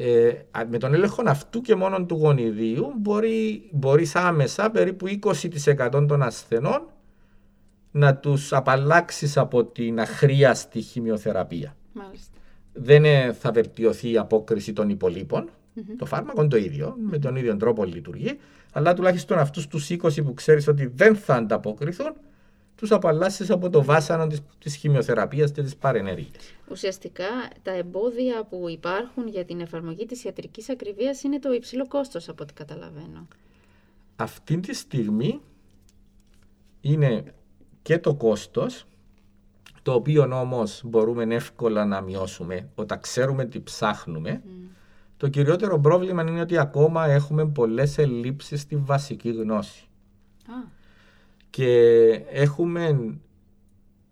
Ε, 0.01 0.31
με 0.69 0.77
τον 0.77 0.93
έλεγχο 0.93 1.23
αυτού 1.25 1.61
και 1.61 1.75
μόνο 1.75 2.05
του 2.05 2.15
γονιδίου 2.15 2.93
μπορεί, 2.97 3.69
μπορείς 3.71 4.15
άμεσα 4.15 4.71
περίπου 4.71 5.05
20% 5.21 6.05
των 6.07 6.21
ασθενών 6.21 6.81
να 7.91 8.15
τους 8.15 8.53
απαλλάξεις 8.53 9.37
από 9.37 9.65
την 9.65 9.99
αχρίαστη 9.99 10.81
χημειοθεραπεία. 10.81 11.75
Μάλιστα. 11.93 12.37
Δεν 12.73 13.33
θα 13.33 13.51
βελτιωθεί 13.51 14.11
η 14.11 14.17
απόκριση 14.17 14.73
των 14.73 14.89
υπολείπων. 14.89 15.49
Mm-hmm. 15.49 15.81
Το 15.97 16.05
φάρμακο 16.05 16.41
είναι 16.41 16.49
το 16.49 16.57
ίδιο, 16.57 16.95
με 17.09 17.19
τον 17.19 17.35
ίδιο 17.35 17.57
τρόπο 17.57 17.83
λειτουργεί, 17.83 18.39
αλλά 18.71 18.93
τουλάχιστον 18.93 19.37
αυτούς 19.37 19.67
τους 19.67 19.89
20 19.89 20.23
που 20.23 20.33
ξέρεις 20.33 20.67
ότι 20.67 20.85
δεν 20.95 21.15
θα 21.15 21.35
ανταποκριθούν, 21.35 22.13
τους 22.79 22.91
απαλλάσσεις 22.91 23.49
από 23.49 23.69
το 23.69 23.83
βάσανο 23.83 24.27
της 24.59 24.75
χημειοθεραπείας 24.75 25.51
και 25.51 25.61
της 25.61 25.75
παρενέργειας. 25.75 26.53
Ουσιαστικά 26.71 27.25
τα 27.61 27.71
εμπόδια 27.71 28.43
που 28.43 28.69
υπάρχουν 28.69 29.27
για 29.27 29.45
την 29.45 29.59
εφαρμογή 29.59 30.05
της 30.05 30.23
ιατρικής 30.23 30.69
ακριβίας 30.69 31.23
είναι 31.23 31.39
το 31.39 31.53
υψηλό 31.53 31.87
κόστος, 31.87 32.29
από 32.29 32.43
ό,τι 32.43 32.53
καταλαβαίνω. 32.53 33.27
Αυτή 34.15 34.59
τη 34.59 34.73
στιγμή 34.73 35.41
είναι 36.81 37.23
και 37.81 37.99
το 37.99 38.15
κόστος, 38.15 38.85
το 39.81 39.93
οποίο 39.93 40.39
όμως 40.39 40.81
μπορούμε 40.85 41.35
εύκολα 41.35 41.85
να 41.85 42.01
μειώσουμε 42.01 42.69
όταν 42.75 42.99
ξέρουμε 42.99 43.45
τι 43.45 43.61
ψάχνουμε. 43.61 44.41
Το 45.17 45.27
κυριότερο 45.27 45.79
πρόβλημα 45.79 46.21
είναι 46.21 46.41
ότι 46.41 46.57
ακόμα 46.57 47.05
έχουμε 47.05 47.45
πολλές 47.45 47.97
ελλείψεις 47.97 48.61
στη 48.61 48.75
βασική 48.75 49.29
γνώση. 49.29 49.83
Και 51.49 52.09
έχουμε 52.31 53.15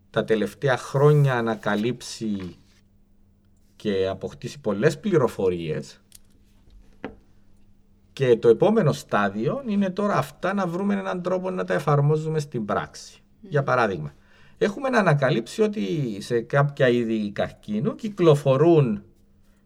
τα 0.10 0.24
τελευταία 0.24 0.78
χρόνια 0.78 1.34
ανακαλύψει 1.38 2.56
και 3.76 4.08
αποκτήσει 4.08 4.60
πολλές 4.60 5.00
πληροφορίες 5.00 6.02
και 8.18 8.38
το 8.38 8.48
επόμενο 8.48 8.92
στάδιο 8.92 9.64
είναι 9.68 9.90
τώρα 9.90 10.16
αυτά 10.16 10.54
να 10.54 10.68
βρούμε 10.68 10.94
έναν 10.94 11.22
τρόπο 11.22 11.50
να 11.50 11.64
τα 11.64 11.74
εφαρμόζουμε 11.74 12.40
στην 12.40 12.66
πράξη. 12.66 13.22
Για 13.42 13.64
παράδειγμα, 13.64 14.14
έχουμε 14.58 14.88
ανακαλύψει 14.88 15.62
ότι 15.62 16.18
σε 16.22 16.42
κάποια 16.42 16.88
είδη 16.90 17.32
καρκίνου 17.32 17.96
κυκλοφορούν 17.96 19.04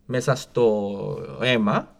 μέσα 0.05 0.35
στο 0.35 1.37
αιμα 1.41 1.95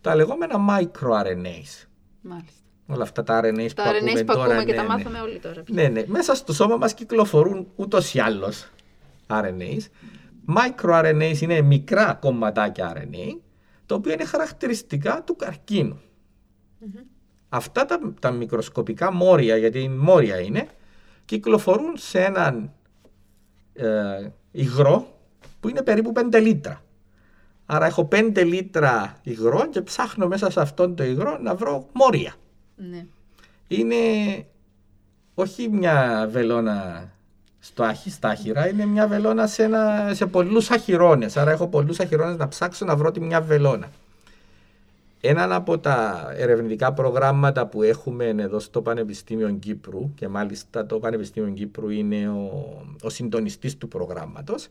τα 0.00 0.14
λεγόμενα 0.14 0.56
microRNAs. 0.68 1.86
Μάλιστα. 2.20 2.59
Όλα 2.92 3.02
αυτά 3.02 3.22
τα 3.22 3.40
RNAs 3.40 3.70
τα 3.74 3.82
που 3.82 3.88
RNAs 3.88 3.94
ακούμε 3.96 4.24
που 4.24 4.32
τώρα. 4.32 4.44
ακούμε 4.44 4.64
και 4.64 4.70
ναι, 4.70 4.76
τα 4.76 4.82
ναι. 4.82 4.88
μάθαμε 4.88 5.20
όλοι 5.20 5.38
τώρα. 5.38 5.62
Ναι, 5.68 5.88
ναι. 5.88 6.04
Μέσα 6.06 6.34
στο 6.34 6.52
σώμα 6.52 6.76
μας 6.76 6.94
κυκλοφορούν 6.94 7.66
ούτως 7.76 8.14
ή 8.14 8.18
άλλως 8.18 8.70
RNAs. 9.26 9.80
MicroRNAs 10.56 11.36
είναι 11.40 11.60
μικρά 11.60 12.14
κομματάκια 12.20 12.92
RNA, 12.96 13.38
τα 13.86 13.94
οποία 13.94 14.12
είναι 14.12 14.24
χαρακτηριστικά 14.24 15.22
του 15.26 15.36
καρκίνου. 15.36 16.00
Αυτά 17.48 17.84
τα, 17.84 18.00
τα 18.20 18.30
μικροσκοπικά 18.30 19.12
μόρια, 19.12 19.56
γιατί 19.56 19.88
μόρια 19.88 20.40
είναι, 20.40 20.66
κυκλοφορούν 21.24 21.96
σε 21.96 22.24
έναν 22.24 22.72
ε, 23.72 24.30
υγρό 24.50 25.18
που 25.60 25.68
είναι 25.68 25.82
περίπου 25.82 26.12
5 26.32 26.40
λίτρα. 26.42 26.82
Άρα 27.66 27.86
έχω 27.86 28.08
5 28.12 28.44
λίτρα 28.44 29.18
υγρό 29.22 29.66
και 29.70 29.82
ψάχνω 29.82 30.26
μέσα 30.26 30.50
σε 30.50 30.60
αυτόν 30.60 30.94
το 30.94 31.04
υγρό 31.04 31.38
να 31.38 31.54
βρω 31.54 31.86
μόρια. 31.92 32.34
Ναι. 32.88 33.06
Είναι 33.68 33.96
όχι 35.34 35.68
μια 35.68 36.28
βελόνα 36.30 37.08
στο 37.58 37.82
άχι, 37.82 38.10
στα 38.10 38.28
άχυρα, 38.28 38.68
είναι 38.68 38.86
μια 38.86 39.06
βελόνα 39.06 39.46
σε, 39.46 39.62
ένα, 39.62 40.10
σε 40.14 40.26
πολλούς 40.26 40.70
αχυρώνες. 40.70 41.36
Άρα 41.36 41.50
έχω 41.50 41.68
πολλούς 41.68 42.00
αχυρώνες 42.00 42.36
να 42.36 42.48
ψάξω 42.48 42.84
να 42.84 42.96
βρω 42.96 43.10
τη 43.10 43.20
μια 43.20 43.40
βελόνα. 43.40 43.90
Ένα 45.20 45.54
από 45.54 45.78
τα 45.78 46.28
ερευνητικά 46.36 46.92
προγράμματα 46.92 47.66
που 47.66 47.82
έχουμε 47.82 48.24
εδώ 48.24 48.58
στο 48.58 48.82
Πανεπιστήμιο 48.82 49.50
Κύπρου 49.50 50.14
και 50.14 50.28
μάλιστα 50.28 50.86
το 50.86 50.98
Πανεπιστήμιο 50.98 51.52
Κύπρου 51.52 51.88
είναι 51.88 52.28
ο, 52.28 52.50
ο 53.02 53.10
συντονιστής 53.10 53.78
του 53.78 53.88
προγράμματος 53.88 54.68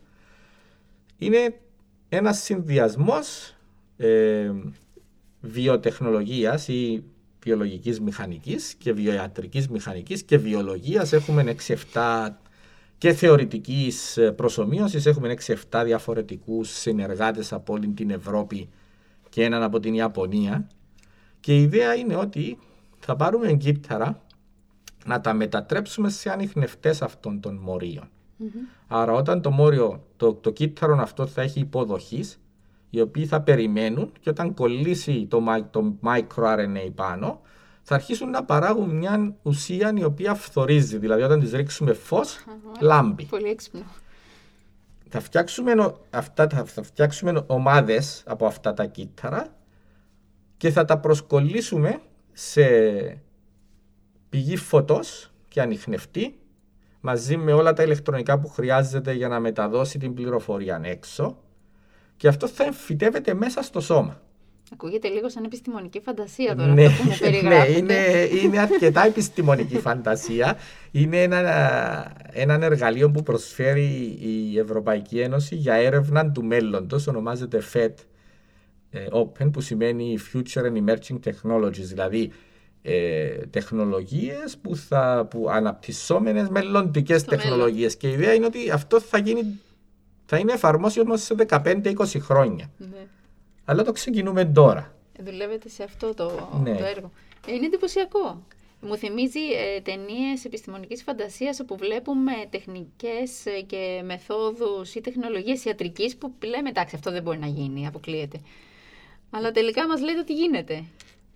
είναι 1.17 1.59
ένας 2.09 2.39
συνδυασμός 2.43 3.55
ε, 3.97 4.51
βιοτεχνολογίας 5.41 6.67
ή 6.67 7.03
βιολογικής 7.43 7.99
μηχανικής 7.99 8.73
και 8.73 8.93
βιοιατρικής 8.93 9.67
μηχανικής 9.67 10.23
και 10.23 10.37
βιολογίας. 10.37 11.13
Έχουμε 11.13 11.55
6-7 11.93 12.39
και 12.97 13.13
θεωρητικής 13.13 14.17
προσωμείωσης, 14.35 15.05
έχουμε 15.05 15.27
6-7 15.29 15.81
διαφορετικούς 15.85 16.69
συνεργάτες 16.69 17.53
από 17.53 17.73
όλη 17.73 17.87
την 17.87 18.09
Ευρώπη 18.09 18.69
και 19.29 19.43
έναν 19.43 19.63
από 19.63 19.79
την 19.79 19.93
Ιαπωνία. 19.93 20.67
Και 21.39 21.57
η 21.57 21.61
ιδέα 21.61 21.95
είναι 21.95 22.15
ότι 22.15 22.57
θα 22.99 23.15
πάρουμε 23.15 23.47
εγκύπταρα 23.47 24.21
να 25.05 25.21
τα 25.21 25.33
μετατρέψουμε 25.33 26.09
σε 26.09 26.29
ανιχνευτές 26.29 27.01
αυτών 27.01 27.39
των 27.39 27.55
μορίων. 27.55 28.09
Άρα 28.87 29.13
όταν 29.13 29.41
το 29.41 29.51
μόριο, 29.51 30.03
το, 30.17 30.33
το 30.33 30.51
κύτταρο 30.51 30.97
αυτό 31.01 31.27
θα 31.27 31.41
έχει 31.41 31.59
υποδοχής, 31.59 32.39
οι 32.89 33.01
οποίοι 33.01 33.25
θα 33.25 33.41
περιμένουν 33.41 34.11
και 34.19 34.29
όταν 34.29 34.53
κολλήσει 34.53 35.27
το, 35.29 35.43
το 35.71 35.93
microRNA 36.03 36.89
πάνω, 36.95 37.41
θα 37.81 37.95
αρχίσουν 37.95 38.29
να 38.29 38.43
παράγουν 38.43 38.89
μια 38.89 39.35
ουσία 39.41 39.93
η 39.95 40.03
οποία 40.03 40.33
φθορίζει. 40.33 40.97
Δηλαδή 40.97 41.21
όταν 41.21 41.39
τις 41.39 41.51
ρίξουμε 41.51 41.93
φως, 41.93 42.45
λάμπει. 42.81 43.25
Πολύ 43.25 43.49
έξυπνο. 43.49 43.83
Θα 45.09 45.19
φτιάξουμε, 45.19 45.95
αυτά, 46.09 46.47
θα 46.65 46.83
φτιάξουμε 46.83 47.43
ομάδες 47.47 48.23
από 48.25 48.45
αυτά 48.45 48.73
τα 48.73 48.85
κύτταρα 48.85 49.47
και 50.57 50.69
θα 50.69 50.85
τα 50.85 50.97
προσκολλήσουμε 50.97 52.01
σε 52.33 52.63
πηγή 54.29 54.55
φωτός 54.55 55.31
και 55.47 55.61
ανιχνευτή 55.61 56.39
μαζί 57.01 57.37
με 57.37 57.53
όλα 57.53 57.73
τα 57.73 57.83
ηλεκτρονικά 57.83 58.39
που 58.39 58.47
χρειάζεται 58.47 59.13
για 59.13 59.27
να 59.27 59.39
μεταδώσει 59.39 59.97
την 59.97 60.13
πληροφορία 60.13 60.81
έξω 60.83 61.37
και 62.19 62.27
αυτό 62.27 62.47
θα 62.47 62.63
εμφυτεύεται 62.63 63.33
μέσα 63.33 63.61
στο 63.61 63.79
σώμα. 63.81 64.21
Ακούγεται 64.73 65.07
λίγο 65.07 65.29
σαν 65.29 65.43
επιστημονική 65.43 65.99
φαντασία 65.99 66.55
τώρα 66.55 66.73
ναι, 66.73 66.85
αυτό 66.85 67.03
που 67.03 67.09
μου 67.09 67.17
περιγράφετε. 67.25 67.71
Ναι, 67.71 67.77
είναι, 67.77 68.29
είναι 68.43 68.59
αρκετά 68.59 69.05
επιστημονική 69.05 69.79
φαντασία. 69.79 70.57
Είναι 70.91 71.21
ένα, 71.21 71.41
ένα 72.31 72.65
εργαλείο 72.65 73.11
που 73.11 73.23
προσφέρει 73.23 74.17
η 74.21 74.59
Ευρωπαϊκή 74.59 75.19
Ένωση 75.19 75.55
για 75.55 75.73
έρευνα 75.73 76.31
του 76.31 76.43
μέλλοντος. 76.43 77.07
Ονομάζεται 77.07 77.63
FED 77.73 77.93
ε, 78.89 79.05
Open 79.11 79.51
που 79.51 79.61
σημαίνει 79.61 80.17
Future 80.33 80.63
and 80.63 80.89
Emerging 80.89 81.19
Technologies, 81.23 81.85
δηλαδή 81.85 82.31
ε, 82.81 83.27
τεχνολογίες 83.49 84.57
που, 84.61 84.75
θα, 84.75 85.27
που 85.29 85.49
αναπτυσσόμενες 85.49 86.49
μελλοντικές 86.49 87.23
τεχνολογίες. 87.23 87.97
Και 87.97 88.07
η 88.07 88.11
ιδέα 88.11 88.33
είναι 88.33 88.45
ότι 88.45 88.71
αυτό 88.71 88.99
θα, 88.99 89.17
γίνει, 89.17 89.59
θα 90.29 90.37
είναι 90.37 90.53
εφαρμόσιμο 90.53 91.17
σε 91.17 91.35
15-20 91.49 91.93
χρόνια. 92.19 92.71
Ναι. 92.77 93.05
Αλλά 93.65 93.83
το 93.83 93.91
ξεκινούμε 93.91 94.45
τώρα. 94.45 94.95
Δουλεύετε 95.19 95.69
σε 95.69 95.83
αυτό 95.83 96.13
το, 96.13 96.49
Ναι. 96.63 96.75
το 96.75 96.83
έργο. 96.83 97.11
Ε, 97.47 97.53
Είναι 97.53 97.65
εντυπωσιακό. 97.65 98.43
Μου 98.81 98.95
θυμίζει 98.97 99.39
ε, 99.39 99.81
ταινίες 99.81 100.45
επιστημονικής 100.45 101.03
φαντασίας 101.03 101.59
όπου 101.59 101.77
βλέπουμε 101.77 102.31
τεχνικές 102.49 103.31
και 103.65 104.01
μεθόδους 104.05 104.95
ή 104.95 105.01
τεχνολογίες 105.01 105.65
ιατρικής 105.65 106.17
που 106.17 106.33
λέμε 106.45 106.69
εντάξει, 106.69 106.95
αυτό 106.95 107.11
δεν 107.11 107.23
μπορεί 107.23 107.37
να 107.37 107.47
γίνει, 107.47 107.87
αποκλείεται. 107.87 108.39
Αλλά 109.29 109.51
τελικά 109.51 109.87
μας 109.87 110.01
λέτε 110.01 110.19
ότι 110.19 110.33
γίνεται. 110.33 110.83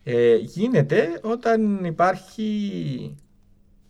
Ε, 0.04 0.36
γίνεται 0.36 1.20
όταν 1.24 1.84
υπάρχει 1.86 3.16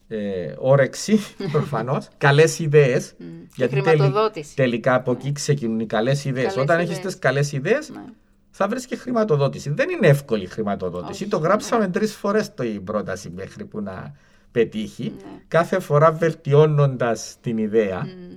ε, 0.07 0.53
όρεξη, 0.57 1.19
προφανώς, 1.51 2.07
καλές 2.17 2.59
ιδέες. 2.59 3.13
Και 3.55 3.67
χρηματοδότηση. 3.67 4.55
τελικά 4.55 4.93
από 4.95 5.11
εκεί 5.11 5.31
ξεκινούν 5.31 5.79
οι 5.79 5.85
καλές 5.85 6.25
ιδέες. 6.25 6.45
Καλές 6.53 6.63
Όταν 6.63 6.79
ιδέες. 6.79 6.97
έχει 6.97 7.05
τις 7.07 7.19
καλές 7.19 7.51
ιδέες, 7.51 7.89
Ναι. 7.89 8.03
θα 8.49 8.67
βρεις 8.67 8.85
και 8.85 8.95
χρηματοδότηση. 8.95 9.69
Δεν 9.69 9.89
είναι 9.89 10.07
εύκολη 10.07 10.43
η 10.43 10.47
χρηματοδότηση. 10.47 11.11
Όχι, 11.23 11.27
το 11.31 11.37
γράψαμε 11.37 11.87
τρεις 11.87 12.15
φορές 12.15 12.51
η 12.61 12.79
πρόταση 12.79 13.29
μέχρι 13.29 13.65
που 13.65 13.81
να 13.81 14.15
πετύχει. 14.51 15.03
Ναι. 15.17 15.41
Κάθε 15.47 15.79
φορά 15.79 16.11
βελτιώνοντας 16.11 17.35
την 17.41 17.57
ιδέα. 17.57 17.99
Μμ. 18.05 18.35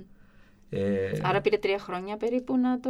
Ε, 0.69 1.11
Άρα 1.23 1.41
πήρε 1.41 1.57
τρία 1.57 1.79
χρόνια 1.79 2.17
περίπου 2.17 2.57
να 2.57 2.79
το 2.79 2.89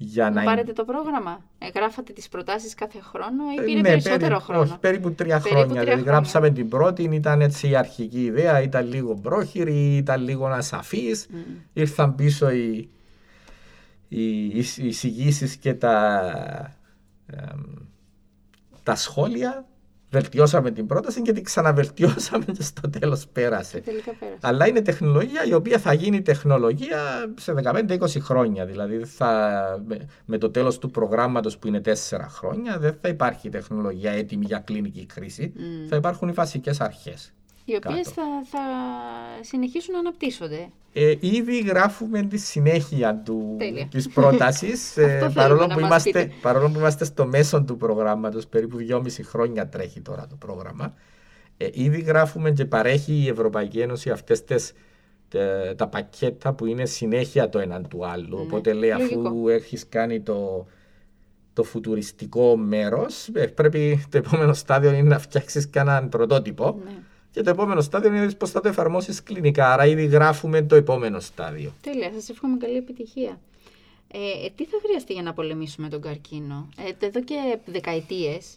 για 0.00 0.24
να... 0.24 0.30
να... 0.30 0.42
πάρετε 0.44 0.72
το 0.72 0.84
πρόγραμμα. 0.84 1.40
Ε, 1.58 1.68
γράφατε 1.74 2.12
τις 2.12 2.28
προτάσεις 2.28 2.74
κάθε 2.74 3.00
χρόνο 3.00 3.42
ή 3.56 3.60
Ε, 3.60 3.64
πήρε 3.64 3.80
ναι, 3.80 3.88
περισσότερο 3.88 4.18
περίπου- 4.20 4.42
χρόνο; 4.42 4.60
Όχι, 4.62 4.78
περίπου 4.78 5.12
τρία 5.14 5.40
Περίπου 5.40 5.48
χρόνια. 5.48 5.66
τρία 5.66 5.80
δηλαδή, 5.82 6.00
χρόνια. 6.02 6.12
γράψαμε 6.12 6.50
την 6.50 6.68
πρώτη, 6.68 7.02
ήταν 7.02 7.40
έτσι 7.40 7.68
η 7.68 7.76
αρχική 7.76 8.24
ιδέα, 8.24 8.62
ήταν 8.62 8.88
λίγο 8.88 9.14
πρόχειρη, 9.14 9.96
ήταν 9.96 10.22
λίγο 10.22 10.46
ασαφής. 10.46 11.26
Μμ. 11.30 11.36
Ήρθαν 11.72 12.14
πίσω 12.14 12.50
οι, 12.50 12.88
οι, 14.08 14.46
οι 14.46 14.66
εισηγήσεις 14.76 15.56
και 15.56 15.74
τα, 15.74 16.20
εμ, 17.26 17.60
τα 18.82 18.94
σχόλια. 18.94 19.66
Βελτιώσαμε 20.10 20.70
την 20.70 20.86
πρόταση 20.86 21.22
και 21.22 21.32
την 21.32 21.44
ξαναβελτιώσαμε 21.44 22.44
και 22.44 22.62
στο 22.62 22.90
τέλος 22.90 23.26
πέρασε. 23.32 23.78
Και 23.80 23.90
τελικά 23.90 24.12
πέρασε. 24.18 24.38
Αλλά 24.40 24.68
είναι 24.68 24.80
τεχνολογία 24.80 25.44
η 25.44 25.54
οποία 25.54 25.78
θα 25.78 25.92
γίνει 25.92 26.22
τεχνολογία 26.22 27.32
σε 27.38 27.54
15-20 27.62 27.98
χρόνια. 28.20 28.66
Δηλαδή 28.66 28.96
δεν 28.96 29.06
θα, 29.06 29.82
με, 29.86 30.08
με 30.24 30.38
το 30.38 30.50
τέλος 30.50 30.78
του 30.78 30.90
προγράμματος 30.90 31.58
που 31.58 31.66
είναι 31.66 31.80
4 31.84 31.92
χρόνια 32.28 32.78
δεν 32.78 32.98
θα 33.00 33.08
υπάρχει 33.08 33.48
τεχνολογία 33.48 34.10
έτοιμη 34.10 34.44
για 34.44 34.58
κλινική 34.58 35.06
χρήση. 35.10 35.52
Μμ. 35.56 35.88
Θα 35.88 35.96
υπάρχουν 35.96 36.28
οι 36.28 36.32
βασικές 36.32 36.80
αρχές. 36.80 37.32
Οι 37.70 37.74
οποίες 37.76 38.06
κάτω. 38.06 38.12
θα, 38.14 38.22
θα 38.50 38.58
συνεχίσουν 39.40 39.92
να 39.92 39.98
αναπτύσσονται. 39.98 40.68
Ε, 40.92 41.14
ήδη 41.20 41.58
γράφουμε 41.60 42.22
τη 42.22 42.36
συνέχεια 42.38 43.22
του, 43.24 43.54
Τέλεια. 43.58 43.86
της 43.90 44.08
πρότασης 44.08 44.96
ε, 44.96 45.06
θέλουμε 45.08 45.30
παρόλο, 45.34 45.66
να 45.66 45.74
που 45.74 45.80
μας 45.80 45.88
είμαστε, 46.04 46.10
πείτε. 46.24 46.32
παρόλο 46.42 46.70
που 46.70 46.78
είμαστε 46.78 47.04
στο 47.04 47.26
μέσο 47.26 47.62
του 47.62 47.76
προγράμματος 47.76 48.46
περίπου 48.46 48.76
2,5 48.90 49.00
χρόνια 49.24 49.68
τρέχει 49.68 50.00
τώρα 50.00 50.26
το 50.26 50.34
πρόγραμμα 50.36 50.94
ε, 51.56 51.68
ήδη 51.72 52.00
γράφουμε 52.00 52.50
και 52.50 52.64
παρέχει 52.64 53.12
η 53.12 53.28
Ευρωπαϊκή 53.28 53.80
Ένωση 53.80 54.10
αυτές 54.10 54.44
τις, 54.44 54.72
τε- 55.28 55.76
τα 55.76 55.86
πακέτα 55.88 56.52
που 56.52 56.66
είναι 56.66 56.84
συνέχεια 56.86 57.48
το 57.48 57.58
έναν 57.58 57.88
του 57.88 58.06
άλλου 58.06 58.36
Ναι, 58.36 58.42
οπότε 58.42 58.72
λέει 58.72 58.90
αφού 58.90 59.20
λογικό. 59.22 59.48
έχεις 59.48 59.88
κάνει 59.88 60.20
το, 60.20 60.66
το 61.52 61.62
φουτουριστικό 61.62 62.56
μέρος 62.56 63.28
ε, 63.32 63.46
πρέπει 63.46 64.06
το 64.10 64.16
επόμενο 64.18 64.52
στάδιο 64.52 64.92
είναι 64.92 65.08
να 65.08 65.18
φτιάξεις 65.18 65.70
κανέναν 65.70 66.08
πρωτότυπο 66.08 66.80
Ναι. 66.84 66.90
Και 67.30 67.42
το 67.42 67.50
επόμενο 67.50 67.80
στάδιο 67.80 68.14
είναι 68.14 68.30
πώς 68.32 68.50
θα 68.50 68.60
το 68.60 68.68
εφαρμόσεις 68.68 69.22
κλινικά. 69.22 69.72
Άρα 69.72 69.86
ήδη 69.86 70.06
γράφουμε 70.06 70.62
το 70.62 70.74
επόμενο 70.74 71.20
στάδιο. 71.20 71.72
Τέλεια, 71.80 72.10
σας 72.12 72.28
εύχομαι 72.28 72.56
καλή 72.56 72.76
επιτυχία. 72.76 73.40
Ε, 74.12 74.18
ε, 74.46 74.50
τι 74.54 74.64
θα 74.64 74.76
χρειαστεί 74.82 75.12
για 75.12 75.22
να 75.22 75.32
πολεμήσουμε 75.32 75.88
τον 75.88 76.00
καρκίνο; 76.00 76.68
Ε, 77.00 77.06
εδώ 77.06 77.22
και 77.22 77.58
δεκαετίες 77.64 78.56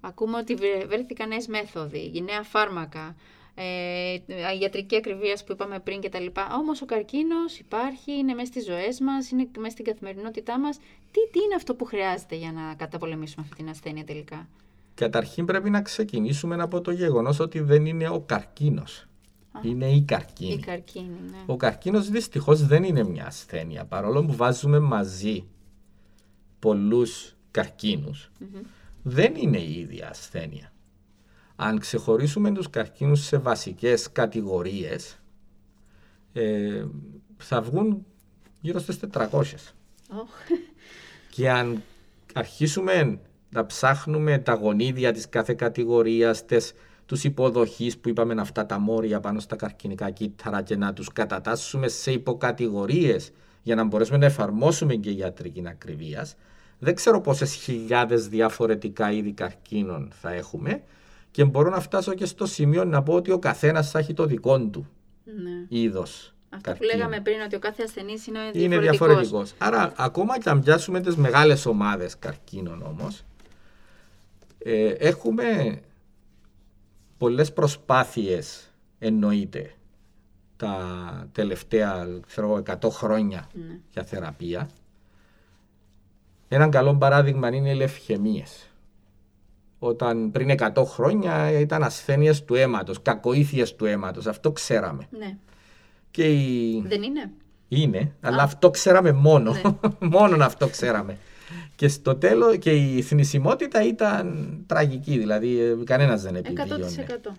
ακούμε 0.00 0.38
ότι 0.38 0.54
βρε- 0.54 0.86
βρέθηκαν 0.86 1.28
νέες 1.28 1.46
μέθοδοι, 1.46 2.10
οι 2.14 2.20
νέα 2.22 2.42
φάρμακα, 2.42 3.16
ε, 3.54 4.12
η 4.56 4.58
ιατρική 4.60 4.96
ακριβία 4.96 5.38
που 5.46 5.52
είπαμε 5.52 5.78
πριν 5.80 6.00
κτλ. 6.00 6.26
Όμως 6.60 6.82
ο 6.82 6.86
καρκίνος 6.86 7.58
υπάρχει, 7.58 8.12
είναι 8.12 8.34
μέσα 8.34 8.46
στις 8.46 8.64
ζωές 8.64 9.00
μας, 9.00 9.30
είναι 9.30 9.48
μέσα 9.58 9.70
στην 9.70 9.84
καθημερινότητά 9.84 10.58
μας. 10.58 10.76
Τι, 11.12 11.20
τι 11.32 11.44
είναι 11.44 11.54
αυτό 11.54 11.74
που 11.74 11.84
χρειάζεται 11.84 12.34
για 12.34 12.52
να 12.52 12.74
καταπολεμήσουμε 12.74 13.44
αυτή 13.44 13.56
την 13.62 13.68
ασθένεια 13.68 14.04
τελικά; 14.04 14.48
Καταρχήν 14.96 15.44
πρέπει 15.44 15.70
να 15.70 15.82
ξεκινήσουμε 15.82 16.54
από 16.62 16.80
το 16.80 16.90
γεγονός 16.90 17.38
ότι 17.38 17.60
δεν 17.60 17.86
είναι 17.86 18.08
ο 18.08 18.20
καρκίνος. 18.20 19.06
Α. 19.52 19.60
Είναι 19.62 19.90
η 19.90 20.02
καρκίνη. 20.02 20.52
Η 20.52 20.58
καρκίνη, 20.58 21.18
ναι. 21.30 21.36
Ο 21.46 21.56
καρκίνος 21.56 22.08
δυστυχώς 22.10 22.66
δεν 22.66 22.82
είναι 22.82 23.04
μια 23.04 23.26
ασθένεια. 23.26 23.84
Παρόλο 23.84 24.24
που 24.24 24.36
βάζουμε 24.36 24.78
μαζί 24.78 25.44
πολλούς 26.58 27.36
καρκίνους, 27.50 28.30
Μμμ. 28.40 28.60
δεν 29.02 29.34
είναι 29.34 29.58
η 29.58 29.78
ίδια 29.80 30.08
ασθένεια. 30.08 30.72
Αν 31.56 31.78
ξεχωρίσουμε 31.78 32.52
τους 32.52 32.70
καρκίνους 32.70 33.20
σε 33.20 33.36
βασικές 33.38 34.12
κατηγορίες, 34.12 35.18
ε, 36.32 36.84
θα 37.36 37.62
βγουν 37.62 38.06
γύρω 38.60 38.78
στις 38.78 38.96
400. 38.98 39.74
Οχ. 40.10 40.28
Και 41.30 41.50
αν 41.50 41.82
αρχίσουμε 42.34 43.20
να 43.56 43.66
ψάχνουμε 43.66 44.38
τα 44.38 44.54
γονίδια 44.54 45.12
της 45.12 45.28
κάθε 45.28 45.54
κατηγορίας, 45.54 46.44
τις, 46.44 46.72
τους 47.06 47.24
υποδοχείς 47.24 47.98
που 47.98 48.08
είπαμε 48.08 48.34
αυτά 48.40 48.66
τα 48.66 48.78
μόρια 48.78 49.20
πάνω 49.20 49.40
στα 49.40 49.56
καρκινικά 49.56 50.10
κύτταρα 50.10 50.62
και 50.62 50.76
να 50.76 50.92
τους 50.92 51.12
κατατάσσουμε 51.12 51.88
σε 51.88 52.12
υποκατηγορίες 52.12 53.30
για 53.62 53.74
να 53.74 53.84
μπορέσουμε 53.84 54.18
να 54.18 54.24
εφαρμόσουμε 54.26 54.94
και 54.94 55.10
ιατρική 55.10 55.62
ακριβίας, 55.66 56.34
δεν 56.78 56.94
ξέρω 56.94 57.20
πόσες 57.20 57.54
χιλιάδες 57.54 58.28
διαφορετικά 58.28 59.10
είδη 59.12 59.32
καρκίνων 59.32 60.10
θα 60.20 60.32
έχουμε 60.32 60.82
και 61.30 61.44
μπορώ 61.44 61.70
να 61.70 61.80
φτάσω 61.80 62.14
και 62.14 62.24
στο 62.26 62.46
σημείο 62.46 62.84
να 62.84 63.02
πω 63.02 63.14
ότι 63.14 63.30
ο 63.30 63.38
καθένας 63.38 63.90
θα 63.90 63.98
έχει 63.98 64.12
το 64.14 64.24
δικό 64.26 64.60
του 64.60 64.86
Ναι. 65.24 65.78
είδος 65.78 66.34
Αυτό 66.50 66.56
που 66.56 66.78
καρκίνου. 66.78 66.90
λέγαμε 66.96 67.20
πριν, 67.20 67.40
ότι 67.44 67.56
ο 67.56 67.58
κάθε 67.58 67.82
ασθενής 67.82 68.26
είναι 68.26 68.38
διαφορετικός. 68.38 68.64
Είναι 68.64 68.90
διαφορετικός. 68.90 69.52
Άρα, 69.58 69.92
ακόμα 69.96 70.38
και 70.38 70.48
αν 70.48 70.60
πιάσουμε 70.60 71.00
τις 71.00 71.16
μεγάλες 71.16 71.66
ομάδες 71.66 72.18
καρκίνων 72.18 72.82
όμως, 72.82 73.24
ε, 74.68 74.88
έχουμε 74.88 75.80
πολλές 77.18 77.52
προσπάθειες 77.52 78.70
εννοείται 78.98 79.70
τα 80.56 81.28
τελευταία 81.32 82.06
ξέρω, 82.26 82.46
εγώ, 82.46 82.62
100 82.80 82.90
χρόνια 82.90 83.48
Ναι. 83.52 83.78
για 83.92 84.04
θεραπεία. 84.04 84.68
Ένα 86.48 86.68
καλό 86.68 86.94
παράδειγμα 86.96 87.54
είναι 87.54 87.70
οι 87.70 87.74
λευχαιμίες. 87.74 88.70
Όταν 89.78 90.30
πριν 90.30 90.50
100 90.58 90.84
χρόνια 90.84 91.50
ήταν 91.60 91.82
ασθένειες 91.82 92.44
του 92.44 92.54
αίματος, 92.54 93.02
κακοήθειες 93.02 93.74
του 93.74 93.84
αίματος. 93.84 94.26
Αυτό 94.26 94.52
ξέραμε. 94.52 95.06
ναι. 95.10 95.36
Και 96.10 96.32
η... 96.32 96.82
Δεν 96.86 97.02
είναι; 97.02 97.30
Είναι, 97.68 98.12
αλλά 98.20 98.42
αυτό 98.42 98.70
ξέραμε 98.70 99.12
μόνο. 99.12 99.52
Ναι. 99.52 99.60
Μόνον 100.08 100.42
αυτό 100.42 100.68
ξέραμε. 100.68 101.18
Και 101.76 101.88
στο 101.88 102.14
τέλος 102.16 102.58
και 102.58 102.70
η 102.70 103.02
θνησιμότητα 103.02 103.82
ήταν 103.82 104.58
τραγική, 104.66 105.18
δηλαδή 105.18 105.60
ε, 105.60 105.76
κανένας 105.84 106.22
δεν 106.22 106.36
επιβίωνε. 106.36 106.86
100%. 107.26 107.30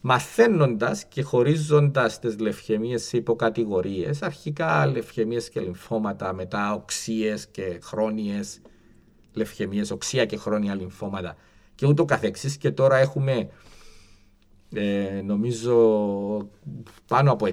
Μαθαίνοντας 0.00 1.04
και 1.04 1.22
χωρίζοντας 1.22 2.18
τις 2.18 2.38
λευχαιμίες 2.38 3.02
σε 3.02 3.16
υποκατηγορίες, 3.16 4.22
αρχικά 4.22 4.86
λευχαιμίες 4.86 5.48
και 5.48 5.60
λυμφώματα, 5.60 6.32
μετά 6.32 6.74
οξίες 6.74 7.46
και 7.46 7.78
χρόνιες 7.82 8.60
λευχαιμίες, 9.32 9.90
οξία 9.90 10.24
και 10.24 10.36
χρόνια 10.36 10.74
λυμφώματα 10.74 11.36
και 11.74 11.86
ούτω 11.86 12.04
καθεξής. 12.04 12.56
Και 12.56 12.70
τώρα 12.70 12.96
έχουμε 12.96 13.48
ε, 14.74 15.20
νομίζω 15.24 15.76
πάνω 17.06 17.32
από 17.32 17.46
60 17.46 17.52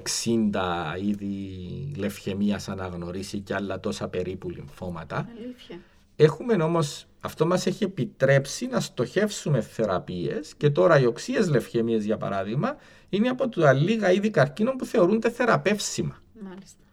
είδη 1.03 1.35
λευχαιμίας 1.97 2.69
αναγνωρίσει 2.69 3.39
και 3.39 3.53
άλλα 3.53 3.79
τόσα 3.79 4.07
περίπου 4.07 4.49
λυμφώματα. 4.49 5.29
Αλήθεια. 5.37 5.79
Έχουμε 6.23 6.53
όμως, 6.53 7.07
αυτό 7.19 7.45
μας 7.45 7.65
έχει 7.65 7.83
επιτρέψει 7.83 8.67
να 8.67 8.79
στοχεύσουμε 8.79 9.61
θεραπείες 9.61 10.55
και 10.55 10.69
τώρα 10.69 10.99
οι 10.99 11.05
οξύες 11.05 11.49
λευχαιμίες 11.49 12.05
για 12.05 12.17
παράδειγμα 12.17 12.75
είναι 13.09 13.29
από 13.29 13.49
τα 13.49 13.73
λίγα 13.73 14.11
είδη 14.11 14.29
καρκίνων 14.29 14.75
που 14.75 14.85
θεωρούνται 14.85 15.29
θεραπεύσιμα. 15.29 16.21
Μάλιστα. 16.41 16.83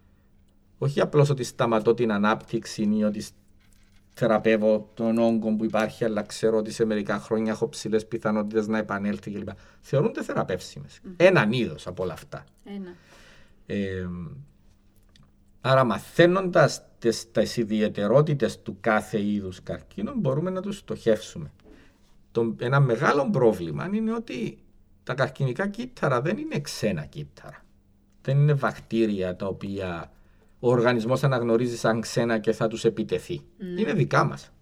Όχι 0.78 1.00
απλώς 1.00 1.30
ότι 1.30 1.44
σταματώ 1.44 1.94
την 1.94 2.12
ανάπτυξη 2.12 2.88
ή 2.96 3.04
ότι 3.04 3.24
θεραπεύω 4.14 4.90
τον 4.94 5.18
όγκο 5.18 5.56
που 5.56 5.64
υπάρχει, 5.64 6.04
αλλά 6.04 6.22
ξέρω 6.22 6.56
ότι 6.56 6.70
σε 6.70 6.84
μερικά 6.84 7.18
χρόνια 7.18 7.52
έχω 7.52 7.68
ψηλές 7.68 8.06
πιθανότητες 8.06 8.66
να 8.66 8.78
επανέλθει 8.78 9.30
κλπ. 9.30 9.48
Θεωρούνται 9.80 10.22
θεραπεύσιμες. 10.22 11.00
Έναν 11.16 11.52
είδος 11.52 11.86
από 11.86 12.02
όλα 12.02 12.12
αυτά. 12.12 12.44
Ένα. 12.64 12.94
Ε, 13.66 14.08
άρα 15.60 15.84
μαθαίνοντας 15.84 16.82
τις 17.32 17.56
ιδιαιτερότητες 17.56 18.62
του 18.62 18.76
κάθε 18.80 19.22
είδους 19.24 19.62
καρκίνου 19.62 20.12
μπορούμε 20.16 20.50
να 20.50 20.60
τους 20.60 20.76
στοχεύσουμε. 20.76 21.52
Το, 22.32 22.54
ένα 22.58 22.80
μεγάλο 22.80 23.30
πρόβλημα 23.30 23.90
είναι 23.92 24.12
ότι 24.12 24.58
τα 25.04 25.14
καρκινικά 25.14 25.68
κύτταρα 25.68 26.20
δεν 26.20 26.36
είναι 26.38 26.60
ξένα 26.60 27.04
κύτταρα. 27.04 27.64
Δεν 28.22 28.38
είναι 28.38 28.52
βακτήρια 28.52 29.36
τα 29.36 29.46
οποία 29.46 30.12
ο 30.58 30.70
οργανισμός 30.70 31.24
αναγνωρίζει 31.24 31.76
σαν 31.76 32.00
ξένα 32.00 32.38
και 32.38 32.52
θα 32.52 32.68
τους 32.68 32.84
επιτεθεί. 32.84 33.40
Ναι. 33.58 33.80
Είναι 33.80 33.92
δικά 33.92 34.24
μας. 34.24 34.52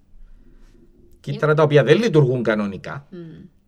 Κύτταρα 1.21 1.55
τα 1.55 1.63
οποία 1.63 1.85
δεν 1.85 1.99
λειτουργούν 1.99 2.43
κανονικά 2.43 3.07
Μμ. 3.11 3.19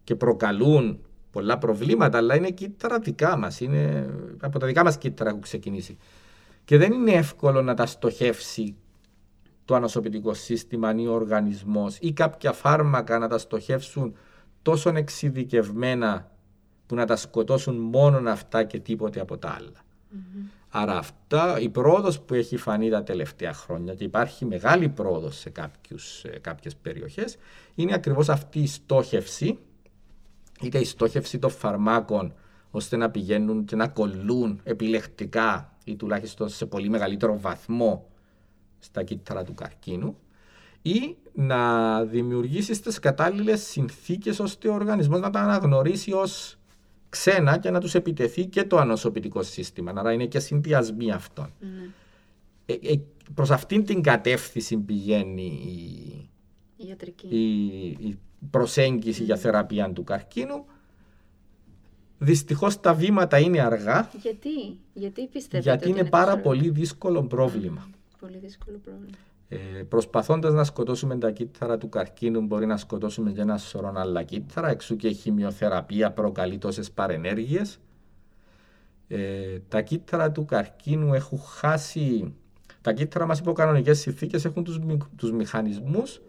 και 0.05 0.15
προκαλούν 0.15 1.01
πολλά 1.31 1.59
προβλήματα, 1.59 2.19
αλλά 2.19 2.37
είναι 2.37 2.51
κύτταρα 2.51 2.99
δικά 2.99 3.37
μας. 3.37 3.61
Είναι 3.61 4.11
από 4.41 4.59
τα 4.59 4.67
δικά 4.67 4.85
μας 4.85 4.99
κύτταρα 4.99 5.31
έχουν 5.31 5.43
ξεκινήσει. 5.43 5.97
Και 6.69 6.77
δεν 6.77 6.93
είναι 6.93 7.13
εύκολο 7.13 7.63
να 7.63 7.75
τα 7.75 7.87
στοχεύσει 7.87 8.77
το 9.65 9.75
ανοσοποιητικό 9.75 10.35
σύστημα 10.35 10.95
ή 10.95 11.07
ο 11.07 11.13
οργανισμός 11.13 11.97
ή 12.01 12.13
κάποια 12.13 12.53
φάρμακα 12.53 13.19
να 13.19 13.29
τα 13.29 13.39
στοχεύσουν 13.39 14.17
τόσο 14.63 14.93
εξειδικευμένα 14.95 16.31
που 16.87 16.95
να 16.95 17.07
τα 17.07 17.17
σκοτώσουν 17.17 17.77
μόνο 17.77 18.31
αυτά 18.31 18.65
και 18.65 18.79
τίποτε 18.79 19.21
από 19.21 19.39
τα 19.39 19.51
άλλα. 19.51 19.85
Άρα 20.69 20.99
αυτά, 20.99 21.61
η 21.61 21.69
πρόοδος 21.69 22.21
που 22.21 22.35
έχει 22.35 22.57
φανεί 22.57 22.91
τα 22.91 23.03
τελευταία 23.03 23.53
χρόνια 23.53 23.95
και 23.95 24.05
υπάρχει 24.05 24.45
μεγάλη 24.45 24.89
πρόοδος 24.89 25.39
σε 25.39 25.51
κάποιους, 25.51 26.19
σε 26.19 26.29
κάποιες 26.29 26.77
περιοχές 26.77 27.37
είναι 27.75 27.95
ακριβώς 27.95 28.29
αυτή 28.29 28.59
η 28.59 28.67
στόχευση 28.67 29.59
είτε 30.61 30.79
η 30.79 30.85
στόχευση 30.85 31.39
των 31.39 31.51
φαρμάκων 31.51 32.35
ώστε 32.71 32.97
να 32.97 33.11
πηγαίνουν 33.11 33.65
και 33.65 33.77
να 33.77 33.89
κολλούν 33.89 34.61
επιλεκτικά 34.65 35.73
ή 35.91 35.97
τουλάχιστον 35.97 36.49
σε 36.49 36.67
πολύ 36.67 36.89
μεγαλύτερο 36.89 37.39
βαθμό 37.39 38.07
στα 38.79 39.03
κύτταρα 39.03 39.45
του 39.45 39.55
καρκίνου 39.55 40.17
ή 40.83 41.17
να 41.33 42.05
δημιουργήσει 42.05 42.83
τις 42.83 42.99
κατάλληλες 42.99 43.63
συνθήκες 43.63 44.39
ώστε 44.39 44.69
ο 44.69 44.75
οργανισμός 44.75 45.21
να 45.21 45.31
τα 45.31 45.41
αναγνωρίσει 45.41 46.13
ως 46.13 46.59
ξένα 47.09 47.59
και 47.59 47.71
να 47.71 47.81
τους 47.81 47.95
επιτεθεί 47.95 48.47
και 48.47 48.65
το 48.65 48.79
ανοσοποιητικό 48.79 49.43
σύστημα. 49.43 49.93
Άρα 49.97 50.13
είναι 50.13 50.27
και 50.27 50.39
συνδυασμοί 50.39 51.13
αυτών. 51.13 51.53
Mm. 51.61 51.65
Ε, 52.67 52.73
ε, 52.73 53.01
Προς 53.35 53.51
αυτήν 53.51 53.85
την 53.85 54.03
κατεύθυνση 54.03 54.77
πηγαίνει 54.77 55.43
η, 56.77 56.97
η, 57.29 57.87
η 57.87 58.19
προσέγγιση 58.51 59.25
για 59.25 59.37
θεραπεία 59.37 59.93
του 59.93 60.05
καρκίνου. 60.05 60.65
Δυστυχώς 62.19 62.81
τα 62.81 62.95
βήματα 62.95 63.39
είναι 63.39 63.61
αργά. 63.61 64.11
Γιατί, 64.23 64.79
γιατί 64.93 65.27
πιστεύετε 65.27 65.71
Γιατί 65.71 65.89
είναι, 65.89 65.99
είναι 65.99 66.09
πάρα 66.09 66.39
πολύ 66.39 66.71
δύσκολο 66.71 67.23
πρόβλημα. 67.23 67.89
Πολύ 68.21 68.39
δύσκολο 68.39 68.81
πρόβλημα. 68.85 69.17
Ε, 69.49 69.83
προσπαθώντας 69.89 70.53
να 70.53 70.65
σκοτώσουμε 70.65 71.19
τα 71.19 71.31
κύτταρα 71.31 71.79
του 71.79 71.89
καρκίνου 71.89 72.41
μπορεί 72.41 72.67
να 72.67 72.77
σκοτώσουμε 72.77 73.33
και 73.33 73.41
ένα 73.41 73.59
σωρό 73.59 73.93
άλλα 73.97 74.23
κύτταρα 74.23 74.69
εξού 74.69 74.97
και 74.97 75.09
η 75.09 75.15
χημειοθεραπεία 75.15 76.13
προκαλεί 76.13 76.59
τόσες 76.59 76.91
παρενέργειες 76.91 77.79
ε, 79.09 79.59
τα 79.69 79.81
κύτταρα 79.83 80.33
του 80.33 80.45
καρκίνου 80.45 81.15
έχουν 81.15 81.39
χάσει 81.39 82.35
τα 82.81 82.93
κύτταρα 82.93 83.27
μας 83.27 83.39
υπό 83.39 83.53
κανονικές 83.53 83.99
συνθήκες 83.99 84.45
έχουν 84.45 84.65
τους, 84.65 84.79
τους 85.17 85.33
μηχανισμούς 85.33 86.21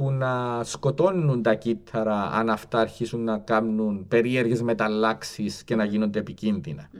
που 0.00 0.10
να 0.10 0.64
σκοτώνουν 0.64 1.42
τα 1.42 1.54
κύτταρα 1.54 2.22
αν 2.22 2.50
αυτά 2.50 2.78
αρχίσουν 2.78 3.24
να 3.24 3.38
κάνουν 3.38 4.08
περίεργες 4.08 4.62
μεταλλάξεις 4.62 5.64
και 5.64 5.76
να 5.76 5.84
γίνονται 5.84 6.18
επικίνδυνα. 6.18 6.90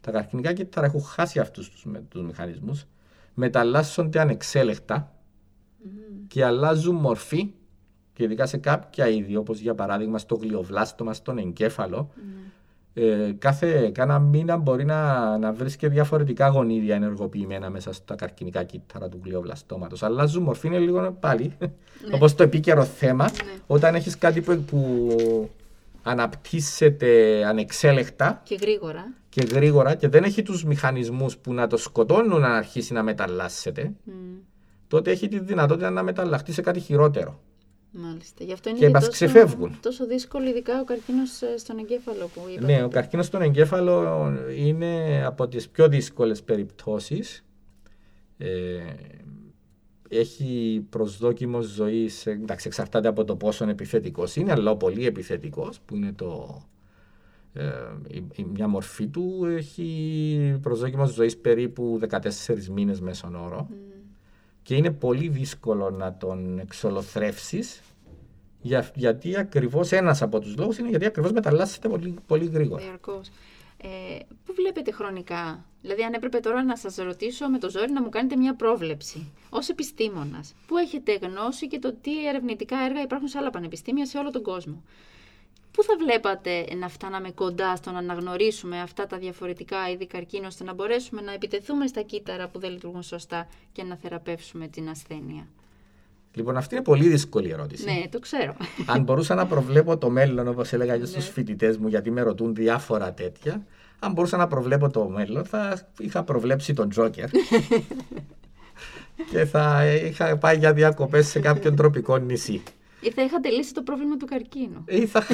Τα 0.00 0.10
καρκινικά 0.10 0.52
κύτταρα 0.52 0.86
έχουν 0.86 1.02
χάσει 1.02 1.38
αυτούς 1.38 1.70
τους, 1.70 1.86
τους 2.08 2.22
μηχανισμούς 2.22 2.86
μεταλλάσσονται 3.34 4.20
ανεξέλεκτα 4.20 5.12
mm. 5.12 5.86
και 6.28 6.44
αλλάζουν 6.44 6.94
μορφή 6.94 7.52
και 8.12 8.24
ειδικά 8.24 8.46
σε 8.46 8.56
κάποια 8.56 9.08
είδη, 9.08 9.36
όπως 9.36 9.58
για 9.58 9.74
παράδειγμα 9.74 10.18
στο 10.18 10.34
γλιοβλάστομα, 10.34 11.14
στον 11.14 11.38
εγκέφαλο, 11.38 12.10
mm. 12.16 12.49
Ε, 12.94 13.32
κάθε 13.38 13.90
κάνα 13.94 14.18
μήνα 14.18 14.56
μπορεί 14.56 14.84
να, 14.84 15.38
να 15.38 15.52
βρεις 15.52 15.76
και 15.76 15.88
διαφορετικά 15.88 16.48
γονίδια 16.48 16.94
ενεργοποιημένα 16.94 17.70
μέσα 17.70 17.92
στα 17.92 18.14
καρκινικά 18.14 18.62
κύτταρα 18.62 19.08
του 19.08 19.20
γλιοβλαστόματος. 19.24 20.02
Αλλάζουν 20.02 20.42
μορφή, 20.42 20.66
είναι 20.66 20.78
λίγο 20.78 21.16
πάλι, 21.20 21.54
ναι. 21.58 21.68
όπως 22.14 22.34
το 22.34 22.42
επίκαιρο 22.42 22.84
θέμα, 22.84 23.24
ναι. 23.24 23.52
όταν 23.66 23.94
έχεις 23.94 24.18
κάτι 24.18 24.40
που, 24.40 24.64
που 24.64 25.50
αναπτύσσεται 26.02 27.42
ανεξέλεκτα 27.44 28.40
και 28.44 28.58
γρήγορα 28.60 29.12
και 29.28 29.42
γρήγορα 29.42 29.94
και 29.94 30.08
δεν 30.08 30.24
έχει 30.24 30.42
τους 30.42 30.64
μηχανισμούς 30.64 31.36
που 31.36 31.52
να 31.52 31.66
το 31.66 31.76
σκοτώνουν 31.76 32.40
να 32.40 32.54
αρχίσει 32.54 32.92
να 32.92 33.02
μεταλλάσσεται, 33.02 33.92
mm. 34.06 34.10
τότε 34.88 35.10
έχει 35.10 35.28
τη 35.28 35.38
δυνατότητα 35.38 35.90
να 35.90 36.02
μεταλλαχτεί 36.02 36.52
σε 36.52 36.62
κάτι 36.62 36.80
χειρότερο. 36.80 37.40
Μάλιστα. 37.92 38.44
Γι' 38.44 38.52
αυτό 38.52 38.68
είναι 38.68 38.78
και, 38.78 38.86
και 38.86 38.92
τόσο, 38.92 39.10
ξεφεύγουν. 39.10 39.78
τόσο 39.82 40.06
δύσκολο, 40.06 40.48
ειδικά 40.48 40.80
ο 40.80 40.84
καρκίνος 40.84 41.42
ε, 41.42 41.58
στον 41.58 41.78
εγκέφαλο 41.78 42.30
που 42.34 42.40
είπατε. 42.50 42.72
Ναι, 42.72 42.82
ο 42.84 42.88
καρκίνος 42.88 43.26
στον 43.26 43.42
εγκέφαλο 43.42 44.28
είναι 44.56 45.24
από 45.24 45.48
τις 45.48 45.68
πιο 45.68 45.88
δύσκολες 45.88 46.42
περιπτώσεις. 46.42 47.44
Ε, 48.38 48.48
έχει 50.08 50.86
προσδόκιμο 50.90 51.60
ζωής, 51.60 52.26
εντάξει, 52.26 52.66
εξαρτάται 52.68 53.08
από 53.08 53.24
το 53.24 53.36
πόσο 53.36 53.68
επιθετικός 53.68 54.36
είναι, 54.36 54.52
αλλά 54.52 54.76
πολύ 54.76 55.06
επιθετικός, 55.06 55.80
που 55.80 55.96
είναι 55.96 56.12
το, 56.12 56.62
ε, 57.52 57.70
η, 58.34 58.44
μια 58.52 58.68
μορφή 58.68 59.06
του 59.06 59.44
έχει 59.56 60.58
προσδόκιμο 60.62 61.06
ζωής 61.06 61.36
περίπου 61.36 62.00
14 62.10 62.66
μήνες 62.72 63.00
μέσον 63.00 63.34
όρο 63.34 63.68
mm. 63.70 63.74
Και 64.70 64.76
είναι 64.76 64.90
πολύ 64.90 65.28
δύσκολο 65.28 65.90
να 65.90 66.16
τον 66.16 66.58
εξολοθρεύσεις 66.58 67.80
για, 68.60 68.90
γιατί 68.94 69.36
ακριβώς 69.36 69.92
ένας 69.92 70.22
από 70.22 70.40
τους 70.40 70.56
λόγους 70.56 70.78
είναι 70.78 70.88
γιατί 70.88 71.04
ακριβώς 71.04 71.32
μεταλλάσσεται 71.32 71.88
πολύ, 71.88 72.14
πολύ 72.26 72.46
γρήγορα. 72.46 72.82
Ε, 73.76 73.88
πού 74.44 74.52
βλέπετε 74.54 74.92
χρονικά, 74.92 75.64
δηλαδή 75.82 76.02
αν 76.02 76.12
έπρεπε 76.12 76.38
τώρα 76.38 76.64
να 76.64 76.76
σας 76.76 76.96
ρωτήσω 76.96 77.48
με 77.48 77.58
το 77.58 77.70
ζόρι 77.70 77.92
να 77.92 78.02
μου 78.02 78.08
κάνετε 78.08 78.36
μια 78.36 78.54
πρόβλεψη 78.54 79.32
ως 79.50 79.68
επιστήμονας, 79.68 80.54
πού 80.66 80.76
έχετε 80.76 81.18
γνώση 81.22 81.66
και 81.66 81.78
το 81.78 81.94
τι 82.00 82.28
ερευνητικά 82.28 82.78
έργα 82.78 83.02
υπάρχουν 83.02 83.28
σε 83.28 83.38
άλλα 83.38 83.50
πανεπιστήμια 83.50 84.06
σε 84.06 84.18
όλο 84.18 84.30
τον 84.30 84.42
κόσμο; 84.42 84.82
Πού 85.72 85.82
θα 85.82 85.96
βλέπατε 86.04 86.74
να 86.74 86.88
φτάναμε 86.88 87.30
κοντά 87.30 87.76
στο 87.76 87.90
να 87.90 87.98
αναγνωρίσουμε 87.98 88.80
αυτά 88.80 89.06
τα 89.06 89.18
διαφορετικά 89.18 89.90
είδη 89.90 90.06
καρκίνου, 90.06 90.46
ώστε 90.46 90.64
να 90.64 90.74
μπορέσουμε 90.74 91.20
να 91.20 91.32
επιτεθούμε 91.32 91.86
στα 91.86 92.02
κύτταρα 92.02 92.48
που 92.48 92.58
δεν 92.58 92.70
λειτουργούν 92.70 93.02
σωστά 93.02 93.48
και 93.72 93.82
να 93.82 93.96
θεραπεύσουμε 93.96 94.68
την 94.68 94.88
ασθένεια; 94.88 95.46
Λοιπόν, 96.34 96.56
αυτή 96.56 96.74
είναι 96.74 96.84
πολύ 96.84 97.08
δύσκολη 97.08 97.50
ερώτηση. 97.50 97.84
Ναι, 97.84 98.08
το 98.10 98.18
ξέρω. 98.18 98.56
Αν 98.86 99.02
μπορούσα 99.02 99.34
να 99.34 99.46
προβλέπω 99.46 99.98
το 99.98 100.10
μέλλον, 100.10 100.48
όπως 100.48 100.72
έλεγα 100.72 100.98
και 100.98 101.04
στους 101.04 101.26
ναι. 101.26 101.32
φοιτητές 101.32 101.76
μου, 101.76 101.88
γιατί 101.88 102.10
με 102.10 102.20
ρωτούν 102.20 102.54
διάφορα 102.54 103.12
τέτοια, 103.12 103.66
αν 103.98 104.12
μπορούσα 104.12 104.36
να 104.36 104.46
προβλέπω 104.46 104.90
το 104.90 105.08
μέλλον, 105.08 105.44
θα 105.44 105.88
είχα 105.98 106.22
προβλέψει 106.22 106.74
τον 106.74 106.88
Τζόκερ. 106.88 107.28
και 109.30 109.44
θα 109.44 109.86
είχα 109.86 110.36
πάει 110.36 110.58
για 110.58 110.72
διακοπές 110.72 111.28
σε 111.28 111.40
κάποιον 111.40 111.76
τροπικό 111.76 112.16
νησί. 112.16 112.62
Ή 113.00 113.10
θα 113.10 113.22
είχατε 113.22 113.48
λύσει 113.48 113.74
το 113.74 113.82
πρόβλημα 113.82 114.16
του 114.16 114.26
καρκίνου. 114.26 114.84
Ή 114.88 115.06
θα... 115.06 115.24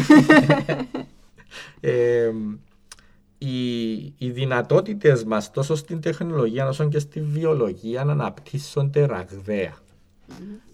ε, 1.80 2.30
οι, 3.38 3.96
οι 4.18 4.30
δυνατότητες 4.30 5.24
μας 5.24 5.50
τόσο 5.50 5.74
στην 5.74 6.00
τεχνολογία 6.00 6.68
όσο 6.68 6.88
και 6.88 6.98
στη 6.98 7.20
βιολογία 7.20 8.04
να 8.04 8.12
αναπτύσσονται 8.12 9.06
ραγδαία. 9.06 9.76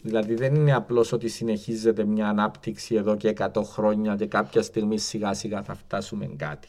Δηλαδή 0.02 0.34
δεν 0.34 0.54
είναι 0.54 0.74
απλώς 0.74 1.12
ότι 1.12 1.28
συνεχίζεται 1.28 2.04
μια 2.04 2.28
ανάπτυξη 2.28 2.94
εδώ 2.94 3.16
και 3.16 3.34
100 3.38 3.48
χρόνια 3.64 4.16
και 4.16 4.26
κάποια 4.26 4.62
στιγμή 4.62 4.98
σιγά 4.98 5.34
σιγά 5.34 5.62
θα 5.62 5.74
φτάσουμε 5.74 6.26
κάτι, 6.36 6.68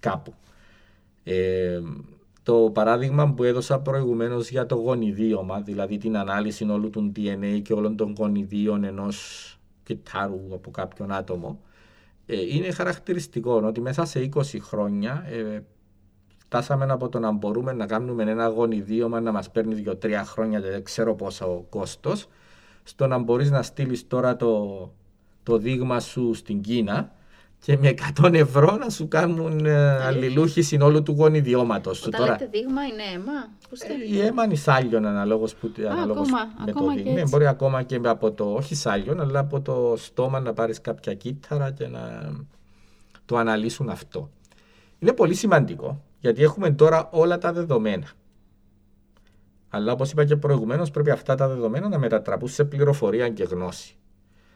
κάπου. 0.00 0.34
Ε, 1.24 1.80
το 2.42 2.70
παράδειγμα 2.72 3.32
που 3.32 3.42
έδωσα 3.42 3.80
προηγουμένως 3.80 4.50
για 4.50 4.66
το 4.66 4.74
γονιδίωμα, 4.74 5.60
δηλαδή 5.60 5.98
την 5.98 6.16
ανάλυση 6.16 6.64
όλου 6.64 6.90
του 6.90 7.12
DNA 7.16 7.60
και 7.62 7.72
όλων 7.72 7.96
των 7.96 8.14
γονιδίων 8.18 8.84
ενός 8.84 9.46
κυτάρου 9.82 10.48
από 10.52 10.70
κάποιον 10.70 11.12
άτομο, 11.12 11.60
ε, 12.26 12.56
είναι 12.56 12.70
χαρακτηριστικό 12.70 13.60
ότι 13.64 13.80
μέσα 13.80 14.04
σε 14.04 14.28
20 14.34 14.40
χρόνια 14.60 15.24
ε, 15.30 15.60
φτάσαμε 16.38 16.84
από 16.88 17.08
το 17.08 17.18
να 17.18 17.30
μπορούμε 17.30 17.72
να 17.72 17.86
κάνουμε 17.86 18.22
ένα 18.22 18.46
γονιδίωμα 18.46 19.20
να 19.20 19.32
μας 19.32 19.50
παίρνει 19.50 19.84
2-3 19.86 20.22
χρόνια, 20.24 20.60
δεν 20.60 20.84
ξέρω 20.84 21.14
πόσο 21.14 21.66
κόστος, 21.68 22.28
στο 22.82 23.06
να 23.06 23.18
μπορείς 23.18 23.50
να 23.50 23.62
στείλεις 23.62 24.06
τώρα 24.06 24.36
το, 24.36 24.92
το 25.42 25.58
δείγμα 25.58 26.00
σου 26.00 26.34
στην 26.34 26.60
Κίνα 26.60 27.12
και 27.64 27.78
με 27.78 27.94
100 28.20 28.32
ευρώ 28.34 28.76
να 28.76 28.90
σου 28.90 29.08
κάνουν 29.08 29.66
ε, 29.66 30.04
αλληλούχη 30.04 30.62
συνόλου 30.62 31.02
του 31.02 31.12
γονιδιώματος 31.12 31.98
σου. 31.98 32.10
Όταν 32.14 32.28
λέτε 32.28 32.48
δείγμα 32.52 32.82
είναι 32.82 33.02
αίμα; 33.14 33.32
Ε, 34.08 34.14
η 34.14 34.20
αίμα 34.20 34.44
είναι 34.44 34.54
σάλιον 34.54 35.06
αναλόγως 35.06 35.54
που 35.54 35.72
αναλόγως 35.90 36.28
ακόμα, 36.28 36.52
με 36.64 36.70
ακόμα 36.70 36.94
το 36.94 37.02
δείγμα. 37.02 37.12
Ναι, 37.12 37.22
μπορεί 37.28 37.46
ακόμα 37.46 37.82
και 37.82 38.00
από 38.04 38.32
το, 38.32 38.52
όχι 38.52 38.74
σάλιον, 38.74 39.20
αλλά 39.20 39.38
από 39.38 39.60
το 39.60 39.94
στόμα 39.96 40.40
να 40.40 40.52
πάρεις 40.52 40.80
κάποια 40.80 41.14
κύτταρα 41.14 41.70
και 41.70 41.86
να 41.86 42.32
το 43.24 43.36
αναλύσουν 43.36 43.88
αυτό. 43.88 44.30
Είναι 44.98 45.12
πολύ 45.12 45.34
σημαντικό 45.34 46.02
γιατί 46.18 46.42
έχουμε 46.42 46.70
τώρα 46.70 47.08
όλα 47.12 47.38
τα 47.38 47.52
δεδομένα. 47.52 48.06
Αλλά 49.68 49.92
όπως 49.92 50.10
είπα 50.10 50.24
και 50.24 50.36
προηγουμένως, 50.36 50.90
πρέπει 50.90 51.10
αυτά 51.10 51.34
τα 51.34 51.48
δεδομένα 51.48 51.88
να 51.88 51.98
μετατραπούν 51.98 52.48
σε 52.48 52.64
πληροφορία 52.64 53.28
και 53.28 53.44
γνώση. 53.44 53.96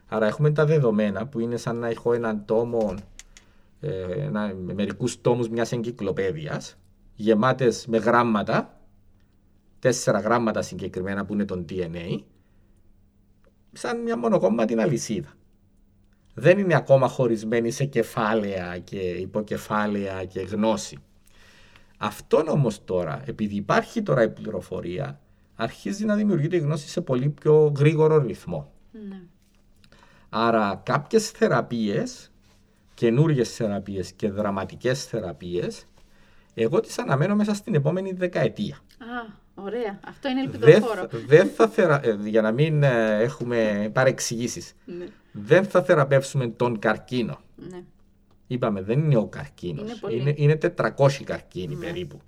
Άρα 0.09 0.27
έχουμε 0.27 0.51
τα 0.51 0.65
δεδομένα 0.65 1.27
που 1.27 1.41
είναι 1.41 1.57
σαν 1.57 1.77
να 1.77 1.89
έχω 1.89 2.13
έναν 2.13 2.45
τόμο, 2.45 2.95
ε, 3.81 4.03
ένα, 4.13 4.55
με 4.55 4.75
μερικούς 4.75 5.21
τόμους 5.21 5.49
μιας 5.49 5.73
εγκυκλοπαίδειας, 5.73 6.79
γεμάτες 7.15 7.87
με 7.87 7.99
γράμματα, 7.99 8.81
τέσσερα 9.79 10.21
γράμματα 10.21 10.63
συγκεκριμένα 10.63 11.25
που 11.25 11.33
είναι 11.33 11.45
το 11.45 11.65
DNA, 11.69 12.23
σαν 13.73 14.03
μια 14.03 14.17
μονοκόμματη 14.17 14.81
αλυσίδα. 14.81 15.29
Δεν 16.35 16.59
είναι 16.59 16.75
ακόμα 16.75 17.09
χωρισμένη 17.09 17.71
σε 17.71 17.85
κεφάλαια 17.85 18.79
και 18.79 18.99
υποκεφάλαια 18.99 20.25
και 20.25 20.41
γνώση. 20.41 20.99
Αυτό 21.99 22.45
όμως 22.49 22.85
τώρα, 22.85 23.23
επειδή 23.27 23.55
υπάρχει 23.55 24.03
τώρα 24.03 24.23
η 24.23 24.31
πληροφορία, 24.31 25.21
αρχίζει 25.55 26.05
να 26.05 26.15
δημιουργείται 26.15 26.57
η 26.57 26.59
γνώση 26.59 26.89
σε 26.89 27.01
πολύ 27.01 27.29
πιο 27.29 27.73
γρήγορο 27.77 28.19
ρυθμό. 28.19 28.73
Ναι. 29.09 29.23
Άρα 30.39 30.81
κάποιες 30.85 31.31
θεραπείες, 31.31 32.31
καινούριε 32.95 33.45
θεραπείες 33.45 34.13
και 34.13 34.31
δραματικές 34.31 35.05
θεραπείες, 35.05 35.87
εγώ 36.55 36.81
τις 36.81 36.99
αναμένω 36.99 37.35
μέσα 37.35 37.55
στην 37.55 37.75
επόμενη 37.75 38.13
δεκαετία. 38.13 38.77
Α, 38.99 39.33
ωραία. 39.55 40.01
Αυτό 40.09 40.29
είναι 40.29 40.41
ελπιδοφόρο. 40.41 41.09
Δεν 41.27 41.49
θα 41.49 41.69
θερα... 41.69 42.01
Ε, 42.05 42.19
για 42.25 42.43
να 42.43 42.53
μην 42.53 42.83
ε, 42.83 43.21
έχουμε 43.23 43.91
παρεξηγήσεις. 43.93 44.75
Ναι. 44.85 45.07
Δεν 45.33 45.65
θα 45.65 45.83
θεραπεύσουμε 45.83 46.47
τον 46.49 46.79
καρκίνο. 46.79 47.41
Ναι. 47.57 47.83
Είπαμε, 48.47 48.83
δεν 48.83 48.99
είναι 48.99 49.17
ο 49.17 49.27
καρκίνος. 49.27 50.01
Είναι, 50.11 50.15
είναι, 50.17 50.35
είναι 50.37 50.75
400 50.97 51.23
καρκίνοι 51.25 51.75
ναι. 51.75 51.87
περίπου. 51.87 52.21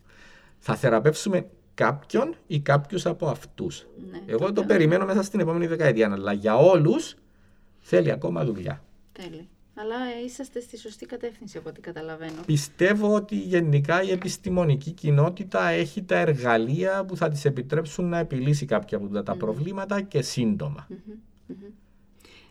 Θα 0.59 0.75
θεραπεύσουμε 0.75 1.47
κάποιον 1.75 2.35
ή 2.47 2.61
κάποιους 2.61 3.07
από 3.07 3.27
αυτούς. 3.27 3.87
Ναι, 4.11 4.19
Εγώ 4.27 4.47
το 4.47 4.61
βέβαια. 4.61 4.67
περιμένω 4.67 5.05
μέσα 5.05 5.23
στην 5.23 5.41
επόμενη 5.41 5.67
δεκαετία, 5.67 6.13
αλλά 6.13 6.33
για 6.33 6.57
όλους 6.57 7.17
θέλει 7.89 8.11
ακόμα 8.11 8.45
δουλειά. 8.45 8.83
Τέλει. 9.13 9.49
Αλλά 9.75 9.95
ε, 10.21 10.25
είσαστε 10.25 10.61
στη 10.61 10.79
σωστή 10.79 11.07
κατεύθυνση 11.07 11.59
από 11.59 11.69
ό,τι 11.69 11.81
καταλαβαίνω. 11.81 12.41
Πιστεύω 12.47 13.15
ότι 13.15 13.37
γενικά 13.37 14.03
η 14.03 14.11
επιστημονική 14.11 14.91
κοινότητα 14.91 15.69
έχει 15.69 16.03
τα 16.03 16.17
εργαλεία 16.17 17.05
που 17.05 17.17
θα 17.17 17.29
της 17.29 17.45
επιτρέψουν 17.45 18.09
να 18.09 18.19
επιλύσει 18.19 18.67
κάποια 18.67 18.99
από 18.99 19.23
τα 19.23 19.37
προβλήματα 19.37 20.01
και 20.01 20.23
σύντομα. 20.23 20.89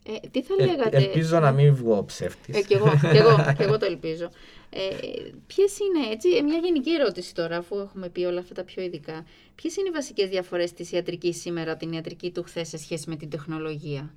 Ε, 0.03 0.27
τι 0.31 0.41
θα 0.43 0.55
Ε, 0.59 0.65
λέγατε... 0.65 0.97
ελπίζω 0.97 1.39
να 1.39 1.51
μην 1.51 1.75
βγω 1.75 2.03
ψεύτης. 2.05 2.57
Ε, 2.57 2.61
κι 2.61 2.73
εγώ, 2.73 2.89
κι 3.11 3.17
εγώ, 3.17 3.35
κι 3.57 3.63
εγώ 3.63 3.77
το 3.77 3.85
ελπίζω. 3.85 4.29
Ε, 4.69 4.79
Ποιες 5.47 5.77
είναι, 5.79 6.11
έτσι, 6.11 6.29
ε, 6.29 6.41
μια 6.41 6.57
γενική 6.57 6.91
ερώτηση 6.93 7.33
τώρα, 7.35 7.57
αφού 7.57 7.77
έχουμε 7.77 8.09
πει 8.09 8.23
όλα 8.23 8.39
αυτά 8.39 8.53
τα 8.53 8.63
πιο 8.63 8.83
ειδικά. 8.83 9.25
Ποιες 9.55 9.75
είναι 9.75 9.88
οι 9.88 9.91
βασικές 9.91 10.29
διαφορές 10.29 10.73
της 10.73 10.91
ιατρικής 10.91 11.41
σήμερα 11.41 11.71
από 11.71 11.79
την 11.79 11.91
ιατρική 11.91 12.31
του 12.31 12.43
χθε 12.43 12.63
σε 12.63 12.77
σχέση 12.77 13.09
με 13.09 13.15
την 13.15 13.29
τεχνολογία; 13.29 14.13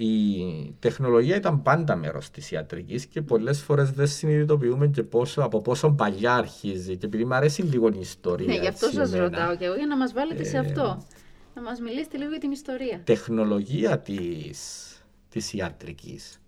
Η 0.00 0.74
τεχνολογία 0.78 1.36
ήταν 1.36 1.62
πάντα 1.62 1.96
μέρος 1.96 2.30
της 2.30 2.50
ιατρικής 2.50 3.06
και 3.06 3.22
πολλές 3.22 3.62
φορές 3.62 3.90
δεν 3.90 4.06
συνειδητοποιούμε 4.06 4.86
και 4.86 5.02
πόσο, 5.02 5.42
από 5.42 5.60
πόσο 5.60 5.90
παλιά 5.90 6.34
αρχίζει 6.34 6.96
και 6.96 7.06
επειδή 7.06 7.24
μου 7.24 7.34
αρέσει 7.34 7.62
λίγο 7.62 7.88
η 7.88 7.98
ιστορία. 8.00 8.46
ναι, 8.46 8.60
γι' 8.60 8.66
αυτό 8.66 8.86
έτσι, 8.86 8.98
σας 8.98 9.12
εμένα, 9.12 9.24
ρωτάω 9.28 9.56
και 9.56 9.64
εγώ 9.64 9.74
για 9.74 9.86
να 9.86 9.96
μας 9.96 10.12
βάλετε 10.12 10.44
σε 10.44 10.56
Ε, 10.56 10.60
αυτό. 10.60 11.06
Να 11.54 11.62
μας 11.62 11.80
μιλήσετε 11.80 12.16
λίγο 12.16 12.30
για 12.30 12.38
την 12.38 12.50
ιστορία. 12.50 13.00
Τεχνολογία 13.04 13.98
της, 13.98 14.92
της 15.28 15.52
ιατρικής 15.52 16.40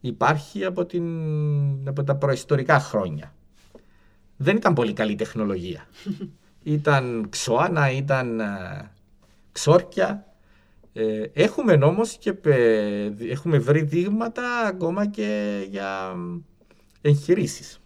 υπάρχει 0.00 0.64
από, 0.64 0.86
την, 0.86 1.08
από 1.88 2.04
τα 2.04 2.16
προϊστορικά 2.16 2.80
χρόνια. 2.80 3.34
Δεν 4.36 4.56
ήταν 4.56 4.74
πολύ 4.74 4.92
καλή 4.92 5.14
τεχνολογία. 5.14 5.86
ήταν 6.62 7.26
ξώανα, 7.30 7.90
ήταν 7.90 8.40
ε, 8.40 8.90
ξόρκια. 9.52 10.29
Ε, 11.00 11.42
έχουμε 11.42 11.72
όμως 11.72 12.16
και 12.18 12.32
πε- 12.32 13.20
έχουμε 13.30 13.58
βρει 13.58 13.82
δείγματα 13.82 14.42
ακόμα 14.66 15.06
και 15.06 15.60
για 15.70 16.14
εγχειρήσεις. 17.00 17.80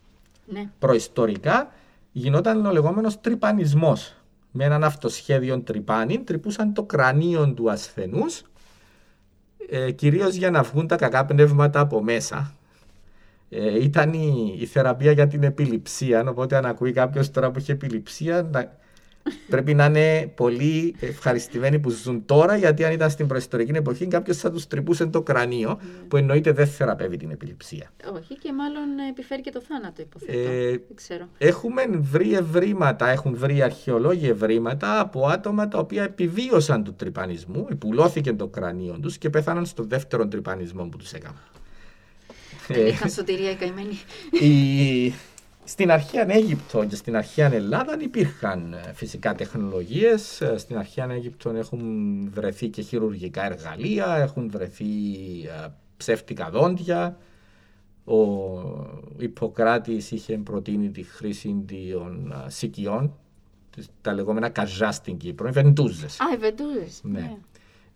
Ναι, 0.47 0.71
Προϊστορικά 0.79 1.73
γινόταν 2.13 2.67
ο 2.67 2.73
λεγόμενος 2.73 3.21
τρυπανισμός. 3.21 4.17
Με 4.51 4.65
έναν 4.65 4.85
αυτοσχέδιο 4.85 5.61
τρυπάνι 5.61 6.19
τρυπούσαν 6.19 6.73
το 6.75 6.83
κρανίο 6.83 7.53
του 7.53 7.71
ασθενούς 7.71 8.43
ε, 9.71 9.91
κυρίως 9.91 10.35
για 10.35 10.51
να 10.51 10.63
βγουν 10.63 10.87
τα 10.87 10.97
κακά 10.97 11.25
πνεύματα 11.25 11.81
από 11.81 12.03
μέσα. 12.03 12.55
Ε, 13.49 13.83
ήταν 13.83 14.13
η, 14.13 14.57
η 14.61 14.67
θεραπεία 14.67 15.13
για 15.13 15.27
την 15.27 15.43
επιληψία, 15.43 16.25
οπότε 16.29 16.57
αν 16.57 16.67
ακούει 16.67 16.93
κάποιος 16.93 17.31
τώρα 17.31 17.51
που 17.51 17.59
έχει 17.59 17.71
επιληψία 17.71 18.43
να, 18.43 18.77
πρέπει 19.49 19.75
να 19.75 19.85
είναι 19.85 20.33
πολύ 20.35 20.95
ευχαριστημένοι 21.01 21.79
που 21.79 21.91
ζουν 21.91 22.25
τώρα 22.27 22.57
γιατί 22.57 22.85
αν 22.85 22.93
ήταν 22.93 23.11
στην 23.11 23.27
προϊστορική 23.27 23.71
εποχή 23.75 24.07
κάποιος 24.07 24.37
θα 24.37 24.51
τους 24.51 24.67
τρυπούσε 24.67 25.07
το 25.07 25.23
κρανίο 25.23 25.81
που 26.09 26.17
εννοείται 26.17 26.53
δεν 26.53 26.67
θεραπεύει 26.67 27.17
την 27.17 27.31
επιληψία. 27.31 27.91
όχι 28.15 28.39
και 28.39 28.53
μάλλον 28.53 28.99
ε, 28.99 29.09
επιφέρει 29.09 29.41
και 29.41 29.51
το 29.51 29.61
θάνατο 29.61 30.03
υποθέτω. 30.03 30.39
Ε, 30.39 30.71
Δεν 30.71 30.95
ξέρω. 30.95 31.29
Έχουμε 31.39 31.87
βρει 31.87 32.35
ευρήματα, 32.35 33.09
έχουν 33.09 33.37
βρει 33.37 33.63
αρχαιολόγοι 33.63 34.29
ευρήματα 34.29 35.01
από 35.01 35.27
άτομα 35.27 35.69
τα 35.69 35.79
οποία 35.79 36.03
επιβίωσαν 36.03 36.85
του 36.85 36.95
τρυπανισμού, 36.95 37.67
υπουλώθηκε 37.71 38.33
το 38.33 38.47
κρανίο 38.47 38.99
τους 39.03 39.19
και 39.19 39.31
πέθαναν 39.31 39.67
στο 39.67 39.83
δεύτερο 39.83 40.29
τρυπανισμό 40.29 40.85
που 40.85 40.97
τους 40.97 41.13
έκαναν. 41.13 41.43
Δεν 42.69 42.87
είχαν 42.87 43.11
σωτηρία 43.11 43.51
οι 43.51 43.55
καημένοι. 43.55 43.99
Η... 45.65 45.69
Στην 45.69 45.91
αρχαία 45.91 46.27
Αίγυπτο 46.35 46.85
και 46.85 46.97
στην 46.97 47.17
αρχαία 47.17 47.53
Ελλάδα 47.53 47.97
υπήρχαν 48.01 48.73
ε, 48.73 48.93
φυσικά 48.93 49.35
τεχνολογίες. 49.35 50.41
Ε, 50.41 50.57
Στην 50.59 50.79
αρχαία 50.79 51.07
Αίγυπτο 51.11 51.51
έχουν 51.51 51.83
βρεθεί 52.35 52.69
και 52.69 52.83
χειρουργικά 52.83 53.45
εργαλεία, 53.45 54.17
έχουν 54.17 54.51
βρεθεί 54.51 54.85
ε, 55.65 55.67
ψεύτικα 55.97 56.51
δόντια. 56.51 57.17
Ο 58.05 58.17
Ιπποκράτης 59.19 60.11
είχε 60.11 60.39
προτείνει 60.39 60.91
τη 60.91 61.03
χρήση 61.03 61.65
των 61.93 62.35
ε, 62.47 62.51
σικιών, 62.51 63.15
τις- 63.71 63.89
τα 64.01 64.13
λεγόμενα 64.13 64.49
καζά 64.49 64.91
στην 64.93 65.17
Κύπρο, 65.17 65.49
οι 65.49 65.51
βεντούζες. 65.51 66.21
Α, 66.21 66.25
οι 66.35 66.37
βεντούζες. 66.37 67.01
Ναι. 67.03 67.37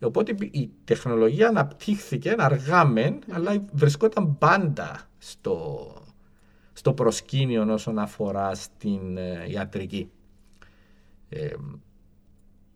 Οπότε 0.02 0.34
η 0.50 0.70
τεχνολογία 0.84 1.48
αναπτύχθηκε 1.48 2.34
αργά 2.38 2.84
μεν, 2.84 3.18
αλλά 3.30 3.64
βρισκόταν 3.72 4.38
πάντα 4.38 5.00
στο, 5.18 5.86
στο 6.78 6.92
προσκήνιο 6.92 7.72
όσον 7.72 7.98
αφορά 7.98 8.54
στην 8.54 9.16
ε, 9.16 9.46
ιατρική. 9.48 10.10
Ε, 11.28 11.48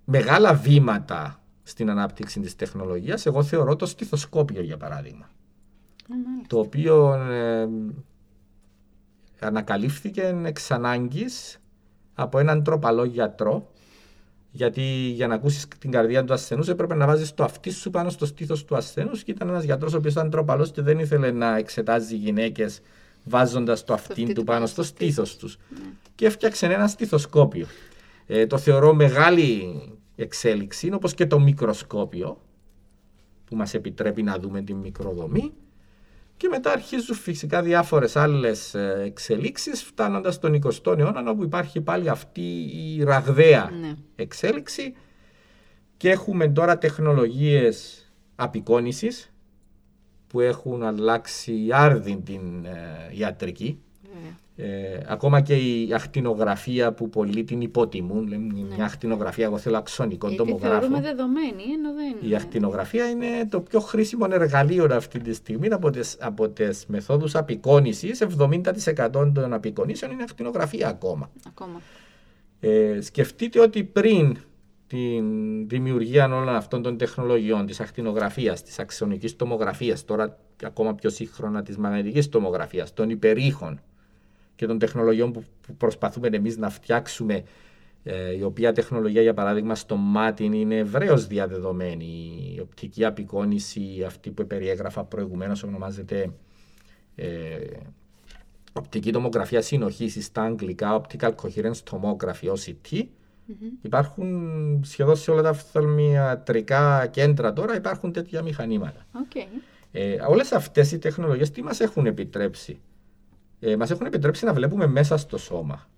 μεγάλα 0.05 0.55
βήματα 0.55 1.43
στην 1.63 1.91
ανάπτυξη 1.91 2.41
της 2.41 2.57
τεχνολογίας, 2.57 3.27
εγώ 3.27 3.43
θεωρώ 3.43 3.77
το 3.77 3.87
στιθοσκόπιο 3.87 4.63
για 4.63 4.77
παράδειγμα, 4.77 5.25
Α, 5.25 5.29
μάλιστα. 6.09 6.47
το 6.47 6.59
οποίο 6.59 7.15
ε, 7.15 7.69
ανακαλύφθηκε 9.41 10.41
εξ 10.45 10.71
ανάγκης 10.71 11.59
από 12.15 12.39
έναν 12.39 12.63
τροπαλό 12.63 13.05
γιατρό 13.05 13.71
γιατί 14.51 14.83
για 15.15 15.27
να 15.27 15.35
ακούσεις 15.35 15.69
την 15.79 15.91
καρδιά 15.91 16.25
του 16.25 16.33
ασθενούς 16.33 16.69
έπρεπε 16.69 16.95
να 16.95 17.07
βάζεις 17.07 17.35
το 17.35 17.45
αυτί 17.45 17.71
σου 17.71 17.91
πάνω 17.91 18.11
στο 18.11 18.27
στήθος 18.27 18.65
του 18.65 18.77
ασθενούς. 18.77 19.23
Και 19.25 19.31
ήταν 19.31 19.49
ένας 19.49 19.65
γιατρός 19.65 19.95
ο 19.95 19.97
οποίος 19.97 20.13
ήταν 20.13 20.31
τροπαλός 20.31 20.71
και 20.71 20.83
δεν 20.83 20.99
ήθελε 20.99 21.31
να 21.31 21.57
εξετάζει 21.57 22.17
γυναίκες 22.17 22.81
βάζοντας 23.25 23.85
το 23.85 23.93
αυτί 23.93 24.33
του 24.33 24.45
πάνω 24.45 24.67
στο 24.67 24.83
στήθος 24.83 25.37
τους. 25.37 25.59
Και 26.15 26.27
έφτιαξε 26.27 26.67
ένα 26.67 26.89
στιθοσκόπιο. 26.89 27.67
Ε, 28.27 28.47
το 28.47 28.59
θεωρώ 28.59 28.95
μεγάλη 28.95 29.81
εξέλιξη, 30.17 30.91
όπως 30.93 31.15
και 31.15 31.27
το 31.27 31.41
μικροσκόπιο 31.41 32.41
που 33.45 33.57
μας 33.57 33.75
επιτρέπει 33.75 34.23
να 34.23 34.39
δούμε 34.39 34.63
την 34.63 34.77
μικροδομή 34.77 35.53
και 36.37 36.49
μετά 36.49 36.73
αρχίζουν 36.73 37.17
φυσικά 37.17 37.63
διάφορες 37.63 38.17
άλλες 38.17 38.75
ε, 38.75 39.03
εξελίξεις 39.05 39.83
φτάνοντας 39.83 40.35
στον 40.35 40.59
20ο 40.65 40.99
αιώνα 40.99 41.31
όπου 41.31 41.43
υπάρχει 41.43 41.81
πάλι 41.81 42.09
αυτή 42.09 42.41
η 42.75 43.03
ραγδαία 43.03 43.71
Ναι. 43.81 43.95
εξέλιξη 44.17 44.95
και 45.97 46.11
έχουμε 46.11 46.49
τώρα 46.49 46.79
τεχνολογίες 46.79 48.07
απεικόνησης 48.35 49.32
που 50.33 50.41
έχουν 50.41 50.83
αλλάξει 50.83 51.69
άρδιν 51.73 52.25
την 52.25 52.65
ε, 52.65 53.17
ιατρική. 53.19 53.79
Βέβαια. 54.15 54.37
Ε, 54.57 55.05
ακόμα 55.09 55.41
και 55.41 55.55
η 55.55 55.89
ακτινογραφία 55.95 56.93
που 56.93 57.09
πολλοί 57.09 57.45
την 57.45 57.61
υποτιμούν, 57.61 58.27
λένε 58.29 58.53
μια 58.77 58.85
ακτινογραφία, 58.85 59.45
εγώ 59.45 59.59
θέλω 59.59 59.77
αξονικό 59.77 60.29
Γιατί 60.29 60.45
τομογράφο. 60.45 60.79
θεωρούμε 60.81 61.01
δεδομένη, 61.01 61.63
ενώ 61.79 61.93
δεν 61.95 62.11
Η 62.11 62.17
είναι. 62.25 62.37
ακτινογραφία 62.37 63.09
είναι 63.11 63.27
το 63.49 63.61
πιο 63.61 63.81
χρήσιμο 63.81 64.27
εργαλείο 64.31 64.89
αυτή 64.93 65.19
τη 65.19 65.33
στιγμή 65.33 65.67
από 65.69 65.91
τις, 65.91 66.17
από 66.21 66.49
τις 66.49 66.87
μεθόδους 66.87 67.35
απεικόνησης. 67.35 68.23
70% 68.23 69.33
των 69.35 69.53
απεικονίσεων 69.53 70.13
είναι 70.13 70.23
ακτινογραφία 70.23 70.89
ακόμα. 70.89 71.31
Ακόμα. 71.47 71.81
Ε, 72.61 73.01
σκεφτείτε 73.01 73.61
ότι 73.61 73.85
πριν 73.85 74.37
την 74.93 75.69
δημιουργία 75.69 76.25
όλων 76.25 76.49
αυτών 76.49 76.83
των 76.83 76.97
τεχνολογιών, 76.97 77.67
της 77.67 77.81
ακτινογραφίας, 77.81 78.63
της 78.63 78.79
αξιονικής 78.79 79.37
τομογραφίας, 79.37 80.05
τώρα 80.05 80.39
ακόμα 80.63 80.95
πιο 80.95 81.11
σύγχρονα 81.11 81.63
της 81.63 81.77
μαγνητικής 81.77 82.29
τομογραφίας, 82.29 82.93
των 82.93 83.11
υπερήχων 83.11 83.81
και 84.55 84.67
των 84.67 84.79
τεχνολογιών 84.79 85.33
που, 85.33 85.45
που 85.67 85.77
προσπαθούμε 85.77 86.29
εμείς 86.33 86.57
να 86.57 86.71
φτιάξουμε, 86.71 87.43
ε, 88.03 88.37
η 88.37 88.43
οποία 88.43 88.73
τεχνολογία 88.73 89.23
για 89.23 89.35
παράδειγμα 89.35 89.75
στο 89.75 89.97
μάτι 89.97 90.45
είναι 90.45 90.77
ευρέως 90.77 91.27
διαδεδομένη. 91.27 92.07
Η 92.57 92.61
οπτική 92.61 93.05
απεικόνιση, 93.05 94.03
αυτή 94.07 94.31
που 94.31 94.47
περιέγραφα 94.47 95.05
προηγουμένως, 95.05 95.63
ονομάζεται 95.63 96.33
ε, 97.15 97.57
οπτική 98.73 99.13
τομογραφία 99.13 99.61
συνοχής 99.63 100.25
στα 100.25 100.43
αγγλικά, 100.43 101.01
optical 101.01 101.31
coherence 101.35 101.83
tomography, 101.91 102.53
OCT. 102.55 103.07
Υπάρχουν 103.83 104.81
σχεδόν 104.85 105.17
σε 105.17 105.31
όλα 105.31 105.43
τα 105.43 105.51
οφθαλμιατρικά 105.51 107.07
κέντρα 107.07 107.53
τώρα 107.53 107.77
υπάρχουν 107.77 108.13
τέτοια 108.13 108.43
μηχανήματα. 108.43 109.07
Οκ. 109.13 109.35
Ε, 109.93 110.17
όλες 110.29 110.53
αυτές 110.53 110.93
οι 110.93 110.99
τεχνολογίες 110.99 111.51
τι 111.51 111.63
μας 111.63 111.81
έχουν 111.81 112.07
επιτρέψει; 112.07 112.81
Ε, 113.61 113.77
μας 113.77 113.91
έχουν 113.91 114.07
επιτρέψει 114.07 114.45
να 114.45 114.53
βλέπουμε 114.53 114.87
μέσα 114.87 115.17
στο 115.17 115.39
σώμα. 115.39 115.89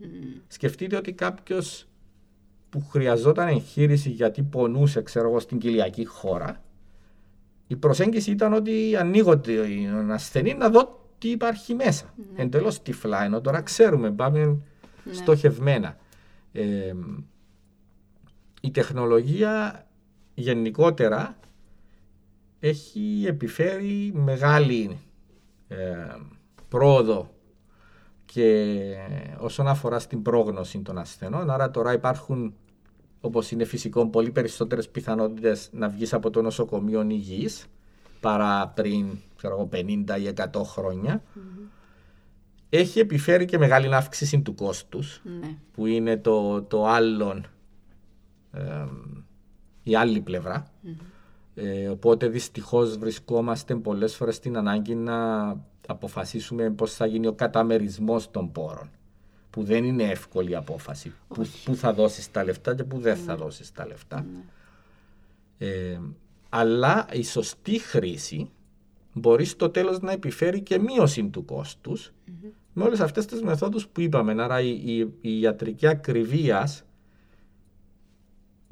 Σκεφτείτε 0.48 0.96
ότι 0.96 1.12
κάποιος 1.12 1.88
που 2.70 2.80
χρειαζόταν 2.90 3.48
εγχείρηση 3.48 4.10
γιατί 4.10 4.42
πονούσε 4.42 5.02
ξέρω 5.02 5.28
εγώ, 5.28 5.40
στην 5.40 5.58
κοιλιακή 5.58 6.04
χώρα 6.04 6.62
η 7.66 7.76
προσέγγιση 7.76 8.30
ήταν 8.30 8.52
ότι 8.52 8.96
ανοίγω 8.96 9.38
τον 9.38 10.10
ασθενή 10.10 10.54
να 10.54 10.68
δω 10.68 11.08
τι 11.18 11.30
υπάρχει 11.30 11.74
μέσα. 11.74 12.14
Ναι. 12.16 12.42
Εντελώς 12.42 12.82
τυφλά, 12.82 13.24
ενώ 13.24 13.40
τώρα 13.40 13.60
ξέρουμε, 13.60 14.10
πάμε 14.10 14.58
στοχευμένα. 15.12 15.96
Ε, 16.52 16.92
η 18.64 18.70
τεχνολογία 18.70 19.86
γενικότερα 20.34 21.36
έχει 22.60 23.24
επιφέρει 23.26 24.12
μεγάλη 24.14 24.98
ε, 25.68 25.76
πρόοδο 26.68 27.30
και 28.24 28.74
όσον 29.38 29.68
αφορά 29.68 29.98
στην 29.98 30.22
πρόγνωση 30.22 30.78
των 30.78 30.98
ασθενών. 30.98 31.50
Άρα 31.50 31.70
τώρα 31.70 31.92
υπάρχουν, 31.92 32.54
όπως 33.20 33.50
είναι 33.50 33.64
φυσικό, 33.64 34.06
πολύ 34.08 34.30
περισσότερες 34.30 34.88
πιθανότητες 34.88 35.68
να 35.72 35.88
βγεις 35.88 36.12
από 36.12 36.30
το 36.30 36.42
νοσοκομείο 36.42 37.02
υγιής 37.08 37.66
παρά 38.20 38.68
πριν 38.68 39.06
ξέρω, 39.36 39.68
50 39.72 40.18
ή 40.20 40.32
100 40.52 40.62
χρονια 40.64 41.22
Έχει 42.68 42.98
επιφέρει 43.00 43.44
και 43.44 43.58
μεγάλη 43.58 43.94
αύξηση 43.94 44.40
του 44.40 44.54
κόστους, 44.54 45.20
Ναι. 45.40 45.56
που 45.72 45.86
είναι 45.86 46.16
το, 46.16 46.62
το 46.62 46.86
άλλο, 46.86 47.40
ε, 48.54 48.86
η 49.82 49.96
άλλη 49.96 50.20
πλευρά. 50.20 50.70
Ε, 51.54 51.88
οπότε 51.88 52.28
δυστυχώς 52.28 52.98
βρισκόμαστε 52.98 53.74
πολλές 53.74 54.14
φορές 54.14 54.34
στην 54.34 54.56
ανάγκη 54.56 54.94
να 54.94 55.48
αποφασίσουμε 55.86 56.70
πώς 56.70 56.94
θα 56.94 57.06
γίνει 57.06 57.26
ο 57.26 57.32
καταμερισμός 57.32 58.30
των 58.30 58.52
πόρων. 58.52 58.90
Που 59.50 59.62
δεν 59.62 59.84
είναι 59.84 60.02
εύκολη 60.02 60.56
απόφαση. 60.56 61.12
Που, 61.28 61.46
που 61.64 61.74
θα 61.74 61.92
δώσεις 61.92 62.30
τα 62.30 62.44
λεφτά 62.44 62.74
και 62.74 62.84
που 62.84 62.98
δεν 62.98 63.16
θα 63.16 63.36
δώσεις 63.36 63.72
τα 63.72 63.86
λεφτά. 63.86 64.26
Ε, 65.58 65.98
αλλά 66.48 67.06
η 67.12 67.22
σωστή 67.22 67.78
χρήση 67.78 68.50
μπορεί 69.12 69.44
στο 69.44 69.70
τέλος 69.70 70.00
να 70.00 70.12
επιφέρει 70.12 70.60
και 70.60 70.78
μείωση 70.78 71.24
του 71.24 71.44
κόστους 71.44 72.12
με 72.72 72.84
όλες 72.84 73.00
αυτές 73.00 73.26
τις 73.26 73.42
μεθόδους 73.42 73.88
που 73.88 74.00
είπαμε. 74.00 74.42
Άρα 74.42 74.60
η, 74.60 74.70
η, 74.70 74.98
η 75.20 75.40
ιατρική 75.40 75.86
ακριβίας 75.86 76.84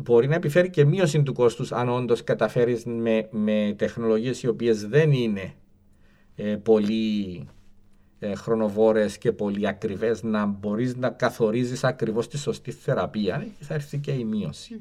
μπορεί 0.02 0.28
να 0.28 0.34
επιφέρει 0.34 0.70
και 0.70 0.84
μείωση 0.84 1.22
του 1.22 1.32
κόστους 1.32 1.72
αν 1.72 1.88
όντως 1.88 2.24
καταφέρεις 2.24 2.84
με, 2.84 3.28
με 3.30 3.74
τεχνολογίες 3.78 4.42
οι 4.42 4.48
οποίες 4.48 4.86
δεν 4.86 5.12
είναι 5.12 5.54
ε, 6.36 6.56
πολύ 6.56 7.48
ε, 8.18 8.34
χρονοβόρες 8.34 9.18
και 9.18 9.32
πολύ 9.32 9.68
ακριβές 9.68 10.22
να 10.22 10.46
μπορείς 10.46 10.96
να 10.96 11.10
καθορίζεις 11.10 11.84
ακριβώς 11.84 12.28
τη 12.28 12.38
σωστή 12.38 12.70
θεραπεία 12.70 13.46
και 13.58 13.64
θα 13.64 13.74
έρθει 13.74 13.98
και 13.98 14.12
η 14.12 14.24
μειωση 14.24 14.80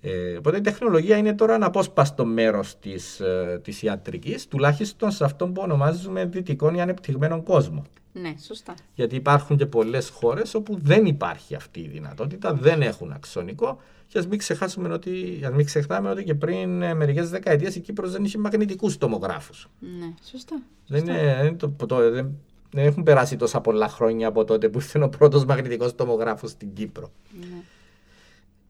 Ε, 0.00 0.36
οπότε 0.36 0.56
η 0.56 0.60
τεχνολογία 0.60 1.16
είναι 1.16 1.34
τώρα 1.34 1.54
ένα 1.54 1.66
απόσπαστο 1.66 2.24
μέρος 2.24 2.78
της 2.78 3.20
ε, 3.20 3.60
της 3.62 3.82
ιατρικής, 3.82 4.48
τουλάχιστον 4.48 5.10
σε 5.10 5.24
αυτό 5.24 5.46
που 5.48 5.62
ονομάζουμε 5.64 6.24
δυτικών 6.24 6.74
ή 6.74 6.80
ανεπτυγμένων 6.80 7.42
κόσμο. 7.42 7.84
Ναι, 8.20 8.34
σωστά. 8.40 8.74
Γιατί 8.94 9.16
υπάρχουν 9.16 9.56
και 9.56 9.66
πολλές 9.66 10.08
χώρες 10.08 10.54
όπου 10.54 10.78
δεν 10.82 11.06
υπάρχει 11.06 11.54
αυτή 11.54 11.80
η 11.80 11.88
δυνατότητα, 11.88 12.54
δεν 12.54 12.82
έχουν 12.82 13.12
αξονικό. 13.12 13.80
Και 14.08 14.18
ας 14.18 14.26
μην, 14.26 14.38
ξεχάσουμε 14.38 14.92
ότι, 14.92 15.40
ας 15.44 15.52
μην 15.52 15.64
ξεχνάμε 15.64 16.10
ότι 16.10 16.24
και 16.24 16.34
πριν 16.34 16.82
ε, 16.82 16.94
μερικές 16.94 17.30
δεκαετίες 17.30 17.76
η 17.76 17.80
Κύπρος 17.80 18.12
δεν 18.12 18.24
είχε 18.24 18.38
μαγνητικούς 18.38 18.98
τομογράφους. 18.98 19.68
Ναι, 19.80 20.14
σωστά. 20.30 20.62
Δεν, 20.86 20.98
σωστά. 20.98 21.20
είναι, 21.20 21.34
δεν, 21.34 21.46
είναι 21.46 21.56
το, 21.56 21.68
το- 21.86 22.10
δεν, 22.10 22.38
δεν 22.70 22.84
έχουν 22.86 23.02
περάσει 23.02 23.36
τόσα 23.36 23.60
πολλά 23.60 23.88
χρόνια 23.88 24.28
από 24.28 24.44
τότε 24.44 24.68
που 24.68 24.78
ήρθε 24.78 25.02
ο 25.02 25.08
πρώτος 25.08 25.44
μαγνητικός 25.44 25.94
τομογράφος 25.94 26.50
στην 26.50 26.72
Κύπρο. 26.72 27.10
Ναι. 27.40 27.46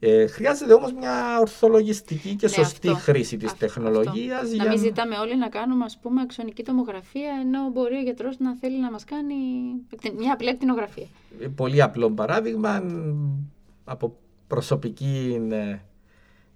Ε, 0.08 0.26
χρειάζεται 0.26 0.72
όμως 0.72 0.92
μια 0.92 1.38
ορθολογιστική 1.40 2.34
και 2.34 2.46
Ναι, 2.46 2.52
σωστή 2.52 2.88
αυτό. 2.88 2.98
χρήση 3.00 3.36
της 3.36 3.46
Αυτό, 3.52 3.58
τεχνολογίας. 3.66 4.42
αυτό. 4.42 4.54
για 4.54 4.64
Να 4.64 4.70
μην 4.70 4.78
ζητάμε 4.78 5.16
όλοι 5.16 5.36
να 5.36 5.48
κάνουμε 5.48 5.84
ας 5.84 5.98
πούμε 6.02 6.20
αξονική 6.20 6.62
τομογραφία 6.62 7.30
ενώ 7.40 7.70
μπορεί 7.70 7.96
ο 7.96 8.00
γιατρός 8.00 8.38
να 8.38 8.56
θέλει 8.56 8.80
να 8.80 8.90
μας 8.90 9.04
κάνει 9.04 9.34
μια 10.16 10.32
απλή 10.32 10.48
ακτινογραφία. 10.48 11.06
Ε, 11.40 11.46
Πολύ 11.48 11.82
απλό 11.82 12.10
παράδειγμα 12.10 12.80
μ, 12.80 13.38
από 13.84 14.16
προσωπική 14.46 15.40
ε, 15.50 15.76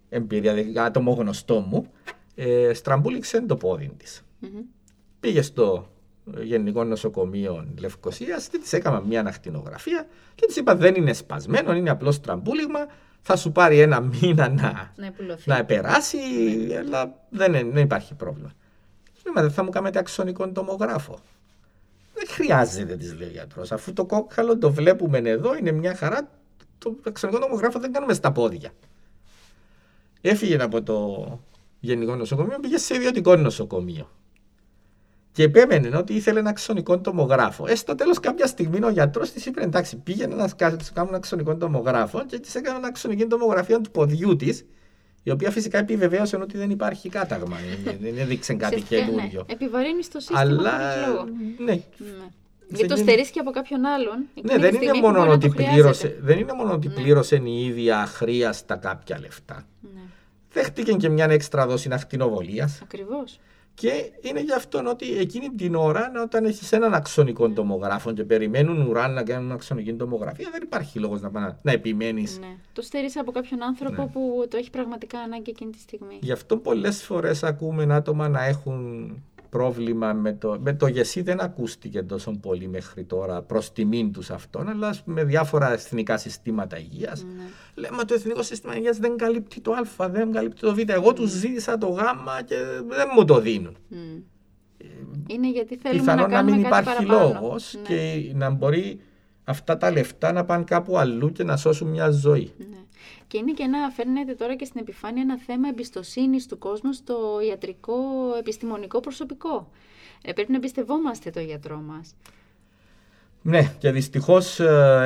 εμπειρία, 0.09 0.55
δηλαδή 0.55 0.78
άτομο 0.78 1.12
γνωστό 1.12 1.61
μου, 1.61 1.86
ε, 2.34 2.72
στραμπούληξε 2.74 3.40
το 3.40 3.57
πόδι 3.57 3.92
της. 3.96 4.22
Μμμ. 4.38 4.61
Πήγε 5.20 5.42
στο 5.42 5.86
Γενικό 6.42 6.84
Νοσοκομείο 6.84 7.66
Λευκοσίας, 7.80 8.48
της 8.48 8.72
έκανα 8.72 9.01
μια 9.01 9.20
ανακτηνογραφία 9.20 10.07
και 10.34 10.46
της 10.46 10.57
είπα: 10.57 10.76
Δεν 10.76 10.94
είναι 10.94 11.12
σπασμένο, 11.12 11.74
είναι 11.74 11.90
απλό 11.90 12.12
στραμπούλιγμα. 12.12 12.86
Θα 13.23 13.37
σου 13.37 13.53
πάρει 13.53 13.79
ένα 13.81 14.01
μήνα 14.01 14.49
να, 14.49 14.93
Να 14.97 15.07
επουλωθεί. 15.07 15.49
να 15.49 15.64
περάσει, 15.64 16.18
αλλά 16.79 17.14
δεν, 17.31 17.55
είναι- 17.55 17.71
δεν 17.73 17.83
υπάρχει 17.83 18.14
πρόβλημα. 18.14 18.53
Λέμε, 19.27 19.41
δεν 19.41 19.51
θα 19.51 19.64
μου 19.64 19.71
κάνετε 19.71 19.99
αξονικό 19.99 20.49
τομογράφο. 20.53 21.18
Δεν 22.14 22.27
χρειάζεται, 22.29 22.97
της 22.97 23.14
λέει 23.18 23.29
ο 23.29 23.31
γιατρός. 23.31 23.73
Αφού 23.73 23.93
το 23.93 24.05
κόκκαλο 24.05 24.59
το 24.59 24.73
βλέπουμε 24.73 25.18
εδώ, 25.18 25.57
είναι 25.57 25.73
μια 25.73 25.95
χαρά. 25.95 26.29
Το 26.79 26.97
αξονικό 27.07 27.39
τομογράφο 27.39 27.79
δεν 27.79 27.93
κάνουμε 27.93 28.12
στα 28.14 28.33
πόδια. 28.33 28.71
Έφυγε 30.21 30.62
από 30.62 30.83
το 30.83 31.39
γενικό 31.81 32.16
νοσοκομείο, 32.16 32.59
πήγε 32.61 32.79
σε 32.79 32.95
ιδιωτικό 32.95 33.37
νοσοκομείο. 33.37 34.09
Και 35.33 35.43
επέμενε 35.43 35.97
ότι 35.97 36.14
ήθελε 36.14 36.39
ένα 36.39 36.51
αξονικό 36.51 37.01
τομογράφο. 37.01 37.66
Ε, 37.68 37.74
στο 37.74 37.95
τέλος, 37.95 38.20
κάποια 38.20 38.47
στιγμή 38.47 38.85
ο 38.85 38.91
γιατρός 38.91 39.31
της 39.31 39.47
είπε: 39.47 39.62
Εντάξει, 39.62 39.97
πήγαινε 39.97 40.35
να 40.35 40.49
σου 40.49 40.55
κάνουν 40.95 41.14
αξονικό 41.14 41.57
τομογράφο 41.57 42.24
και 42.26 42.39
της 42.39 42.55
έκανε 42.55 42.76
ένα 42.78 42.87
αξονική 42.87 43.26
τομογραφία 43.26 43.81
του 43.81 43.91
ποδιού 43.91 44.37
της, 44.37 44.64
η 45.22 45.31
οποία 45.31 45.51
φυσικά 45.51 45.78
επιβεβαίωσε 45.78 46.37
ότι 46.37 46.57
δεν 46.59 46.70
υπάρχει 46.70 47.09
κάταγμα. 47.09 47.57
Ε, 47.87 47.97
δεν 48.01 48.18
έδειξε 48.18 48.55
κάτι 48.55 48.74
Ουσιαστικά, 48.74 49.01
καινούριο. 49.05 49.45
Ναι. 49.47 49.53
Επιβαρύνεις 49.53 50.09
το 50.11 50.18
σύστημα 50.18 50.41
Αλλά. 50.41 50.70
χωρίς 50.70 51.07
λόγο. 51.07 51.24
Ναι, 51.59 51.64
Ναι. 51.72 51.81
Γιατί 52.68 52.87
το 52.89 52.95
γίνει- 52.95 53.09
στερείς 53.09 53.31
και 53.31 53.41
από 53.41 53.51
κάποιον 53.51 53.85
άλλον. 53.85 54.14
εκείνη 54.35 54.53
ναι, 54.53 54.55
τη 54.55 54.61
δεν 54.61 54.68
είναι, 54.68 54.76
στιγμή 54.83 55.01
που 55.01 55.07
μόνο 55.07 55.16
μπορεί 55.18 55.28
να 55.28 55.35
ότι 55.35 55.47
το 55.49 55.53
χρειάζεται. 55.53 55.74
πλήρωσε, 55.81 56.16
δεν 56.20 56.39
είναι 56.39 56.53
μόνο 56.53 56.72
ότι 56.72 56.89
Ναι. 56.89 56.95
πλήρωσε 56.95 57.37
η 57.45 57.64
ίδια 57.66 57.99
αχρίαστα 58.01 58.76
κάποια 58.76 59.18
λεφτά. 59.20 59.66
Ναι. 59.81 60.01
Δέχτηκε 60.53 60.93
και 60.93 61.09
μια 61.09 61.24
έξτρα 61.31 61.66
δόση 61.66 61.89
ακτινοβολία. 61.93 62.70
Ακριβώς. 62.83 63.41
Και 63.75 64.11
είναι 64.21 64.41
γι' 64.41 64.53
αυτό 64.53 64.83
ότι 64.87 65.18
εκείνη 65.18 65.49
την 65.49 65.75
ώρα, 65.75 66.12
όταν 66.23 66.45
έχεις 66.45 66.73
έναν 66.73 66.95
αξονικό 66.95 67.51
τομογράφο 67.51 68.12
και 68.12 68.25
περιμένουν 68.25 68.87
ουρά 68.87 69.09
να 69.09 69.23
κάνουν 69.23 69.53
αξονική 69.53 69.95
τομογραφία, 69.95 70.49
δεν 70.53 70.62
υπάρχει 70.62 70.99
λόγος 70.99 71.21
να, 71.21 71.31
πάνε- 71.31 71.55
να 71.62 71.73
επιμένεις. 71.73 72.39
Ναι. 72.39 72.57
Το 72.73 72.83
στερείς 72.83 73.16
από 73.18 73.33
κάποιον 73.33 73.62
άνθρωπο 73.62 74.03
Ναι. 74.03 74.09
που 74.09 74.47
το 74.49 74.57
έχει 74.57 74.71
πραγματικά 74.71 75.18
ανάγκη 75.18 75.51
εκείνη 75.51 75.71
τη 75.71 75.79
στιγμή. 75.79 76.18
Γι' 76.21 76.33
αυτό 76.33 76.57
πολλές 76.57 77.03
φορές 77.03 77.43
ακούμε 77.43 77.95
άτομα 77.95 78.29
να 78.29 78.45
έχουν 78.45 79.11
πρόβλημα 79.51 80.12
με 80.12 80.32
το. 80.32 80.57
Με 80.61 80.74
το 80.74 80.86
γεσί 80.86 81.22
δεν 81.22 81.40
ακούστηκε 81.40 82.03
τόσο 82.03 82.30
πολύ 82.40 82.68
μέχρι 82.68 83.05
τώρα 83.05 83.42
προς 83.42 83.72
τιμήν 83.72 84.12
τους 84.12 84.30
αυτών, 84.30 84.68
αλλά 84.68 84.94
με 85.05 85.24
διάφορα 85.24 85.72
εθνικά 85.72 86.16
συστήματα 86.16 86.78
υγείας. 86.78 87.24
Ναι. 87.24 87.42
Λέμε 87.74 88.05
το 88.05 88.14
εθνικό 88.14 88.42
σύστημα 88.42 88.76
υγείας 88.76 88.98
δεν 88.98 89.16
καλύπτει 89.16 89.61
το 89.61 89.72
Α, 89.72 90.09
δεν 90.09 90.32
καλύπτει 90.32 90.61
το 90.61 90.74
Β. 90.74 90.78
Εγώ 90.86 91.12
τους 91.12 91.30
ζήτησα 91.30 91.78
το 91.78 91.88
Γ 91.88 91.98
και 92.44 92.57
δεν 92.88 93.09
μου 93.16 93.24
το 93.24 93.40
δίνουν. 93.40 93.76
Μμ. 93.88 93.96
Είναι 95.26 95.51
γιατί 95.51 95.76
θέλουμε 95.76 96.01
πιθανόν 96.01 96.22
να 96.22 96.28
να, 96.28 96.34
κάνουμε 96.34 96.57
μην 96.57 96.70
κάτι 96.70 96.82
υπάρχει 96.82 97.07
παραπάνω. 97.07 97.40
λόγος 97.40 97.74
Ναι. 97.74 97.82
και 97.82 98.32
να 98.34 98.51
μπορεί 98.51 99.01
αυτά 99.51 99.76
τα 99.76 99.90
λεφτά 99.90 100.32
να 100.32 100.44
πάνε 100.44 100.64
κάπου 100.64 100.98
αλλού 100.98 101.32
και 101.32 101.44
να 101.44 101.57
σώσουν 101.57 101.88
μια 101.88 102.11
ζωή. 102.11 102.53
Ναι. 102.59 102.76
Και 103.26 103.38
είναι 103.38 103.53
και 103.53 103.62
ένα, 103.62 103.90
φέρνεται 103.90 104.34
τώρα 104.34 104.57
και 104.57 104.64
στην 104.64 104.80
επιφάνεια 104.80 105.22
ένα 105.22 105.38
θέμα 105.38 105.68
εμπιστοσύνης 105.68 106.46
του 106.46 106.59
κόσμου 106.59 106.92
στο 106.92 107.38
ιατρικό 107.48 107.94
επιστημονικό 108.38 109.01
προσωπικό. 109.01 109.70
Ε, 110.22 110.32
πρέπει 110.32 110.51
να 110.51 110.57
εμπιστευόμαστε 110.57 111.30
το 111.30 111.40
γιατρό 111.40 111.76
μας. 111.76 112.14
Ναι, 113.42 113.72
και 113.78 113.90
δυστυχώς 113.90 114.61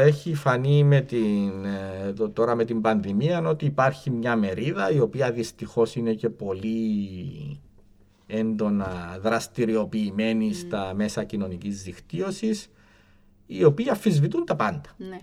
έχει 0.05 0.35
φανεί 0.35 0.85
με 0.85 1.01
την, 1.01 1.65
ε, 1.65 2.13
το- 2.13 2.31
τώρα 2.31 2.55
με 2.55 2.65
την 2.65 2.81
πανδημία 2.81 3.49
ότι 3.49 3.65
υπάρχει 3.65 4.11
μια 4.11 4.37
μερίδα 4.37 4.91
η 4.91 5.01
οποία 5.01 5.33
δυστυχώς 5.33 5.95
είναι 5.97 6.13
και 6.15 6.29
πολύ 6.29 7.61
έντονα 8.27 9.19
δραστηριοποιημένη 9.21 10.53
στα 10.55 10.93
μέσα 10.95 11.25
κοινωνικής 11.25 11.83
δικτύωσης 11.83 12.69
οι 13.47 13.65
οποίοι 13.65 13.91
αφισβητούν 13.91 14.45
τα 14.45 14.57
πάντα. 14.57 14.95
Ναι. 14.97 15.19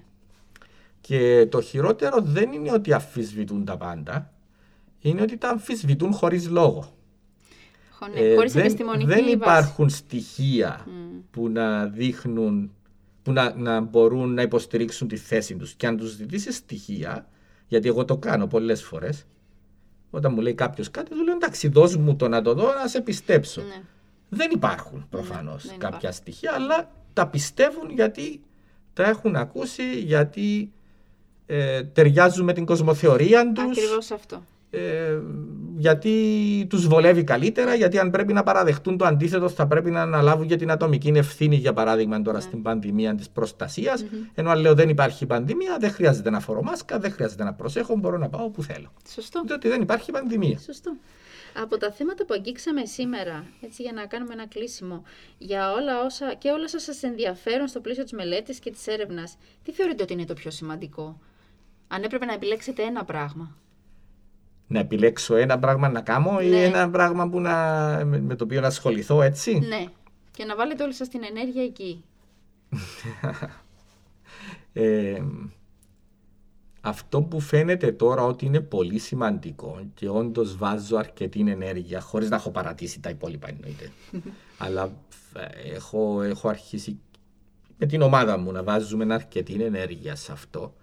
Και 1.01 1.47
το 1.51 1.61
χειρότερο 1.61 2.21
δεν 2.21 2.51
είναι 2.51 2.71
ότι 2.71 2.93
αφισβητούν 2.93 3.65
τα 3.65 3.77
πάντα, 3.77 4.31
είναι 4.99 5.21
ότι 5.21 5.37
τα 5.37 5.49
αμφισβητούν 5.49 6.13
χωρίς 6.13 6.49
λόγο. 6.49 6.95
Χω- 7.91 8.07
ναι, 8.07 8.19
Ε, 8.19 8.35
χωρίς 8.35 8.53
δεν, 8.53 8.61
επιστημονική 8.63 9.05
δεν 9.05 9.19
βάση. 9.23 9.31
υπάρχουν 9.31 9.89
στοιχεία 9.89 10.85
Μμ. 10.87 11.19
που 11.31 11.49
να 11.49 11.85
δείχνουν, 11.85 12.71
που 13.23 13.31
να, 13.31 13.53
να 13.55 13.79
μπορούν 13.81 14.33
να 14.33 14.41
υποστηρίξουν 14.41 15.07
τη 15.07 15.17
θέση 15.17 15.55
τους. 15.55 15.73
Και 15.73 15.87
αν 15.87 15.97
τους 15.97 16.11
ζητήσεις 16.15 16.55
στοιχεία, 16.55 17.27
γιατί 17.67 17.87
εγώ 17.87 18.05
το 18.05 18.17
κάνω 18.17 18.47
πολλές 18.47 18.83
φορές, 18.83 19.25
όταν 20.09 20.33
μου 20.33 20.41
λέει 20.41 20.53
κάποιος 20.53 20.91
κάτι, 20.91 21.09
του 21.09 21.23
λέω 21.23 21.35
εντάξει 21.35 21.67
δώσ' 21.67 21.95
μου 21.95 22.15
το 22.15 22.27
να 22.27 22.41
το 22.41 22.53
δω 22.53 22.73
να 22.73 22.87
σε 22.87 23.01
πιστέψω. 23.01 23.61
Ναι. 23.61 23.81
Δεν 24.29 24.51
υπάρχουν 24.53 25.05
προφανώς 25.09 25.65
δεν 25.65 25.77
κάποια 25.77 25.97
υπάρχουν. 25.97 26.13
στοιχεία, 26.13 26.51
αλλά 26.53 26.91
τα 27.13 27.27
πιστεύουν 27.27 27.89
γιατί 27.89 28.41
τα 28.93 29.03
έχουν 29.07 29.35
ακούσει, 29.35 29.99
γιατί 29.99 30.71
ε, 31.45 31.83
ταιριάζουν 31.83 32.45
με 32.45 32.53
την 32.53 32.65
κοσμοθεωρία 32.65 33.51
τους. 33.51 33.77
Ακριβώς 33.77 34.11
αυτό. 34.11 34.43
Ε, 34.73 35.19
γιατί 35.77 36.15
τους 36.69 36.87
βολεύει 36.87 37.23
καλύτερα, 37.23 37.75
γιατί 37.75 37.99
αν 37.99 38.09
πρέπει 38.09 38.33
να 38.33 38.43
παραδεχτούν 38.43 38.97
το 38.97 39.05
αντίθετο 39.05 39.49
θα 39.49 39.67
πρέπει 39.67 39.91
να 39.91 40.01
αναλάβουν 40.01 40.47
και 40.47 40.55
την 40.55 40.71
ατομική 40.71 41.11
ευθύνη 41.15 41.55
για 41.55 41.73
παράδειγμα 41.73 42.21
τώρα 42.21 42.39
στην 42.39 42.61
πανδημία 42.61 43.15
της 43.15 43.29
προστασίας 43.29 44.05
ενώ 44.33 44.49
αν 44.49 44.59
λέω 44.59 44.73
δεν 44.73 44.89
υπάρχει 44.89 45.25
πανδημία 45.25 45.77
δεν 45.79 45.91
χρειάζεται 45.91 46.29
να 46.29 46.39
φορώ 46.39 46.63
μάσκα, 46.63 46.99
δεν 46.99 47.11
χρειάζεται 47.11 47.43
να 47.43 47.53
προσέχω, 47.53 47.95
μπορώ 47.95 48.17
να 48.17 48.29
πάω 48.29 48.43
όπου 48.43 48.63
θέλω. 48.63 48.91
Σωστό. 49.09 49.41
Διότι 49.45 49.67
δεν 49.67 49.81
υπάρχει 49.81 50.11
πανδημία. 50.11 50.59
Σωστό. 50.59 50.91
Από 51.53 51.77
τα 51.77 51.91
θέματα 51.91 52.25
που 52.25 52.33
αγγίξαμε 52.33 52.85
σήμερα, 52.85 53.45
έτσι 53.61 53.81
για 53.81 53.91
να 53.91 54.05
κάνουμε 54.05 54.33
ένα 54.33 54.47
κλείσιμο, 54.47 55.03
για 55.37 55.71
όλα 55.71 56.03
όσα 56.03 56.33
και 56.33 56.49
όλα 56.49 56.63
όσα 56.63 56.79
σας 56.79 57.03
ενδιαφέρουν 57.03 57.67
στο 57.67 57.79
πλαίσιο 57.79 58.03
της 58.03 58.11
μελέτης 58.13 58.59
και 58.59 58.71
της 58.71 58.87
έρευνας, 58.87 59.37
τι 59.63 59.71
θεωρείτε 59.71 60.03
ότι 60.03 60.13
είναι 60.13 60.25
το 60.25 60.33
πιο 60.33 60.51
σημαντικό, 60.51 61.19
αν 61.87 62.03
έπρεπε 62.03 62.25
να 62.25 62.33
επιλέξετε 62.33 62.83
ένα 62.83 63.03
πράγμα. 63.05 63.55
Να 64.67 64.79
επιλέξω 64.79 65.35
ένα 65.35 65.59
πράγμα 65.59 65.89
να 65.89 66.01
κάνω 66.01 66.39
ή 66.41 66.47
Ναι. 66.49 66.63
ένα 66.63 66.89
πράγμα 66.89 67.29
που 67.29 67.39
να, 67.39 67.55
με, 68.05 68.19
με 68.19 68.35
το 68.35 68.43
οποίο 68.43 68.61
να 68.61 68.67
ασχοληθώ 68.67 69.21
έτσι; 69.21 69.59
Ναι, 69.59 69.85
και 70.31 70.45
να 70.45 70.55
βάλετε 70.55 70.83
όλη 70.83 70.93
σας 70.93 71.07
την 71.07 71.21
ενέργεια 71.23 71.63
εκεί. 71.63 72.03
Ε, 74.73 75.21
αυτό 76.81 77.21
που 77.21 77.39
φαίνεται 77.39 77.91
τώρα 77.91 78.23
ότι 78.23 78.45
είναι 78.45 78.61
πολύ 78.61 78.99
σημαντικό 78.99 79.81
και 79.93 80.09
όντως 80.09 80.57
βάζω 80.57 80.97
αρκετή 80.97 81.39
ενέργεια 81.39 82.01
χωρίς 82.01 82.29
να 82.29 82.35
έχω 82.35 82.49
παρατήσει 82.49 82.99
τα 82.99 83.09
υπόλοιπα 83.09 83.49
εννοείται. 83.49 83.91
Αλλά 84.57 84.91
ε, 85.35 85.73
έχω, 85.73 86.21
έχω 86.21 86.47
αρχίσει 86.49 86.99
με 87.77 87.85
την 87.85 88.01
ομάδα 88.01 88.37
μου 88.37 88.51
να 88.51 88.63
βάζουμε 88.63 89.13
αρκετή 89.13 89.63
ενέργεια 89.63 90.15
σε 90.15 90.31
αυτό. 90.31 90.73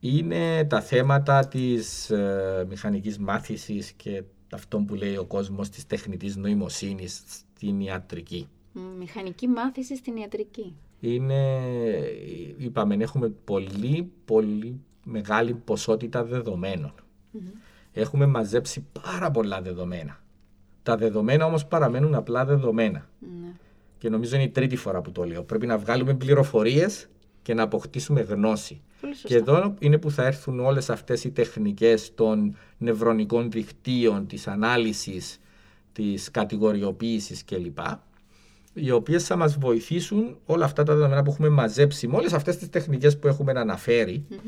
Είναι 0.00 0.64
τα 0.64 0.80
θέματα 0.80 1.48
της 1.48 2.10
ε, 2.10 2.66
μηχανικής 2.68 3.18
μάθησης 3.18 3.92
και 3.92 4.22
αυτό 4.52 4.78
που 4.78 4.94
λέει 4.94 5.16
ο 5.16 5.24
κόσμος 5.24 5.68
της 5.68 5.86
τεχνητής 5.86 6.36
νοημοσύνης 6.36 7.22
στην 7.26 7.80
ιατρική. 7.80 8.48
Μ, 8.72 8.80
Μηχανική 8.98 9.48
μάθηση 9.48 9.96
στην 9.96 10.16
ιατρική. 10.16 10.74
είναι, 11.00 11.60
είπαμε, 12.56 12.94
έχουμε 12.94 13.28
πολύ, 13.28 14.12
πολύ 14.24 14.80
μεγάλη 15.04 15.54
ποσότητα 15.54 16.24
δεδομένων. 16.24 16.92
Έχουμε 17.92 18.26
μαζέψει 18.26 18.86
πάρα 19.02 19.30
πολλά 19.30 19.62
δεδομένα. 19.62 20.20
Τα 20.82 20.96
δεδομένα 20.96 21.44
όμως 21.44 21.66
παραμένουν 21.66 22.14
απλά 22.14 22.44
δεδομένα. 22.44 23.08
Ναι. 23.18 23.52
Και 23.98 24.08
νομίζω 24.08 24.34
είναι 24.34 24.44
η 24.44 24.48
τρίτη 24.48 24.76
φορά 24.76 25.00
που 25.00 25.12
το 25.12 25.24
λέω. 25.24 25.42
Πρέπει 25.42 25.66
να 25.66 25.78
βγάλουμε 25.78 26.14
πληροφορίες 26.14 27.08
και 27.42 27.54
να 27.54 27.62
αποκτήσουμε 27.62 28.20
γνώση. 28.20 28.80
Πολύ 29.00 29.14
σωστά. 29.14 29.28
Και 29.28 29.36
εδώ 29.36 29.74
είναι 29.78 29.98
που 29.98 30.10
θα 30.10 30.26
έρθουν 30.26 30.60
όλες 30.60 30.90
αυτές 30.90 31.24
οι 31.24 31.30
τεχνικές 31.30 32.14
των 32.14 32.56
νευρονικών 32.78 33.50
δικτύων, 33.50 34.26
της 34.26 34.46
ανάλυσης, 34.46 35.40
της 35.92 36.30
κατηγοριοποίησης 36.30 37.44
κλπ. 37.44 37.78
Οι 38.72 38.90
οποίες 38.90 39.24
θα 39.26 39.36
μας 39.36 39.58
βοηθήσουν 39.58 40.36
όλα 40.44 40.64
αυτά 40.64 40.82
τα 40.82 40.94
δεδομένα 40.94 41.22
που 41.22 41.30
έχουμε 41.30 41.48
μαζέψει 41.48 42.08
με 42.08 42.16
όλες 42.16 42.32
αυτές 42.32 42.56
τις 42.56 42.68
τεχνικές 42.68 43.18
που 43.18 43.28
έχουμε 43.28 43.52
αναφέρει 43.52 44.24
Μμμ. 44.28 44.38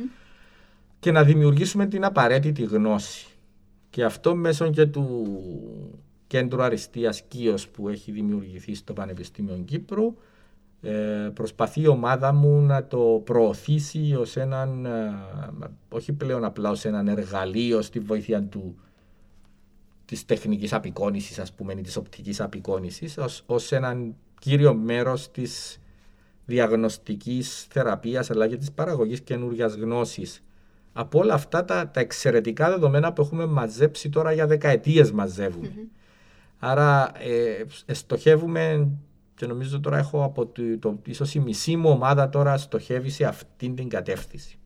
Και 1.02 1.12
να 1.12 1.24
δημιουργήσουμε 1.24 1.86
την 1.86 2.04
απαραίτητη 2.04 2.62
γνώση. 2.62 3.26
Και 3.90 4.04
αυτό 4.04 4.34
μέσω 4.34 4.70
και 4.70 4.86
του 4.86 5.26
Κέντρου 6.26 6.62
Αριστείας 6.62 7.22
Κίος 7.22 7.68
που 7.68 7.88
έχει 7.88 8.12
δημιουργηθεί 8.12 8.74
στο 8.74 8.92
Πανεπιστήμιο 8.92 9.62
Κύπρου 9.64 10.14
ε, 10.82 11.30
προσπαθεί 11.34 11.80
η 11.80 11.86
ομάδα 11.86 12.32
μου 12.32 12.60
να 12.60 12.86
το 12.86 13.22
προωθήσει 13.24 14.14
ως 14.18 14.36
έναν, 14.36 14.86
ε, 14.86 15.14
όχι 15.88 16.12
πλέον 16.12 16.44
απλά 16.44 16.70
ως 16.70 16.84
έναν 16.84 17.08
εργαλείο 17.08 17.82
στη 17.82 17.98
βοήθεια 17.98 18.42
του 18.42 18.76
της 20.04 20.24
τεχνικής 20.24 20.72
απεικόνησης 20.72 21.38
ας 21.38 21.52
πούμε 21.52 21.72
ή 21.72 21.80
της 21.80 21.96
οπτικής 21.96 22.40
απεικόνησης 22.40 23.18
ως, 23.18 23.42
ως 23.46 23.72
έναν 23.72 24.14
κύριο 24.38 24.74
μέρος 24.74 25.30
της 25.30 25.80
διαγνωστικής 26.46 27.66
θεραπείας 27.70 28.30
αλλά 28.30 28.48
και 28.48 28.56
της 28.56 28.72
παραγωγής 28.72 29.20
καινούργια 29.20 29.66
γνώσης 29.66 30.42
από 30.92 31.18
όλα 31.18 31.34
αυτά 31.34 31.64
τα, 31.64 31.88
τα 31.88 32.00
εξαιρετικά 32.00 32.70
δεδομένα 32.70 33.12
που 33.12 33.22
έχουμε 33.22 33.46
μαζέψει 33.46 34.08
τώρα 34.08 34.32
για 34.32 34.46
δεκαετίες 34.46 35.12
μαζεύουμε. 35.12 35.72
Άρα 36.58 37.12
ε, 37.18 37.64
ε, 37.86 37.94
στοχεύουμε 37.94 38.88
και 39.34 39.46
νομίζω 39.46 39.80
τώρα 39.80 39.98
έχω 39.98 40.24
από 40.24 40.46
το, 40.46 40.78
το, 40.78 40.98
ίσως 41.06 41.34
η 41.34 41.40
μισή 41.40 41.76
μου 41.76 41.90
ομάδα 41.90 42.28
τώρα 42.28 42.58
στοχεύει 42.58 43.10
σε 43.10 43.24
αυτήν 43.24 43.74
την 43.74 43.88
κατεύθυνση. 43.88 44.58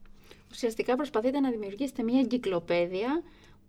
Ουσιαστικά 0.51 0.95
προσπαθείτε 0.95 1.39
να 1.39 1.51
δημιουργήσετε 1.51 2.03
μια 2.03 2.19
εγκυκλοπαίδεια 2.19 3.23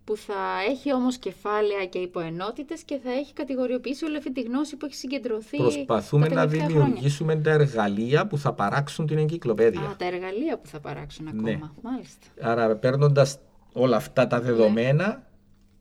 που 0.09 0.17
θα 0.17 0.61
έχει 0.69 0.93
όμως 0.93 1.17
κεφάλαια 1.17 1.85
και 1.85 1.97
υποενότητες 1.97 2.83
και 2.83 2.99
θα 3.03 3.11
έχει 3.11 3.33
κατηγοριοποιήσει 3.33 4.05
όλη 4.05 4.17
αυτή 4.17 4.31
τη 4.31 4.41
γνώση 4.41 4.75
που 4.75 4.85
έχει 4.85 4.95
συγκεντρωθεί 4.95 5.57
Προσπαθούμε 5.57 6.27
τα 6.27 6.33
να 6.35 6.41
τελευταία 6.41 6.65
χρόνια. 6.69 6.85
δημιουργήσουμε 6.85 7.35
τα 7.35 7.51
εργαλεία 7.51 8.27
που 8.27 8.37
θα 8.37 8.53
παράξουν 8.53 9.05
την 9.05 9.17
εγκυκλοπαίδεια. 9.17 9.81
Α, 9.81 9.95
τα 9.95 10.05
εργαλεία 10.05 10.57
που 10.57 10.67
θα 10.67 10.79
παράξουν 10.79 11.27
ακόμα. 11.27 11.49
Ναι. 11.49 11.59
Μάλιστα. 11.81 12.25
Άρα 12.41 12.75
παίρνοντας 12.75 13.39
όλα 13.73 13.95
αυτά 13.95 14.27
τα 14.27 14.41
δεδομένα 14.41 15.27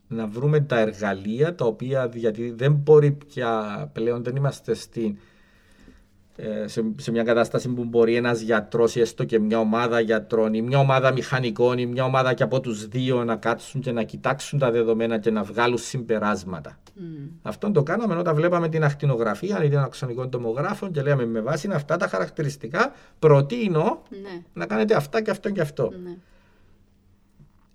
να 0.09 0.27
βρούμε 0.27 0.61
τα 0.61 0.79
εργαλεία 0.79 1.55
τα 1.55 1.65
οποία 1.65 2.11
γιατί 2.15 2.51
δεν 2.51 2.73
μπορεί 2.73 3.13
πια 3.13 3.91
πλέον 3.93 4.23
δεν 4.23 4.37
είμαστε 4.37 4.75
στην, 4.75 5.07
ε, 5.07 5.19
σε, 6.65 6.85
σε 6.97 7.11
μια 7.11 7.23
κατάσταση 7.23 7.69
που 7.69 7.85
μπορεί 7.85 8.17
ένας 8.17 8.41
γιατρός 8.41 8.97
ή 8.97 9.01
έστω 9.01 9.25
και 9.25 9.39
μια 9.39 9.59
ομάδα 9.59 10.01
γιατρών 10.01 10.55
ή 10.55 10.63
μια 10.63 10.79
ομάδα 10.79 11.13
μηχανικών 11.13 11.79
ή 11.79 11.87
μια 11.87 12.05
ομάδα 12.05 12.35
και 12.35 12.43
από 12.43 12.61
τους 12.61 12.89
δύο 12.89 13.25
να 13.25 13.37
κάτσουν 13.37 13.81
και 13.81 13.93
να 13.93 14.03
κοιτάξουν 14.03 14.59
τα 14.59 14.71
δεδομένα 14.71 15.19
και 15.19 15.31
να 15.31 15.43
βγάλουν 15.43 15.79
συμπεράσματα. 15.79 16.79
Μμ. 16.95 17.05
Αυτό 17.43 17.71
το 17.71 17.83
κάναμε 17.83 18.15
όταν 18.15 18.35
βλέπαμε 18.35 18.69
την 18.69 18.85
ακτινογραφία 18.85 19.65
ή 19.65 19.69
την 19.69 19.79
αξονικών 19.79 20.31
τομογράφων 20.31 20.91
και 20.93 21.03
λέμε 21.03 21.27
με 21.27 21.41
βάση 21.41 21.69
αυτά 21.73 21.97
τα 21.97 22.09
χαρακτηριστικά 22.09 22.93
προτείνω 23.19 24.03
Ναι, 24.11 24.43
να 24.53 24.67
κάνετε 24.67 24.95
αυτά 24.95 25.23
και 25.23 25.31
αυτό 25.31 25.51
και 25.51 25.61
αυτό 25.61 25.93
ναι. 26.05 26.17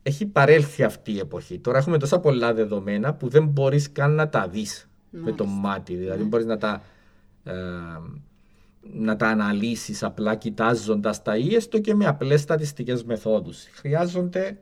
έχει 0.03 0.26
παρέλθει 0.26 0.84
αυτή 0.84 1.11
η 1.11 1.20
εποχή. 1.20 1.59
Τώρα 1.59 1.78
έχουμε 1.78 1.97
τόσα 1.97 2.20
πολλά 2.20 2.53
δεδομένα 2.53 3.14
που 3.14 3.28
δεν 3.30 3.45
μπορείς 3.47 3.91
καν 3.91 4.11
να 4.11 4.30
τα 4.30 4.47
δεις 4.47 4.88
με 5.09 5.32
το 5.32 5.45
Μάλιστα. 5.45 5.68
μάτι. 5.68 5.93
Δηλαδή 5.93 6.09
Ναι. 6.16 6.18
δεν 6.18 6.28
μπορείς 6.28 6.45
να 6.45 6.57
τα, 6.57 6.82
ε, 7.43 7.53
να 8.93 9.15
τα 9.15 9.27
αναλύσεις 9.27 10.03
απλά 10.03 10.36
κοιτάζοντας 10.36 11.21
τα 11.21 11.38
ή 11.38 11.55
έστω 11.55 11.79
και 11.79 11.93
με 11.95 12.05
απλές 12.05 12.41
στατιστικές 12.41 13.03
μεθόδους. 13.03 13.63
Χρειάζονται 13.73 14.57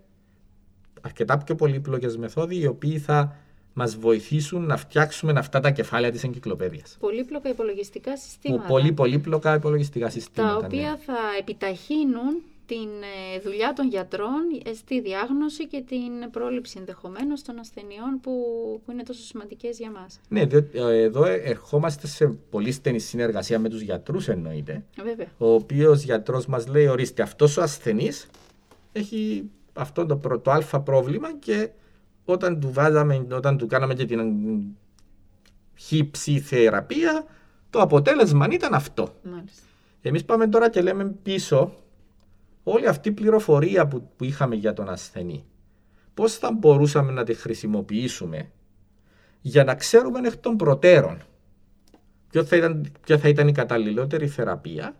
αρκετά 1.01 1.37
πιο 1.37 1.55
πολύπλοκες 1.55 2.17
μεθόδοι 2.17 2.59
οι 2.59 2.65
οποίοι 2.67 2.97
θα 2.99 3.35
μας 3.73 3.95
βοηθήσουν 3.95 4.65
να 4.65 4.77
φτιάξουμε 4.77 5.33
αυτά 5.37 5.59
τα 5.59 5.71
κεφάλαια 5.71 6.11
της 6.11 6.23
εγκυκλοπαίδειας. 6.23 6.97
Πολύπλοκα 6.99 7.49
υπολογιστικά 7.49 8.11
Που 8.11 8.19
συστήματα. 8.19 8.67
πολύ 8.67 8.91
πολύπλοκα 8.91 9.55
υπολογιστικά 9.55 10.05
τα 10.05 10.11
συστήματα. 10.11 10.53
ναι. 10.59 10.65
οποία 10.65 10.97
θα 11.05 11.17
επιταχύνουν 11.39 12.41
την 12.71 12.89
ε, 13.35 13.39
δουλειά 13.39 13.73
των 13.73 13.87
γιατρών 13.87 14.41
ε, 14.65 14.73
στη 14.73 15.01
διάγνωση 15.01 15.67
και 15.67 15.81
την 15.87 16.31
πρόληψη 16.31 16.75
ενδεχομένως 16.79 17.41
των 17.41 17.59
ασθενειών 17.59 18.19
που, 18.21 18.31
που 18.85 18.91
είναι 18.91 19.03
τόσο 19.03 19.21
σημαντικές 19.21 19.77
για 19.77 19.91
μας. 19.91 20.19
Ναι, 20.29 20.45
διότι 20.45 20.77
ε, 20.79 21.01
εδώ 21.01 21.25
ερχόμαστε 21.25 22.07
σε 22.07 22.27
πολύ 22.27 22.71
στενή 22.71 22.99
συνεργασία 22.99 23.59
με 23.59 23.69
τους 23.69 23.81
γιατρούς 23.81 24.27
εννοείται. 24.27 24.83
Ε, 24.99 25.03
Βέβαια. 25.03 25.27
ο 25.37 25.53
οποίος 25.53 26.03
γιατρός 26.03 26.45
μας 26.45 26.67
λέει: 26.67 26.87
Ορίστε, 26.87 27.21
αυτός 27.21 27.57
ο 27.57 27.61
ασθενής 27.61 28.29
έχει 28.91 29.49
αυτό 29.73 30.05
το, 30.05 30.17
προ- 30.17 30.41
το 30.43 30.51
α 30.51 30.79
πρόβλημα 30.79 31.33
και 31.37 31.69
όταν 32.25 32.59
του, 32.59 32.71
βάζαμε, 32.73 33.27
όταν 33.31 33.57
του 33.57 33.67
κάναμε 33.67 33.93
και 33.93 34.05
την 34.05 34.21
χύψη 35.75 36.39
θεραπεία, 36.39 37.25
το 37.69 37.79
αποτέλεσμα 37.79 38.47
ήταν 38.51 38.73
αυτό. 38.73 39.15
Μάλιστα. 39.23 39.63
Εμείς 40.01 40.25
πάμε 40.25 40.47
τώρα 40.47 40.69
και 40.69 40.81
λέμε 40.81 41.15
πίσω 41.23 41.75
όλη 42.63 42.87
αυτή 42.87 43.09
η 43.09 43.11
πληροφορία 43.11 43.87
που, 43.87 44.09
που 44.15 44.23
είχαμε 44.23 44.55
για 44.55 44.73
τον 44.73 44.89
ασθενή. 44.89 45.45
Πώς 46.13 46.37
θα 46.37 46.51
μπορούσαμε 46.51 47.11
να 47.11 47.23
τη 47.23 47.33
χρησιμοποιήσουμε 47.33 48.51
για 49.41 49.63
να 49.63 49.75
ξέρουμε 49.75 50.19
εκ 50.27 50.37
των 50.37 50.55
προτέρων 50.55 51.21
ποιο 52.29 52.43
θα 52.43 52.55
ήταν, 52.55 52.91
ποια 53.01 53.17
θα 53.17 53.27
ήταν 53.27 53.47
η 53.47 53.51
καταλληλότερη 53.51 54.27
θεραπεία 54.27 54.95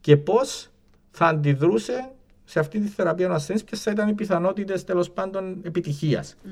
και 0.00 0.16
πώς 0.16 0.70
θα 1.10 1.26
αντιδρούσε 1.26 2.10
σε 2.44 2.58
αυτή 2.58 2.80
τη 2.80 2.88
θεραπεία 2.88 3.30
ο 3.30 3.32
ασθενής 3.32 3.64
ποιες 3.64 3.82
θα 3.82 3.90
ήταν 3.90 4.08
οι 4.08 4.14
πιθανότητες 4.14 4.84
τέλος 4.84 5.10
πάντων 5.10 5.60
επιτυχίας. 5.62 6.36
Ναι. 6.42 6.50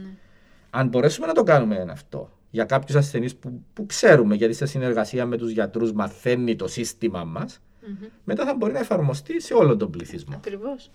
Αν 0.70 0.88
μπορέσουμε 0.88 1.26
να 1.26 1.32
το 1.32 1.42
κάνουμε 1.42 1.86
αυτό 1.90 2.30
για 2.51 2.64
κάποιους 2.64 2.96
ασθενείς 2.96 3.36
που, 3.36 3.62
που 3.72 3.86
ξέρουμε 3.86 4.34
γιατί 4.34 4.55
σε 4.55 4.66
συνεργασία 4.66 5.26
με 5.26 5.36
τους 5.36 5.51
γιατρούς 5.51 5.92
μαθαίνει 5.92 6.57
το 6.57 6.68
σύστημα 6.68 7.24
μας 7.24 7.61
Μμμ. 7.91 8.09
μετά 8.24 8.45
θα 8.45 8.55
μπορεί 8.55 8.72
να 8.72 8.78
εφαρμοστεί 8.78 9.41
σε 9.41 9.55
όλο 9.55 9.76
τον 9.76 9.91
πληθυσμό. 9.91 10.36
Ακριβώς. 10.36 10.91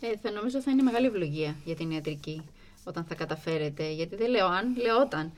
Ε, 0.00 0.16
θα 0.22 0.30
νομίζω 0.30 0.60
θα 0.60 0.70
είναι 0.70 0.82
μεγάλη 0.82 1.06
ευλογία 1.06 1.54
για 1.64 1.74
την 1.74 1.90
ιατρική 1.90 2.42
όταν 2.88 3.04
θα 3.04 3.14
καταφέρετε, 3.14 3.90
γιατί 3.92 4.16
δεν 4.16 4.30
λέω 4.30 4.46
αν, 4.46 4.76
λέω 4.76 5.00
όταν. 5.00 5.32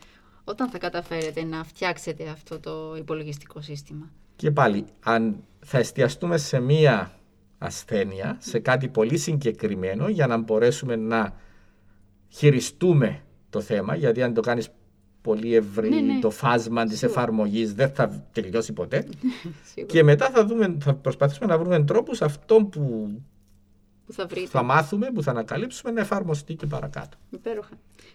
Όταν 0.45 0.69
θα 0.69 0.79
καταφέρετε 0.79 1.45
να 1.45 1.65
φτιάξετε 1.65 2.29
αυτό 2.29 2.59
το 2.59 2.97
υπολογιστικό 2.97 3.61
σύστημα. 3.61 4.11
Και 4.37 4.51
πάλι, 4.51 4.85
αν 5.05 5.45
θα 5.61 5.79
εστιαστούμε 5.79 6.37
σε 6.37 6.61
μία 6.61 7.13
ασθένεια, 7.59 8.37
σε 8.41 8.59
κάτι 8.59 8.89
πολύ 8.89 9.19
συγκεκριμένο 9.19 10.09
για 10.09 10.27
να 10.27 10.37
μπορέσουμε 10.37 10.97
να 10.97 11.37
χειριστούμε 12.29 13.23
το 13.51 13.61
θέμα, 13.61 13.95
γιατί 13.95 14.23
αν 14.23 14.35
το 14.35 14.41
κάνεις 14.41 14.69
πολύ 15.23 15.55
ευρύ 15.55 15.89
Ναι, 15.89 16.01
ναι. 16.01 16.19
το 16.21 16.31
φάσμα 16.31 16.85
της 16.85 16.99
Σίγουρα. 16.99 17.21
εφαρμογής 17.21 17.75
δεν 17.75 17.91
θα 17.91 18.25
τελειώσει 18.33 18.73
ποτέ. 18.73 19.07
Σίγουρα. 19.73 19.93
και 19.93 20.03
μετά 20.03 20.31
θα, 20.31 20.47
δούμε, 20.47 20.77
θα 20.81 20.95
προσπαθήσουμε 20.95 21.47
να 21.47 21.59
βρούμε 21.59 21.85
τρόπους 21.85 22.23
αυτό 22.23 22.55
που 22.65 23.11
που 24.11 24.17
θα 24.17 24.27
βρείτε. 24.27 24.47
Θα 24.47 24.63
μάθουμε, 24.63 25.11
που 25.15 25.23
θα 25.23 25.31
ανακαλύψουμε 25.31 25.93
να 25.93 26.01
εφαρμοστεί 26.01 26.55
και 26.55 26.67
παρακάτω. 26.67 27.17
Υπέροχα. 27.31 27.71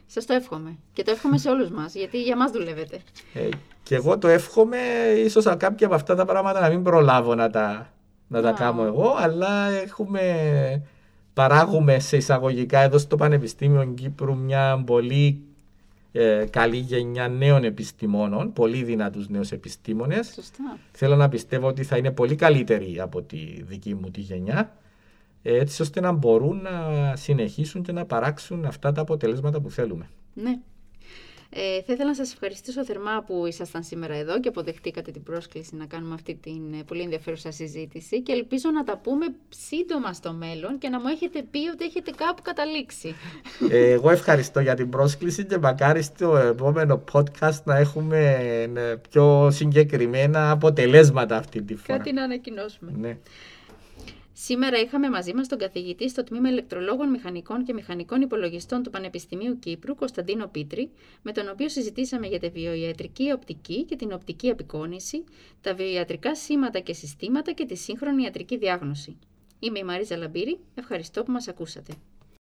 Σας 0.06 0.26
το 0.26 0.34
εύχομαι. 0.34 0.78
Και 0.94 1.04
το 1.04 1.12
εύχομαι 1.12 1.38
σε 1.38 1.50
όλους 1.50 1.70
μας, 1.70 1.96
γιατί 1.96 2.22
για 2.22 2.38
μας 2.38 2.52
δουλεύετε. 2.52 3.00
Ε, 3.34 3.50
και 3.84 3.96
εγώ 3.96 4.18
το 4.18 4.28
εύχομαι, 4.28 4.78
ίσως 5.18 5.46
κάποια 5.58 5.86
από 5.88 5.96
αυτά 5.96 6.16
τα 6.16 6.26
πράγματα 6.26 6.60
να 6.60 6.70
μην 6.70 6.84
προλάβω 6.84 7.36
να 7.36 7.50
τα, 7.50 7.94
να 8.28 8.42
τα 8.42 8.52
κάνω 8.52 8.84
εγώ, 8.84 9.16
αλλά 9.18 9.70
έχουμε, 9.70 10.22
παράγουμε 11.34 12.00
σε 12.00 12.18
εισαγωγικά 12.18 12.80
εδώ 12.80 12.98
στο 12.98 13.16
Πανεπιστήμιο 13.16 13.86
Κύπρου 13.86 14.38
μια 14.38 14.84
πολύ 14.86 15.44
ε, 16.18 16.46
καλή 16.50 16.78
γενιά 16.78 17.28
νέων 17.28 17.64
επιστημόνων, 17.64 18.54
πολύ 18.54 18.84
δυνατούς 18.84 19.30
νέους 19.30 19.52
επιστήμονες. 19.52 20.28
Σωστά. 20.28 20.78
Θέλω 20.92 21.16
να 21.16 21.30
πιστεύω 21.30 21.68
ότι 21.68 21.84
θα 21.84 21.98
είναι 21.98 22.12
πολύ 22.12 22.36
καλύτεροι 22.36 23.00
από 23.00 23.22
τη 23.22 23.64
δική 23.64 23.94
μου 23.94 24.10
τη 24.10 24.22
γενιά, 24.22 24.78
έτσι 25.42 25.82
ώστε 25.82 26.00
να 26.00 26.12
μπορούν 26.12 26.62
να 26.62 27.16
συνεχίσουν 27.16 27.82
και 27.82 27.92
να 27.92 28.06
παράξουν 28.06 28.66
αυτά 28.66 28.92
τα 28.92 29.02
αποτελέσματα 29.02 29.60
που 29.60 29.70
θέλουμε. 29.70 30.10
Ναι. 30.34 30.60
Ε, 31.58 31.82
θα 31.82 31.94
ήθελα 31.94 32.10
να 32.10 32.16
σας 32.16 32.34
ευχαριστήσω 32.34 32.86
θερμά 32.86 33.24
που 33.26 33.46
ήσασταν 33.46 33.84
σήμερα 33.84 34.16
εδώ 34.16 34.40
και 34.40 34.48
αποδεχτήκατε 34.48 35.12
την 35.12 35.24
πρόσκληση 35.24 35.76
να 35.76 35.86
κάνουμε 35.86 36.14
αυτή 36.14 36.36
την 36.36 36.74
ε, 36.74 36.84
πολύ 36.84 37.02
ενδιαφέρουσα 37.02 37.52
συζήτηση 37.52 38.22
και 38.22 38.32
ελπίζω 38.32 38.70
να 38.70 38.84
τα 38.84 38.98
πούμε 38.98 39.26
σύντομα 39.50 40.14
στο 40.14 40.34
μέλλον 40.34 40.78
και 40.78 40.90
να 40.90 41.00
μου 41.00 41.08
έχετε 41.08 41.44
πει 41.52 41.60
ότι 41.74 41.86
έχετε 41.86 42.12
κάπου 42.12 42.42
καταλήξει. 42.42 43.16
Ε, 43.70 43.92
εγώ 43.92 44.10
ευχαριστώ 44.10 44.60
για 44.60 44.74
την 44.76 44.90
πρόσκληση 44.90 45.46
και 45.46 45.58
μακάρι 45.58 46.02
στο 46.02 46.38
επόμενο 46.38 47.04
podcast 47.12 47.64
να 47.64 47.78
έχουμε 47.78 48.38
ε, 48.76 48.96
πιο 49.10 49.52
συγκεκριμένα 49.52 50.52
αποτελέσματα 50.52 51.38
αυτή 51.38 51.62
τη 51.62 51.76
φορά. 51.76 51.98
Κάτι 51.98 52.14
να 52.14 52.24
ανακοινώσουμε. 52.24 52.92
Ναι. 52.98 53.18
Σήμερα 54.38 54.80
είχαμε 54.80 55.10
μαζί 55.10 55.34
μας 55.34 55.48
τον 55.48 55.58
καθηγητή 55.58 56.10
στο 56.10 56.24
τμήμα 56.24 56.50
ηλεκτρολόγων 56.50 57.10
μηχανικών 57.10 57.64
και 57.64 57.74
μηχανικών 57.74 58.22
υπολογιστών 58.22 58.84
του 58.84 58.90
Πανεπιστημίου 58.90 59.60
Κύπρου, 59.60 59.96
Κωνσταντίνο 59.96 60.48
Πίτρη, 60.48 60.92
με 61.22 61.32
τον 61.32 61.50
οποίο 61.50 61.70
συζητήσαμε 61.70 62.28
για 62.28 62.40
τη 62.40 62.50
βιοιατρική 62.50 63.32
οπτική 63.32 63.84
και 63.84 63.96
την 63.96 64.12
οπτική 64.12 64.50
απεικόνηση, 64.50 65.24
τα 65.62 65.74
βιοιατρικά 65.74 66.36
σήματα 66.36 66.80
και 66.80 66.94
συστήματα 66.94 67.52
και 67.52 67.66
τη 67.66 67.76
σύγχρονη 67.76 68.24
ιατρική 68.24 68.58
διάγνωση. 68.58 69.18
Είμαι 69.60 69.80
η 69.80 69.84
Μαρίζα 69.84 70.18
Λαμπύρη. 70.18 70.60
Ευχαριστώ 70.76 71.24
που 71.24 71.32
μας 71.32 71.48
ακούσατε. 71.48 71.94